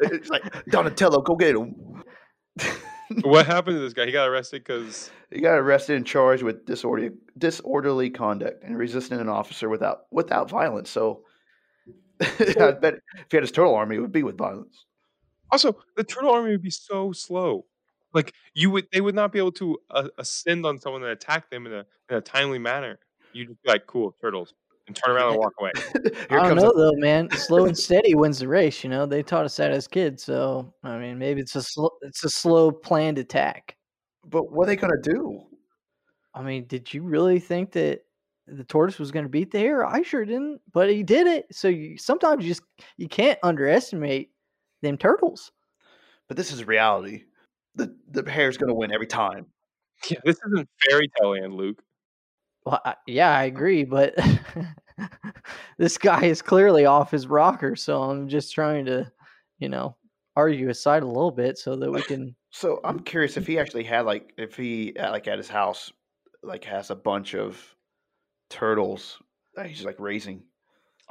It's 0.00 0.30
like 0.30 0.64
Donatello, 0.66 1.20
go 1.22 1.34
get 1.36 1.54
him. 1.56 1.74
what 3.22 3.46
happened 3.46 3.76
to 3.76 3.80
this 3.80 3.92
guy? 3.92 4.06
He 4.06 4.12
got 4.12 4.28
arrested 4.28 4.62
because 4.64 5.10
He 5.30 5.40
got 5.40 5.54
arrested 5.58 5.96
and 5.96 6.06
charged 6.06 6.42
with 6.42 6.64
disorderly 6.64 7.10
disorderly 7.36 8.10
conduct 8.10 8.62
and 8.64 8.78
resisting 8.78 9.20
an 9.20 9.28
officer 9.28 9.68
without 9.68 10.02
without 10.10 10.48
violence. 10.48 10.88
So 10.90 11.24
I 12.60 12.72
bet 12.72 12.94
if 12.94 13.26
he 13.30 13.36
had 13.36 13.42
his 13.42 13.52
turtle 13.52 13.74
army, 13.74 13.96
it 13.96 14.00
would 14.00 14.12
be 14.12 14.22
with 14.22 14.36
violence. 14.38 14.84
also 15.50 15.76
the 15.96 16.04
turtle 16.04 16.30
army 16.30 16.50
would 16.52 16.62
be 16.62 16.70
so 16.70 17.12
slow. 17.12 17.66
Like 18.14 18.34
you 18.54 18.70
would, 18.70 18.86
they 18.92 19.00
would 19.00 19.14
not 19.14 19.32
be 19.32 19.38
able 19.38 19.52
to 19.52 19.78
uh, 19.90 20.08
ascend 20.18 20.66
on 20.66 20.78
someone 20.78 21.02
and 21.02 21.12
attack 21.12 21.50
them 21.50 21.66
in 21.66 21.72
a 21.72 21.86
in 22.10 22.16
a 22.16 22.20
timely 22.20 22.58
manner. 22.58 22.98
You'd 23.32 23.48
just 23.48 23.62
be 23.62 23.70
like, 23.70 23.86
"Cool, 23.86 24.14
turtles," 24.20 24.52
and 24.86 24.94
turn 24.94 25.16
around 25.16 25.30
and 25.30 25.38
walk 25.38 25.54
away. 25.58 25.72
Here 26.04 26.12
I 26.30 26.36
don't 26.36 26.48
comes 26.48 26.62
know 26.62 26.70
a- 26.70 26.76
though, 26.76 26.96
man. 26.98 27.30
Slow 27.30 27.64
and 27.64 27.76
steady 27.78 28.14
wins 28.14 28.38
the 28.40 28.48
race. 28.48 28.84
You 28.84 28.90
know, 28.90 29.06
they 29.06 29.22
taught 29.22 29.46
us 29.46 29.56
that 29.56 29.70
as 29.70 29.88
kids. 29.88 30.22
So 30.24 30.74
I 30.84 30.98
mean, 30.98 31.18
maybe 31.18 31.40
it's 31.40 31.56
a 31.56 31.62
slow, 31.62 31.90
it's 32.02 32.22
a 32.24 32.28
slow 32.28 32.70
planned 32.70 33.16
attack. 33.18 33.76
but 34.26 34.52
what 34.52 34.64
are 34.64 34.66
they 34.66 34.76
gonna 34.76 35.00
do? 35.02 35.46
I 36.34 36.42
mean, 36.42 36.66
did 36.66 36.92
you 36.92 37.02
really 37.02 37.38
think 37.40 37.72
that 37.72 38.02
the 38.46 38.64
tortoise 38.64 38.98
was 38.98 39.10
going 39.10 39.24
to 39.24 39.30
beat 39.30 39.50
the 39.50 39.58
hare? 39.58 39.86
I 39.86 40.02
sure 40.02 40.24
didn't, 40.24 40.60
but 40.72 40.90
he 40.90 41.02
did 41.02 41.26
it. 41.26 41.46
So 41.52 41.68
you, 41.68 41.96
sometimes 41.98 42.44
you 42.44 42.50
just 42.50 42.62
you 42.96 43.08
can't 43.08 43.38
underestimate 43.42 44.30
them 44.82 44.98
turtles. 44.98 45.52
But 46.28 46.36
this 46.36 46.52
is 46.52 46.64
reality. 46.64 47.24
The 47.74 47.96
the 48.10 48.28
hare's 48.30 48.58
gonna 48.58 48.74
win 48.74 48.92
every 48.92 49.06
time. 49.06 49.46
Yeah, 50.10 50.18
this 50.24 50.38
isn't 50.46 50.68
fairy 50.88 51.10
tale 51.18 51.30
land, 51.30 51.54
Luke. 51.54 51.82
Well, 52.64 52.80
I, 52.84 52.94
yeah, 53.06 53.36
I 53.36 53.44
agree, 53.44 53.84
but 53.84 54.14
this 55.78 55.98
guy 55.98 56.24
is 56.24 56.42
clearly 56.42 56.86
off 56.86 57.10
his 57.10 57.26
rocker. 57.26 57.76
So 57.76 58.02
I'm 58.02 58.28
just 58.28 58.54
trying 58.54 58.84
to, 58.86 59.10
you 59.58 59.68
know, 59.68 59.96
argue 60.36 60.68
his 60.68 60.82
side 60.82 61.02
a 61.02 61.06
little 61.06 61.30
bit 61.30 61.58
so 61.58 61.76
that 61.76 61.90
we 61.90 62.02
can. 62.08 62.34
So 62.50 62.80
I'm 62.84 63.00
curious 63.00 63.36
if 63.36 63.46
he 63.46 63.58
actually 63.58 63.84
had 63.84 64.02
like 64.02 64.32
if 64.36 64.56
he 64.56 64.94
uh, 64.96 65.10
like 65.10 65.28
at 65.28 65.38
his 65.38 65.48
house 65.48 65.92
like 66.42 66.64
has 66.64 66.90
a 66.90 66.96
bunch 66.96 67.34
of 67.34 67.74
turtles 68.52 69.18
that 69.54 69.66
he's 69.66 69.84
like 69.84 69.98
raising. 69.98 70.42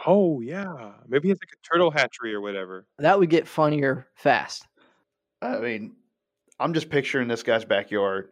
Oh 0.06 0.42
yeah, 0.42 0.92
maybe 1.08 1.30
it's 1.30 1.42
like 1.42 1.50
a 1.54 1.68
turtle 1.68 1.92
hatchery 1.92 2.34
or 2.34 2.42
whatever. 2.42 2.86
That 3.00 3.20
would 3.20 3.30
get 3.30 3.48
funnier 3.48 4.08
fast. 4.16 4.68
I 5.42 5.60
mean, 5.60 5.96
I'm 6.60 6.74
just 6.74 6.90
picturing 6.90 7.28
this 7.28 7.44
guy's 7.44 7.66
backyard 7.66 8.30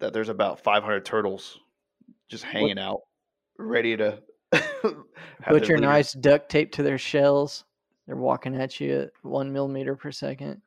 that 0.00 0.12
there's 0.12 0.28
about 0.28 0.60
500 0.60 1.04
turtles 1.04 1.58
just 2.28 2.44
hanging 2.44 2.78
out, 2.78 3.00
ready 3.58 3.96
to 3.96 4.20
Put 4.52 5.68
your 5.68 5.78
leader. 5.78 5.80
nice 5.80 6.12
duct 6.12 6.48
tape 6.50 6.72
to 6.72 6.82
their 6.82 6.98
shells. 6.98 7.64
They're 8.06 8.16
walking 8.16 8.56
at 8.56 8.80
you 8.80 9.02
at 9.02 9.10
one 9.22 9.52
millimeter 9.52 9.94
per 9.94 10.10
second. 10.10 10.62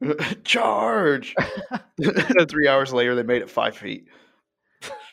charge. 0.44 1.34
Three 2.48 2.68
hours 2.68 2.92
later, 2.92 3.14
they 3.14 3.22
made 3.22 3.42
it 3.42 3.50
five 3.50 3.76
feet. 3.76 4.06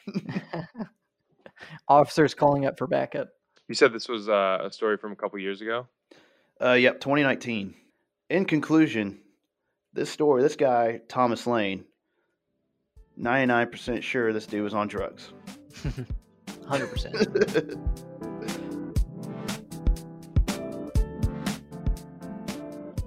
Officers 1.87 2.33
calling 2.33 2.65
up 2.65 2.77
for 2.77 2.87
backup. 2.87 3.29
You 3.67 3.75
said 3.75 3.93
this 3.93 4.09
was 4.09 4.27
uh, 4.29 4.59
a 4.63 4.71
story 4.71 4.97
from 4.97 5.11
a 5.11 5.15
couple 5.15 5.39
years 5.39 5.61
ago. 5.61 5.87
Uh, 6.61 6.73
yep, 6.73 6.99
2019. 6.99 7.73
In 8.29 8.45
conclusion, 8.45 9.19
this 9.93 10.09
story, 10.09 10.41
this 10.41 10.55
guy 10.55 11.01
Thomas 11.07 11.47
Lane, 11.47 11.85
99% 13.19 14.01
sure 14.01 14.33
this 14.33 14.45
dude 14.45 14.63
was 14.63 14.73
on 14.73 14.87
drugs. 14.87 15.31
100%. 16.67 18.29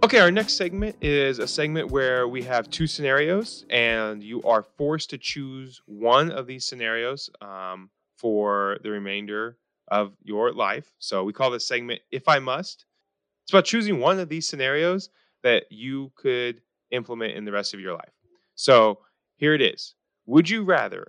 Okay, 0.07 0.21
our 0.21 0.31
next 0.31 0.57
segment 0.57 0.95
is 1.01 1.40
a 1.40 1.49
segment 1.49 1.90
where 1.90 2.29
we 2.29 2.40
have 2.45 2.71
two 2.71 2.87
scenarios, 2.87 3.66
and 3.71 4.23
you 4.23 4.40
are 4.45 4.62
forced 4.62 5.11
to 5.11 5.19
choose 5.19 5.83
one 5.87 6.31
of 6.31 6.47
these 6.47 6.64
scenarios 6.64 7.29
um, 7.40 7.90
for 8.16 8.79
the 8.85 8.90
remainder 8.92 9.59
of 9.88 10.12
your 10.23 10.53
life. 10.53 10.92
So 11.01 11.25
we 11.25 11.33
call 11.33 11.51
this 11.51 11.66
segment 11.66 12.03
If 12.12 12.29
I 12.29 12.38
Must. 12.38 12.87
It's 13.42 13.53
about 13.53 13.64
choosing 13.64 13.99
one 13.99 14.21
of 14.21 14.29
these 14.29 14.47
scenarios 14.47 15.11
that 15.42 15.64
you 15.71 16.12
could 16.14 16.61
implement 16.92 17.35
in 17.35 17.45
the 17.45 17.51
rest 17.51 17.75
of 17.75 17.81
your 17.81 17.95
life. 17.95 18.12
So 18.55 19.01
here 19.35 19.55
it 19.55 19.61
is 19.61 19.97
Would 20.27 20.49
you 20.49 20.62
rather 20.62 21.09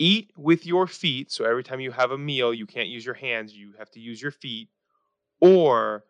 eat 0.00 0.32
with 0.36 0.66
your 0.66 0.88
feet? 0.88 1.30
So 1.30 1.44
every 1.44 1.62
time 1.62 1.78
you 1.78 1.92
have 1.92 2.10
a 2.10 2.18
meal, 2.18 2.52
you 2.52 2.66
can't 2.66 2.88
use 2.88 3.06
your 3.06 3.14
hands, 3.14 3.54
you 3.54 3.74
have 3.78 3.92
to 3.92 4.00
use 4.00 4.20
your 4.20 4.32
feet, 4.32 4.70
or 5.40 6.02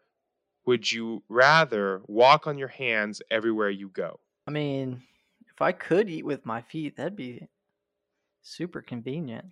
would 0.66 0.90
you 0.90 1.22
rather 1.28 2.02
walk 2.06 2.46
on 2.46 2.58
your 2.58 2.68
hands 2.68 3.20
everywhere 3.30 3.70
you 3.70 3.88
go? 3.88 4.20
I 4.46 4.50
mean, 4.50 5.02
if 5.46 5.60
I 5.60 5.72
could 5.72 6.08
eat 6.08 6.24
with 6.24 6.46
my 6.46 6.62
feet, 6.62 6.96
that'd 6.96 7.16
be 7.16 7.48
super 8.42 8.82
convenient. 8.82 9.46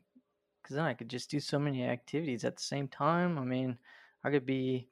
Because 0.63 0.77
then 0.77 0.85
I 0.85 0.95
could 0.95 1.09
just 1.09 1.31
do 1.31 1.41
so 1.41 1.59
many 1.59 1.85
activities 1.85 2.45
at 2.45 2.57
the 2.57 2.63
same 2.63 2.89
time. 2.89 3.39
I 3.39 3.45
mean, 3.45 3.79
I 4.25 4.31
could 4.31 4.47
be, 4.47 4.89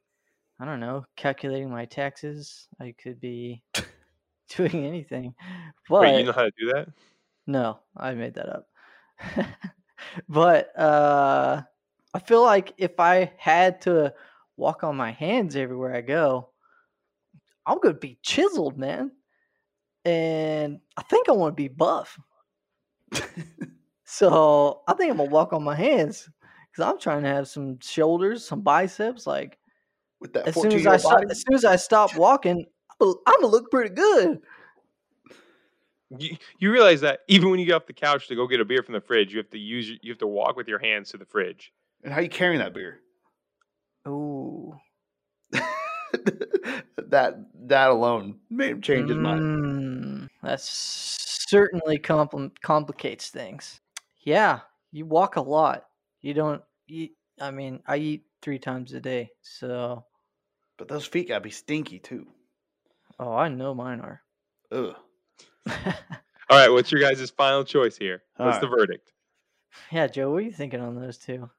I 0.59 0.65
don't 0.65 0.79
know, 0.79 1.05
calculating 1.15 1.69
my 1.69 1.85
taxes. 1.85 2.67
I 2.79 2.93
could 3.01 3.19
be 3.21 3.63
doing 4.49 4.85
anything. 4.85 5.33
But 5.87 6.01
Wait, 6.01 6.19
you 6.19 6.25
know 6.25 6.33
how 6.33 6.43
to 6.43 6.51
do 6.59 6.67
that? 6.73 6.89
No, 7.47 7.79
I 7.95 8.13
made 8.13 8.33
that 8.35 8.49
up. 8.49 8.67
but 10.29 10.77
uh 10.77 11.61
I 12.13 12.19
feel 12.19 12.43
like 12.43 12.73
if 12.77 12.99
I 12.99 13.31
had 13.37 13.81
to 13.81 14.13
walk 14.61 14.83
on 14.83 14.95
my 14.95 15.11
hands 15.11 15.55
everywhere 15.55 15.93
I 15.93 16.01
go, 16.01 16.49
I'm 17.65 17.79
gonna 17.79 17.95
be 17.95 18.19
chiseled, 18.21 18.77
man. 18.77 19.11
And 20.05 20.79
I 20.95 21.01
think 21.03 21.27
I 21.27 21.33
want 21.33 21.53
to 21.53 21.61
be 21.61 21.67
buff. 21.67 22.17
so 24.05 24.81
I 24.87 24.93
think 24.93 25.11
I'm 25.11 25.17
gonna 25.17 25.31
walk 25.31 25.51
on 25.51 25.63
my 25.63 25.75
hands 25.75 26.29
because 26.71 26.89
I'm 26.89 26.99
trying 26.99 27.23
to 27.23 27.29
have 27.29 27.47
some 27.47 27.79
shoulders, 27.81 28.47
some 28.47 28.61
biceps. 28.61 29.25
Like 29.25 29.57
With 30.19 30.33
that 30.33 30.47
as 30.47 30.53
soon 30.53 30.73
as 30.73 30.85
I 30.85 30.91
old 30.93 31.01
stop, 31.01 31.23
as 31.29 31.41
soon 31.41 31.55
as 31.55 31.65
I 31.65 31.75
stop 31.75 32.15
walking, 32.15 32.65
I'm 33.01 33.15
gonna, 33.25 33.47
look 33.47 33.71
pretty 33.71 33.95
good. 33.95 34.41
You, 36.19 36.37
you 36.59 36.71
realize 36.71 37.01
that 37.01 37.21
even 37.27 37.49
when 37.49 37.59
you 37.59 37.65
get 37.65 37.73
off 37.73 37.87
the 37.87 37.93
couch 37.93 38.27
to 38.27 38.35
go 38.35 38.45
get 38.45 38.59
a 38.59 38.65
beer 38.65 38.83
from 38.83 38.93
the 38.93 39.01
fridge, 39.01 39.31
you 39.31 39.39
have 39.39 39.49
to 39.49 39.59
use 39.59 39.89
you 39.89 40.11
have 40.11 40.19
to 40.19 40.27
walk 40.27 40.55
with 40.55 40.67
your 40.67 40.79
hands 40.79 41.09
to 41.11 41.17
the 41.17 41.25
fridge. 41.25 41.73
And 42.03 42.13
how 42.13 42.19
are 42.19 42.23
you 42.23 42.29
carrying 42.29 42.59
that 42.59 42.75
beer? 42.75 42.99
Ooh. 44.07 44.75
that 46.97 47.45
that 47.67 47.89
alone 47.89 48.39
made 48.49 48.71
him 48.71 48.81
change 48.81 49.09
his 49.09 49.17
mind. 49.17 49.41
Mm, 49.41 50.29
that 50.43 50.59
certainly 50.61 51.97
compl- 51.99 52.51
complicates 52.61 53.29
things. 53.29 53.81
Yeah, 54.21 54.59
you 54.91 55.05
walk 55.05 55.35
a 55.35 55.41
lot. 55.41 55.85
You 56.21 56.33
don't 56.33 56.61
eat. 56.87 57.15
I 57.39 57.51
mean, 57.51 57.81
I 57.87 57.97
eat 57.97 58.23
three 58.41 58.59
times 58.59 58.93
a 58.93 58.99
day. 58.99 59.31
So, 59.41 60.05
But 60.77 60.87
those 60.87 61.05
feet 61.05 61.27
gotta 61.29 61.41
be 61.41 61.49
stinky 61.49 61.99
too. 61.99 62.27
oh, 63.19 63.33
I 63.33 63.49
know 63.49 63.73
mine 63.73 63.99
are. 64.01 64.21
Ugh. 64.71 64.95
All 66.49 66.57
right, 66.57 66.69
what's 66.69 66.91
your 66.91 67.01
guys' 67.01 67.29
final 67.29 67.63
choice 67.63 67.97
here? 67.97 68.23
What's 68.37 68.59
the 68.59 68.67
verdict? 68.67 69.13
yeah, 69.91 70.07
Joe, 70.07 70.31
what 70.31 70.37
are 70.37 70.41
you 70.41 70.51
thinking 70.51 70.81
on 70.81 70.99
those 70.99 71.17
two? 71.17 71.49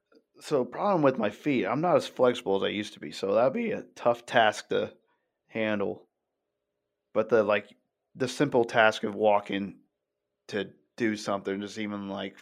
So 0.43 0.65
problem 0.65 1.03
with 1.03 1.19
my 1.19 1.31
feet, 1.31 1.67
I'm 1.67 1.81
not 1.81 1.95
as 1.95 2.09
flexible 2.09 2.57
as 2.57 2.65
I 2.65 2.71
used 2.71 2.95
to 2.95 3.01
be. 3.01 3.13
So 3.13 3.33
that'd 3.33 3.53
be 3.53 3.71
a 3.71 3.85
tough 3.95 4.27
task 4.27 4.71
to 4.71 4.93
handle. 5.47 6.09
But 7.15 7.29
the 7.29 7.45
like 7.45 7.69
the 8.17 8.27
simple 8.27 8.65
task 8.65 9.05
of 9.05 9.15
walking 9.15 9.77
to 10.49 10.71
do 10.97 11.15
something, 11.15 11.61
just 11.61 11.79
even 11.79 12.09
like 12.09 12.39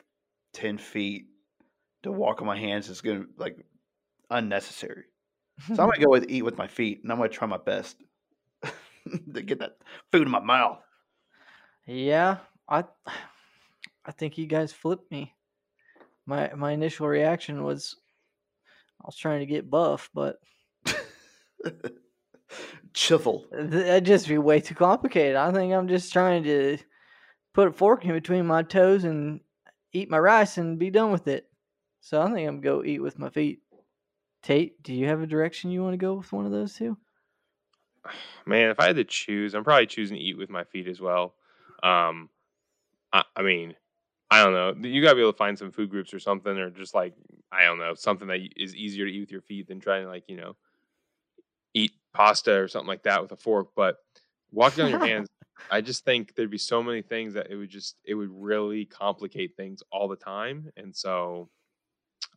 ten 0.55 0.79
feet 0.79 1.27
to 2.03 2.11
walk 2.11 2.41
on 2.41 2.47
my 2.47 2.59
hands 2.59 2.89
is 2.89 3.03
gonna 3.03 3.27
like 3.37 3.59
unnecessary. 4.31 5.05
So 5.67 5.83
I'm 5.83 5.91
gonna 5.91 5.99
go 6.07 6.09
with 6.09 6.31
eat 6.31 6.43
with 6.43 6.57
my 6.57 6.69
feet, 6.69 7.03
and 7.03 7.13
I'm 7.13 7.19
gonna 7.19 7.29
try 7.29 7.47
my 7.47 7.59
best 7.59 8.03
to 9.35 9.43
get 9.43 9.59
that 9.59 9.77
food 10.11 10.23
in 10.23 10.31
my 10.31 10.41
mouth. 10.41 10.81
yeah, 11.85 12.39
I, 12.67 12.85
I 14.07 14.13
think 14.13 14.39
you 14.39 14.47
guys 14.47 14.73
flipped 14.73 15.11
me. 15.11 15.35
My 16.31 16.53
my 16.55 16.71
initial 16.71 17.09
reaction 17.09 17.65
was, 17.65 17.97
I 19.01 19.07
was 19.07 19.17
trying 19.17 19.41
to 19.41 19.47
get 19.47 19.69
buff, 19.69 20.09
but 20.15 20.39
Chisel. 22.95 23.47
That'd 23.51 24.05
just 24.05 24.29
be 24.29 24.39
way 24.39 24.61
too 24.61 24.77
complicated. 24.77 25.35
I 25.35 25.51
think 25.51 25.73
I'm 25.73 25.89
just 25.89 26.13
trying 26.13 26.45
to 26.45 26.79
put 27.53 27.67
a 27.67 27.73
fork 27.73 28.05
in 28.05 28.13
between 28.13 28.47
my 28.47 28.63
toes 28.63 29.03
and 29.03 29.41
eat 29.93 30.09
my 30.09 30.21
rice 30.21 30.57
and 30.57 30.79
be 30.79 30.89
done 30.89 31.11
with 31.11 31.27
it. 31.27 31.49
So 32.01 32.23
I 32.23 32.27
think 32.27 32.47
I'm 32.49 32.61
gonna 32.61 32.77
go 32.77 32.85
eat 32.85 33.03
with 33.03 33.19
my 33.19 33.31
feet. 33.31 33.59
Tate, 34.45 34.81
do 34.85 34.95
you 34.95 35.09
have 35.09 35.23
a 35.23 35.27
direction 35.27 35.73
you 35.73 35.83
want 35.83 35.95
to 35.95 35.99
go 35.99 36.15
with 36.15 36.33
one 36.33 36.47
of 36.47 36.53
those 36.53 36.77
two? 36.77 36.97
Man, 38.47 38.71
if 38.71 38.79
I 38.79 38.87
had 38.87 38.97
to 38.97 39.05
choose, 39.05 39.53
I'm 39.53 39.65
probably 39.65 39.87
choosing 39.87 40.17
to 40.17 40.23
eat 40.23 40.39
with 40.39 40.49
my 40.49 40.63
feet 40.63 40.87
as 40.87 41.01
well. 41.01 41.35
Um, 41.83 42.31
I, 43.13 43.25
I 43.35 43.43
mean, 43.43 43.75
I 44.31 44.45
don't 44.45 44.53
know. 44.53 44.89
You 44.89 45.03
gotta 45.03 45.17
be 45.17 45.23
able 45.23 45.33
to 45.33 45.37
find 45.39 45.59
some 45.59 45.73
food 45.73 45.91
groups 45.91 46.15
or 46.15 46.21
something, 46.21 46.57
or 46.57 46.71
just 46.71 46.95
like 46.95 47.15
I 47.51 47.65
don't 47.65 47.79
know, 47.79 47.95
something 47.95 48.29
that 48.29 48.41
is 48.57 48.75
easier 48.77 49.07
to 49.07 49.13
eat 49.13 49.21
with 49.21 49.33
your 49.33 49.41
feet 49.43 49.67
than 49.69 49.81
trying 49.81 50.05
to 50.05 50.09
like 50.09 50.25
you 50.29 50.37
know 50.37 50.57
eat 51.75 51.93
pasta 52.13 52.55
or 52.55 52.69
something 52.69 52.89
like 52.89 53.03
that 53.05 53.23
with 53.23 53.33
a 53.33 53.37
fork. 53.37 53.69
But 53.75 53.97
walking 54.51 54.83
on 54.85 54.91
your 54.91 55.01
hands, 55.05 55.29
I 55.71 55.81
just 55.81 56.05
think 56.05 56.35
there'd 56.35 56.51
be 56.51 56.59
so 56.59 56.83
many 56.83 57.03
things 57.03 57.35
that 57.35 57.51
it 57.51 57.57
would 57.57 57.71
just 57.71 57.97
it 58.05 58.15
would 58.15 58.31
really 58.31 58.85
complicate 58.85 59.57
things 59.57 59.83
all 59.93 60.09
the 60.09 60.17
time, 60.17 60.71
and 60.77 60.95
so 60.95 61.51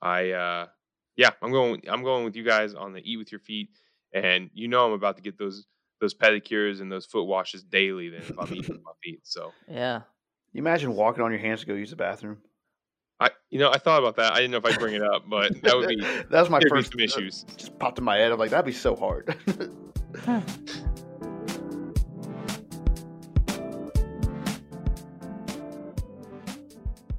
I 0.01 0.32
uh 0.32 0.67
yeah, 1.15 1.32
I'm 1.41 1.51
going 1.51 1.84
I'm 1.89 2.03
going 2.03 2.25
with 2.25 2.36
you 2.36 2.43
guys 2.43 2.73
on 2.75 2.93
the 2.93 3.01
eat 3.10 3.17
with 3.17 3.32
your 3.32 3.39
feet, 3.39 3.69
and 4.13 4.49
you 4.53 4.67
know 4.67 4.86
I'm 4.88 4.93
about 4.93 5.17
to 5.17 5.23
get 5.23 5.38
those 5.38 5.67
those 6.01 6.13
pedicures 6.13 6.82
and 6.82 6.91
those 6.91 7.06
foot 7.06 7.23
washes 7.25 7.63
daily 7.63 8.10
then 8.10 8.27
if 8.27 8.38
I'm 8.39 8.53
eating 8.53 8.73
with 8.73 8.84
my 8.84 8.91
feet. 9.03 9.21
So 9.23 9.56
Yeah. 9.67 10.03
You 10.53 10.61
imagine 10.61 10.93
walking 10.95 11.23
on 11.23 11.31
your 11.31 11.39
hands 11.39 11.61
to 11.61 11.65
go 11.65 11.73
use 11.73 11.89
the 11.89 11.95
bathroom. 11.95 12.37
I 13.19 13.31
you 13.49 13.57
know 13.57 13.71
I 13.71 13.79
thought 13.79 13.99
about 13.99 14.15
that. 14.17 14.33
I 14.33 14.35
didn't 14.35 14.51
know 14.51 14.57
if 14.57 14.65
I'd 14.65 14.79
bring 14.79 14.93
it 14.93 15.01
up, 15.01 15.23
but 15.27 15.59
that 15.63 15.75
would 15.75 15.89
be 15.89 15.95
that 15.99 16.31
was 16.31 16.49
my 16.51 16.61
first 16.69 16.91
some 16.91 17.01
uh, 17.01 17.04
issues. 17.04 17.43
just 17.58 17.77
popped 17.79 17.97
in 17.97 18.04
my 18.04 18.17
head. 18.17 18.31
I'm 18.31 18.37
like, 18.37 18.51
that'd 18.51 18.65
be 18.65 18.71
so 18.71 18.95
hard. 18.95 19.35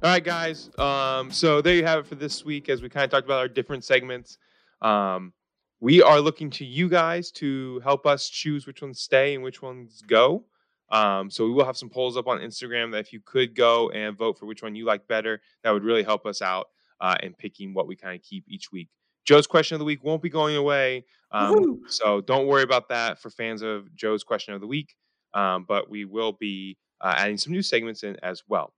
All 0.01 0.11
right, 0.11 0.23
guys. 0.23 0.69
Um, 0.77 1.29
so 1.31 1.61
there 1.61 1.73
you 1.73 1.83
have 1.83 1.99
it 1.99 2.07
for 2.07 2.15
this 2.15 2.45
week 2.45 2.69
as 2.69 2.81
we 2.81 2.87
kind 2.89 3.03
of 3.03 3.09
talked 3.09 3.25
about 3.25 3.39
our 3.39 3.47
different 3.49 3.83
segments. 3.83 4.37
Um, 4.81 5.33
we 5.81 6.01
are 6.01 6.21
looking 6.21 6.49
to 6.51 6.65
you 6.65 6.87
guys 6.87 7.31
to 7.31 7.81
help 7.81 8.05
us 8.05 8.29
choose 8.29 8.65
which 8.65 8.81
ones 8.81 8.99
stay 8.99 9.33
and 9.33 9.43
which 9.43 9.61
ones 9.61 10.03
go. 10.07 10.45
Um, 10.91 11.29
so 11.31 11.45
we 11.45 11.51
will 11.51 11.65
have 11.65 11.77
some 11.77 11.89
polls 11.89 12.15
up 12.17 12.27
on 12.27 12.39
Instagram 12.39 12.91
that 12.91 12.99
if 12.99 13.13
you 13.13 13.19
could 13.25 13.55
go 13.55 13.89
and 13.89 14.17
vote 14.17 14.37
for 14.37 14.45
which 14.45 14.61
one 14.61 14.75
you 14.75 14.85
like 14.85 15.07
better, 15.07 15.41
that 15.63 15.71
would 15.71 15.83
really 15.83 16.03
help 16.03 16.25
us 16.25 16.41
out 16.41 16.67
uh, 17.01 17.15
in 17.23 17.33
picking 17.33 17.73
what 17.73 17.87
we 17.87 17.95
kind 17.95 18.15
of 18.15 18.21
keep 18.21 18.45
each 18.47 18.71
week. 18.71 18.89
Joe's 19.25 19.47
question 19.47 19.75
of 19.75 19.79
the 19.79 19.85
week 19.85 20.03
won't 20.03 20.21
be 20.21 20.29
going 20.29 20.55
away. 20.55 21.03
Um, 21.31 21.81
so 21.87 22.21
don't 22.21 22.45
worry 22.47 22.63
about 22.63 22.89
that 22.89 23.19
for 23.19 23.29
fans 23.29 23.63
of 23.63 23.93
Joe's 23.95 24.23
question 24.23 24.53
of 24.53 24.61
the 24.61 24.67
week. 24.67 24.95
Um, 25.33 25.65
but 25.67 25.89
we 25.89 26.05
will 26.05 26.33
be 26.33 26.77
uh, 27.01 27.15
adding 27.17 27.37
some 27.37 27.51
new 27.51 27.61
segments 27.61 28.03
in 28.03 28.17
as 28.23 28.43
well. 28.47 28.73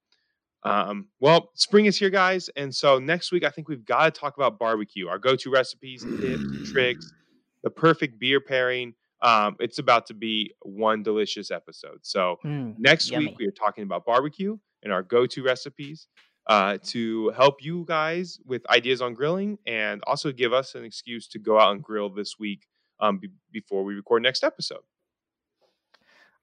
Um, 0.63 1.07
well, 1.19 1.51
spring 1.53 1.85
is 1.85 1.99
here, 1.99 2.09
guys, 2.09 2.49
and 2.55 2.73
so 2.73 2.97
next 2.97 3.31
week 3.31 3.45
I 3.45 3.49
think 3.49 3.69
we've 3.69 3.85
got 3.85 4.13
to 4.13 4.19
talk 4.19 4.37
about 4.37 4.57
barbecue, 4.57 5.07
our 5.07 5.19
go-to 5.19 5.51
recipes, 5.51 6.03
tips, 6.03 6.71
tricks, 6.71 7.13
the 7.63 7.69
perfect 7.69 8.19
beer 8.19 8.41
pairing. 8.41 8.93
Um, 9.21 9.55
it's 9.59 9.79
about 9.79 10.05
to 10.07 10.13
be 10.13 10.53
one 10.61 11.03
delicious 11.03 11.51
episode. 11.51 11.99
So 12.03 12.37
Mm, 12.45 12.75
next 12.77 13.11
yummy. 13.11 13.27
week 13.27 13.39
we 13.39 13.47
are 13.47 13.51
talking 13.51 13.83
about 13.83 14.05
barbecue 14.05 14.57
and 14.83 14.93
our 14.93 15.03
go-to 15.03 15.43
recipes 15.43 16.07
uh, 16.47 16.77
to 16.85 17.29
help 17.31 17.63
you 17.63 17.83
guys 17.87 18.39
with 18.45 18.65
ideas 18.69 19.01
on 19.01 19.13
grilling 19.13 19.57
and 19.65 20.01
also 20.07 20.31
give 20.31 20.53
us 20.53 20.75
an 20.75 20.85
excuse 20.85 21.27
to 21.29 21.39
go 21.39 21.59
out 21.59 21.73
and 21.73 21.83
grill 21.83 22.09
this 22.09 22.35
week 22.39 22.67
um, 22.99 23.17
be- 23.19 23.29
before 23.51 23.83
we 23.83 23.95
record 23.95 24.23
next 24.23 24.43
episode. 24.43 24.83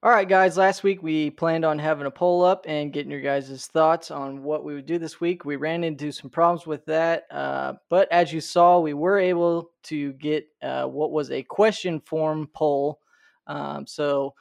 All 0.05 0.11
right, 0.11 0.29
guys. 0.29 0.55
Last 0.55 0.83
week 0.83 1.01
we 1.01 1.31
planned 1.31 1.65
on 1.65 1.79
having 1.79 2.05
a 2.05 2.11
poll 2.11 2.45
up 2.45 2.65
and 2.67 2.93
getting 2.93 3.09
your 3.09 3.21
guys' 3.21 3.65
thoughts 3.65 4.11
on 4.11 4.43
what 4.43 4.63
we 4.63 4.75
would 4.75 4.85
do 4.85 4.99
this 4.99 5.19
week. 5.19 5.45
We 5.45 5.55
ran 5.55 5.83
into 5.83 6.11
some 6.11 6.29
problems 6.29 6.67
with 6.67 6.85
that, 6.85 7.23
uh, 7.31 7.73
but 7.89 8.07
as 8.11 8.31
you 8.31 8.39
saw, 8.39 8.79
we 8.79 8.93
were 8.93 9.17
able 9.17 9.71
to 9.85 10.13
get 10.13 10.45
uh, 10.61 10.85
what 10.85 11.11
was 11.11 11.31
a 11.31 11.41
question 11.41 11.99
form 12.01 12.47
poll. 12.53 12.99
Um, 13.47 13.87
so 13.87 14.35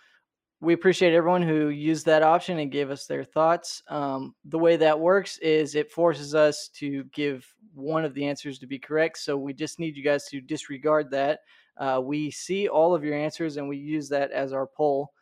we 0.60 0.74
appreciate 0.74 1.14
everyone 1.14 1.40
who 1.40 1.70
used 1.70 2.04
that 2.04 2.22
option 2.22 2.58
and 2.58 2.70
gave 2.70 2.90
us 2.90 3.06
their 3.06 3.24
thoughts. 3.24 3.82
Um, 3.88 4.34
the 4.44 4.58
way 4.58 4.76
that 4.76 5.00
works 5.00 5.38
is 5.38 5.76
it 5.76 5.90
forces 5.90 6.34
us 6.34 6.68
to 6.74 7.04
give 7.04 7.46
one 7.72 8.04
of 8.04 8.12
the 8.12 8.26
answers 8.26 8.58
to 8.58 8.66
be 8.66 8.78
correct. 8.78 9.16
So 9.16 9.38
we 9.38 9.54
just 9.54 9.78
need 9.78 9.96
you 9.96 10.04
guys 10.04 10.26
to 10.26 10.42
disregard 10.42 11.10
that. 11.12 11.40
Uh, 11.78 12.02
we 12.04 12.30
see 12.30 12.68
all 12.68 12.94
of 12.94 13.02
your 13.02 13.16
answers 13.16 13.56
and 13.56 13.66
we 13.66 13.78
use 13.78 14.10
that 14.10 14.30
as 14.30 14.52
our 14.52 14.66
poll. 14.66 15.13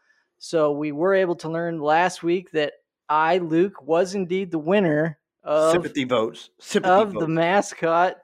So 0.44 0.72
we 0.72 0.90
were 0.90 1.14
able 1.14 1.36
to 1.36 1.48
learn 1.48 1.78
last 1.80 2.24
week 2.24 2.50
that 2.50 2.72
I, 3.08 3.38
Luke, 3.38 3.80
was 3.80 4.16
indeed 4.16 4.50
the 4.50 4.58
winner 4.58 5.20
of, 5.44 5.70
sympathy 5.70 6.02
votes. 6.02 6.50
Sympathy 6.58 6.92
of 6.92 7.12
votes. 7.12 7.20
the 7.20 7.28
mascot 7.28 8.16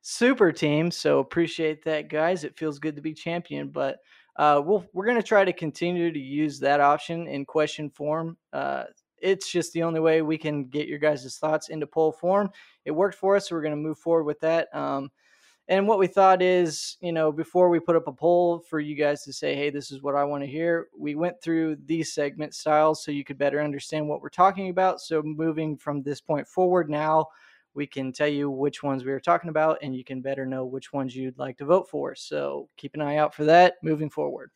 super 0.00 0.52
team. 0.52 0.92
So 0.92 1.18
appreciate 1.18 1.82
that, 1.82 2.08
guys. 2.08 2.44
It 2.44 2.56
feels 2.56 2.78
good 2.78 2.94
to 2.94 3.02
be 3.02 3.12
champion, 3.12 3.70
but 3.70 3.98
uh, 4.36 4.62
we'll, 4.64 4.86
we're 4.92 5.06
going 5.06 5.16
to 5.16 5.26
try 5.26 5.44
to 5.44 5.52
continue 5.52 6.12
to 6.12 6.20
use 6.20 6.60
that 6.60 6.80
option 6.80 7.26
in 7.26 7.44
question 7.44 7.90
form. 7.90 8.36
Uh, 8.52 8.84
it's 9.18 9.50
just 9.50 9.72
the 9.72 9.82
only 9.82 9.98
way 9.98 10.22
we 10.22 10.38
can 10.38 10.66
get 10.66 10.86
your 10.86 11.00
guys' 11.00 11.36
thoughts 11.36 11.68
into 11.68 11.88
poll 11.88 12.12
form. 12.12 12.48
It 12.84 12.92
worked 12.92 13.16
for 13.16 13.34
us, 13.34 13.48
so 13.48 13.56
we're 13.56 13.62
going 13.62 13.72
to 13.72 13.76
move 13.76 13.98
forward 13.98 14.22
with 14.22 14.38
that. 14.38 14.72
Um, 14.72 15.10
and 15.68 15.88
what 15.88 15.98
we 15.98 16.06
thought 16.06 16.42
is, 16.42 16.96
you 17.00 17.12
know, 17.12 17.32
before 17.32 17.68
we 17.68 17.80
put 17.80 17.96
up 17.96 18.06
a 18.06 18.12
poll 18.12 18.60
for 18.60 18.78
you 18.78 18.94
guys 18.94 19.24
to 19.24 19.32
say, 19.32 19.56
hey, 19.56 19.70
this 19.70 19.90
is 19.90 20.00
what 20.00 20.14
I 20.14 20.22
want 20.22 20.44
to 20.44 20.48
hear, 20.48 20.86
we 20.96 21.16
went 21.16 21.42
through 21.42 21.76
these 21.84 22.12
segment 22.12 22.54
styles 22.54 23.02
so 23.02 23.10
you 23.10 23.24
could 23.24 23.38
better 23.38 23.60
understand 23.60 24.08
what 24.08 24.20
we're 24.20 24.28
talking 24.28 24.68
about. 24.68 25.00
So 25.00 25.22
moving 25.22 25.76
from 25.76 26.02
this 26.02 26.20
point 26.20 26.46
forward, 26.46 26.88
now 26.88 27.26
we 27.74 27.86
can 27.86 28.12
tell 28.12 28.28
you 28.28 28.48
which 28.48 28.82
ones 28.82 29.04
we 29.04 29.10
were 29.10 29.20
talking 29.20 29.50
about 29.50 29.78
and 29.82 29.94
you 29.94 30.04
can 30.04 30.22
better 30.22 30.46
know 30.46 30.64
which 30.64 30.92
ones 30.92 31.16
you'd 31.16 31.38
like 31.38 31.58
to 31.58 31.64
vote 31.64 31.88
for. 31.90 32.14
So 32.14 32.68
keep 32.76 32.94
an 32.94 33.02
eye 33.02 33.16
out 33.16 33.34
for 33.34 33.44
that 33.44 33.74
moving 33.82 34.08
forward. 34.08 34.50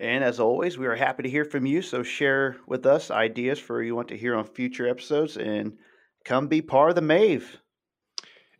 And 0.00 0.24
as 0.24 0.40
always, 0.40 0.78
we 0.78 0.86
are 0.86 0.96
happy 0.96 1.22
to 1.22 1.30
hear 1.30 1.44
from 1.44 1.64
you. 1.64 1.80
So 1.80 2.02
share 2.02 2.56
with 2.66 2.86
us 2.86 3.10
ideas 3.10 3.58
for 3.58 3.82
you 3.82 3.94
want 3.94 4.08
to 4.08 4.16
hear 4.16 4.34
on 4.34 4.46
future 4.46 4.88
episodes 4.88 5.36
and 5.36 5.76
come 6.24 6.48
be 6.48 6.60
part 6.60 6.88
of 6.88 6.96
the 6.96 7.02
Mave. 7.02 7.60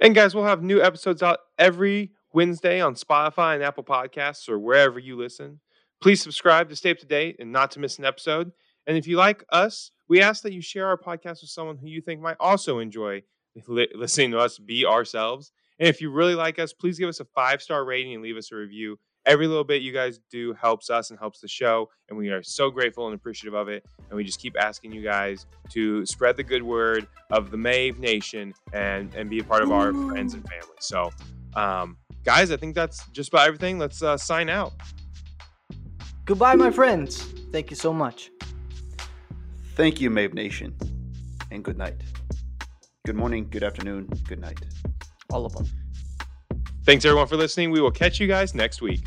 And 0.03 0.15
guys, 0.15 0.35
we'll 0.35 0.45
have 0.45 0.63
new 0.63 0.81
episodes 0.81 1.23
out 1.23 1.41
every 1.59 2.13
Wednesday 2.33 2.81
on 2.81 2.95
Spotify 2.95 3.55
and 3.55 3.63
Apple 3.63 3.85
Podcasts 3.85 4.49
or 4.49 4.59
wherever 4.59 4.99
you 4.99 5.15
listen. 5.15 5.61
Please 6.01 6.23
subscribe 6.23 6.71
to 6.71 6.77
stay 6.77 6.91
up 6.91 6.99
to 6.99 7.07
date 7.07 7.37
and 7.39 7.53
not 7.53 7.71
to 7.73 7.81
miss 7.81 7.99
an 7.99 8.07
episode. 8.07 8.51
And 8.87 8.97
if 8.97 9.07
you 9.07 9.19
like 9.19 9.45
us, 9.51 9.91
we 10.09 10.23
ask 10.23 10.43
that 10.45 10.55
you 10.55 10.63
share 10.63 10.87
our 10.87 10.97
podcast 10.97 11.43
with 11.43 11.51
someone 11.51 11.77
who 11.77 11.87
you 11.87 12.01
think 12.01 12.23
might 12.23 12.39
also 12.41 12.79
enjoy 12.79 13.23
li- 13.69 13.93
listening 13.95 14.31
to 14.31 14.39
us 14.39 14.59
be 14.59 14.87
ourselves. 14.87 15.53
And 15.79 15.87
if 15.87 16.01
you 16.01 16.11
really 16.11 16.35
like 16.35 16.59
us, 16.59 16.73
please 16.73 16.99
give 16.99 17.11
us 17.11 17.21
a 17.21 17.27
five 17.27 17.61
star 17.61 17.85
rating 17.85 18.15
and 18.15 18.23
leave 18.23 18.39
us 18.39 18.51
a 18.53 18.57
review. 18.57 18.99
Every 19.31 19.47
little 19.47 19.63
bit 19.63 19.81
you 19.81 19.93
guys 19.93 20.19
do 20.29 20.53
helps 20.55 20.91
us 20.91 21.11
and 21.11 21.19
helps 21.21 21.39
the 21.39 21.47
show. 21.47 21.89
And 22.09 22.19
we 22.19 22.31
are 22.31 22.43
so 22.43 22.69
grateful 22.69 23.07
and 23.07 23.15
appreciative 23.15 23.55
of 23.55 23.69
it. 23.69 23.87
And 24.09 24.17
we 24.17 24.25
just 24.25 24.41
keep 24.41 24.57
asking 24.59 24.91
you 24.91 25.03
guys 25.03 25.47
to 25.69 26.05
spread 26.05 26.37
the 26.37 26.43
good 26.43 26.65
word 26.65 27.07
of 27.31 27.53
the 27.53 27.57
Mave 27.57 28.01
Nation 28.01 28.53
and, 28.73 29.15
and 29.15 29.31
be 29.31 29.39
a 29.39 29.45
part 29.45 29.63
of 29.63 29.71
our 29.71 29.93
friends 29.93 30.35
and 30.35 30.43
family. 30.49 30.75
So, 30.81 31.13
um, 31.55 31.97
guys, 32.25 32.51
I 32.51 32.57
think 32.57 32.75
that's 32.75 33.07
just 33.11 33.29
about 33.29 33.47
everything. 33.47 33.79
Let's 33.79 34.03
uh, 34.03 34.17
sign 34.17 34.49
out. 34.49 34.73
Goodbye, 36.25 36.57
my 36.57 36.73
friends. 36.73 37.23
Thank 37.53 37.71
you 37.71 37.77
so 37.77 37.93
much. 37.93 38.33
Thank 39.77 40.01
you, 40.01 40.11
Mave 40.11 40.35
Nation, 40.35 40.77
and 41.53 41.63
good 41.63 41.79
night. 41.79 42.03
Good 43.07 43.15
morning, 43.15 43.47
good 43.49 43.63
afternoon, 43.63 44.09
good 44.27 44.41
night. 44.41 44.59
All 45.33 45.47
of 45.47 45.53
them. 45.55 45.69
Thanks 46.85 47.05
everyone 47.05 47.29
for 47.29 47.37
listening. 47.37 47.71
We 47.71 47.81
will 47.81 47.93
catch 47.93 48.19
you 48.19 48.27
guys 48.27 48.57
next 48.57 48.83
week. 48.83 49.05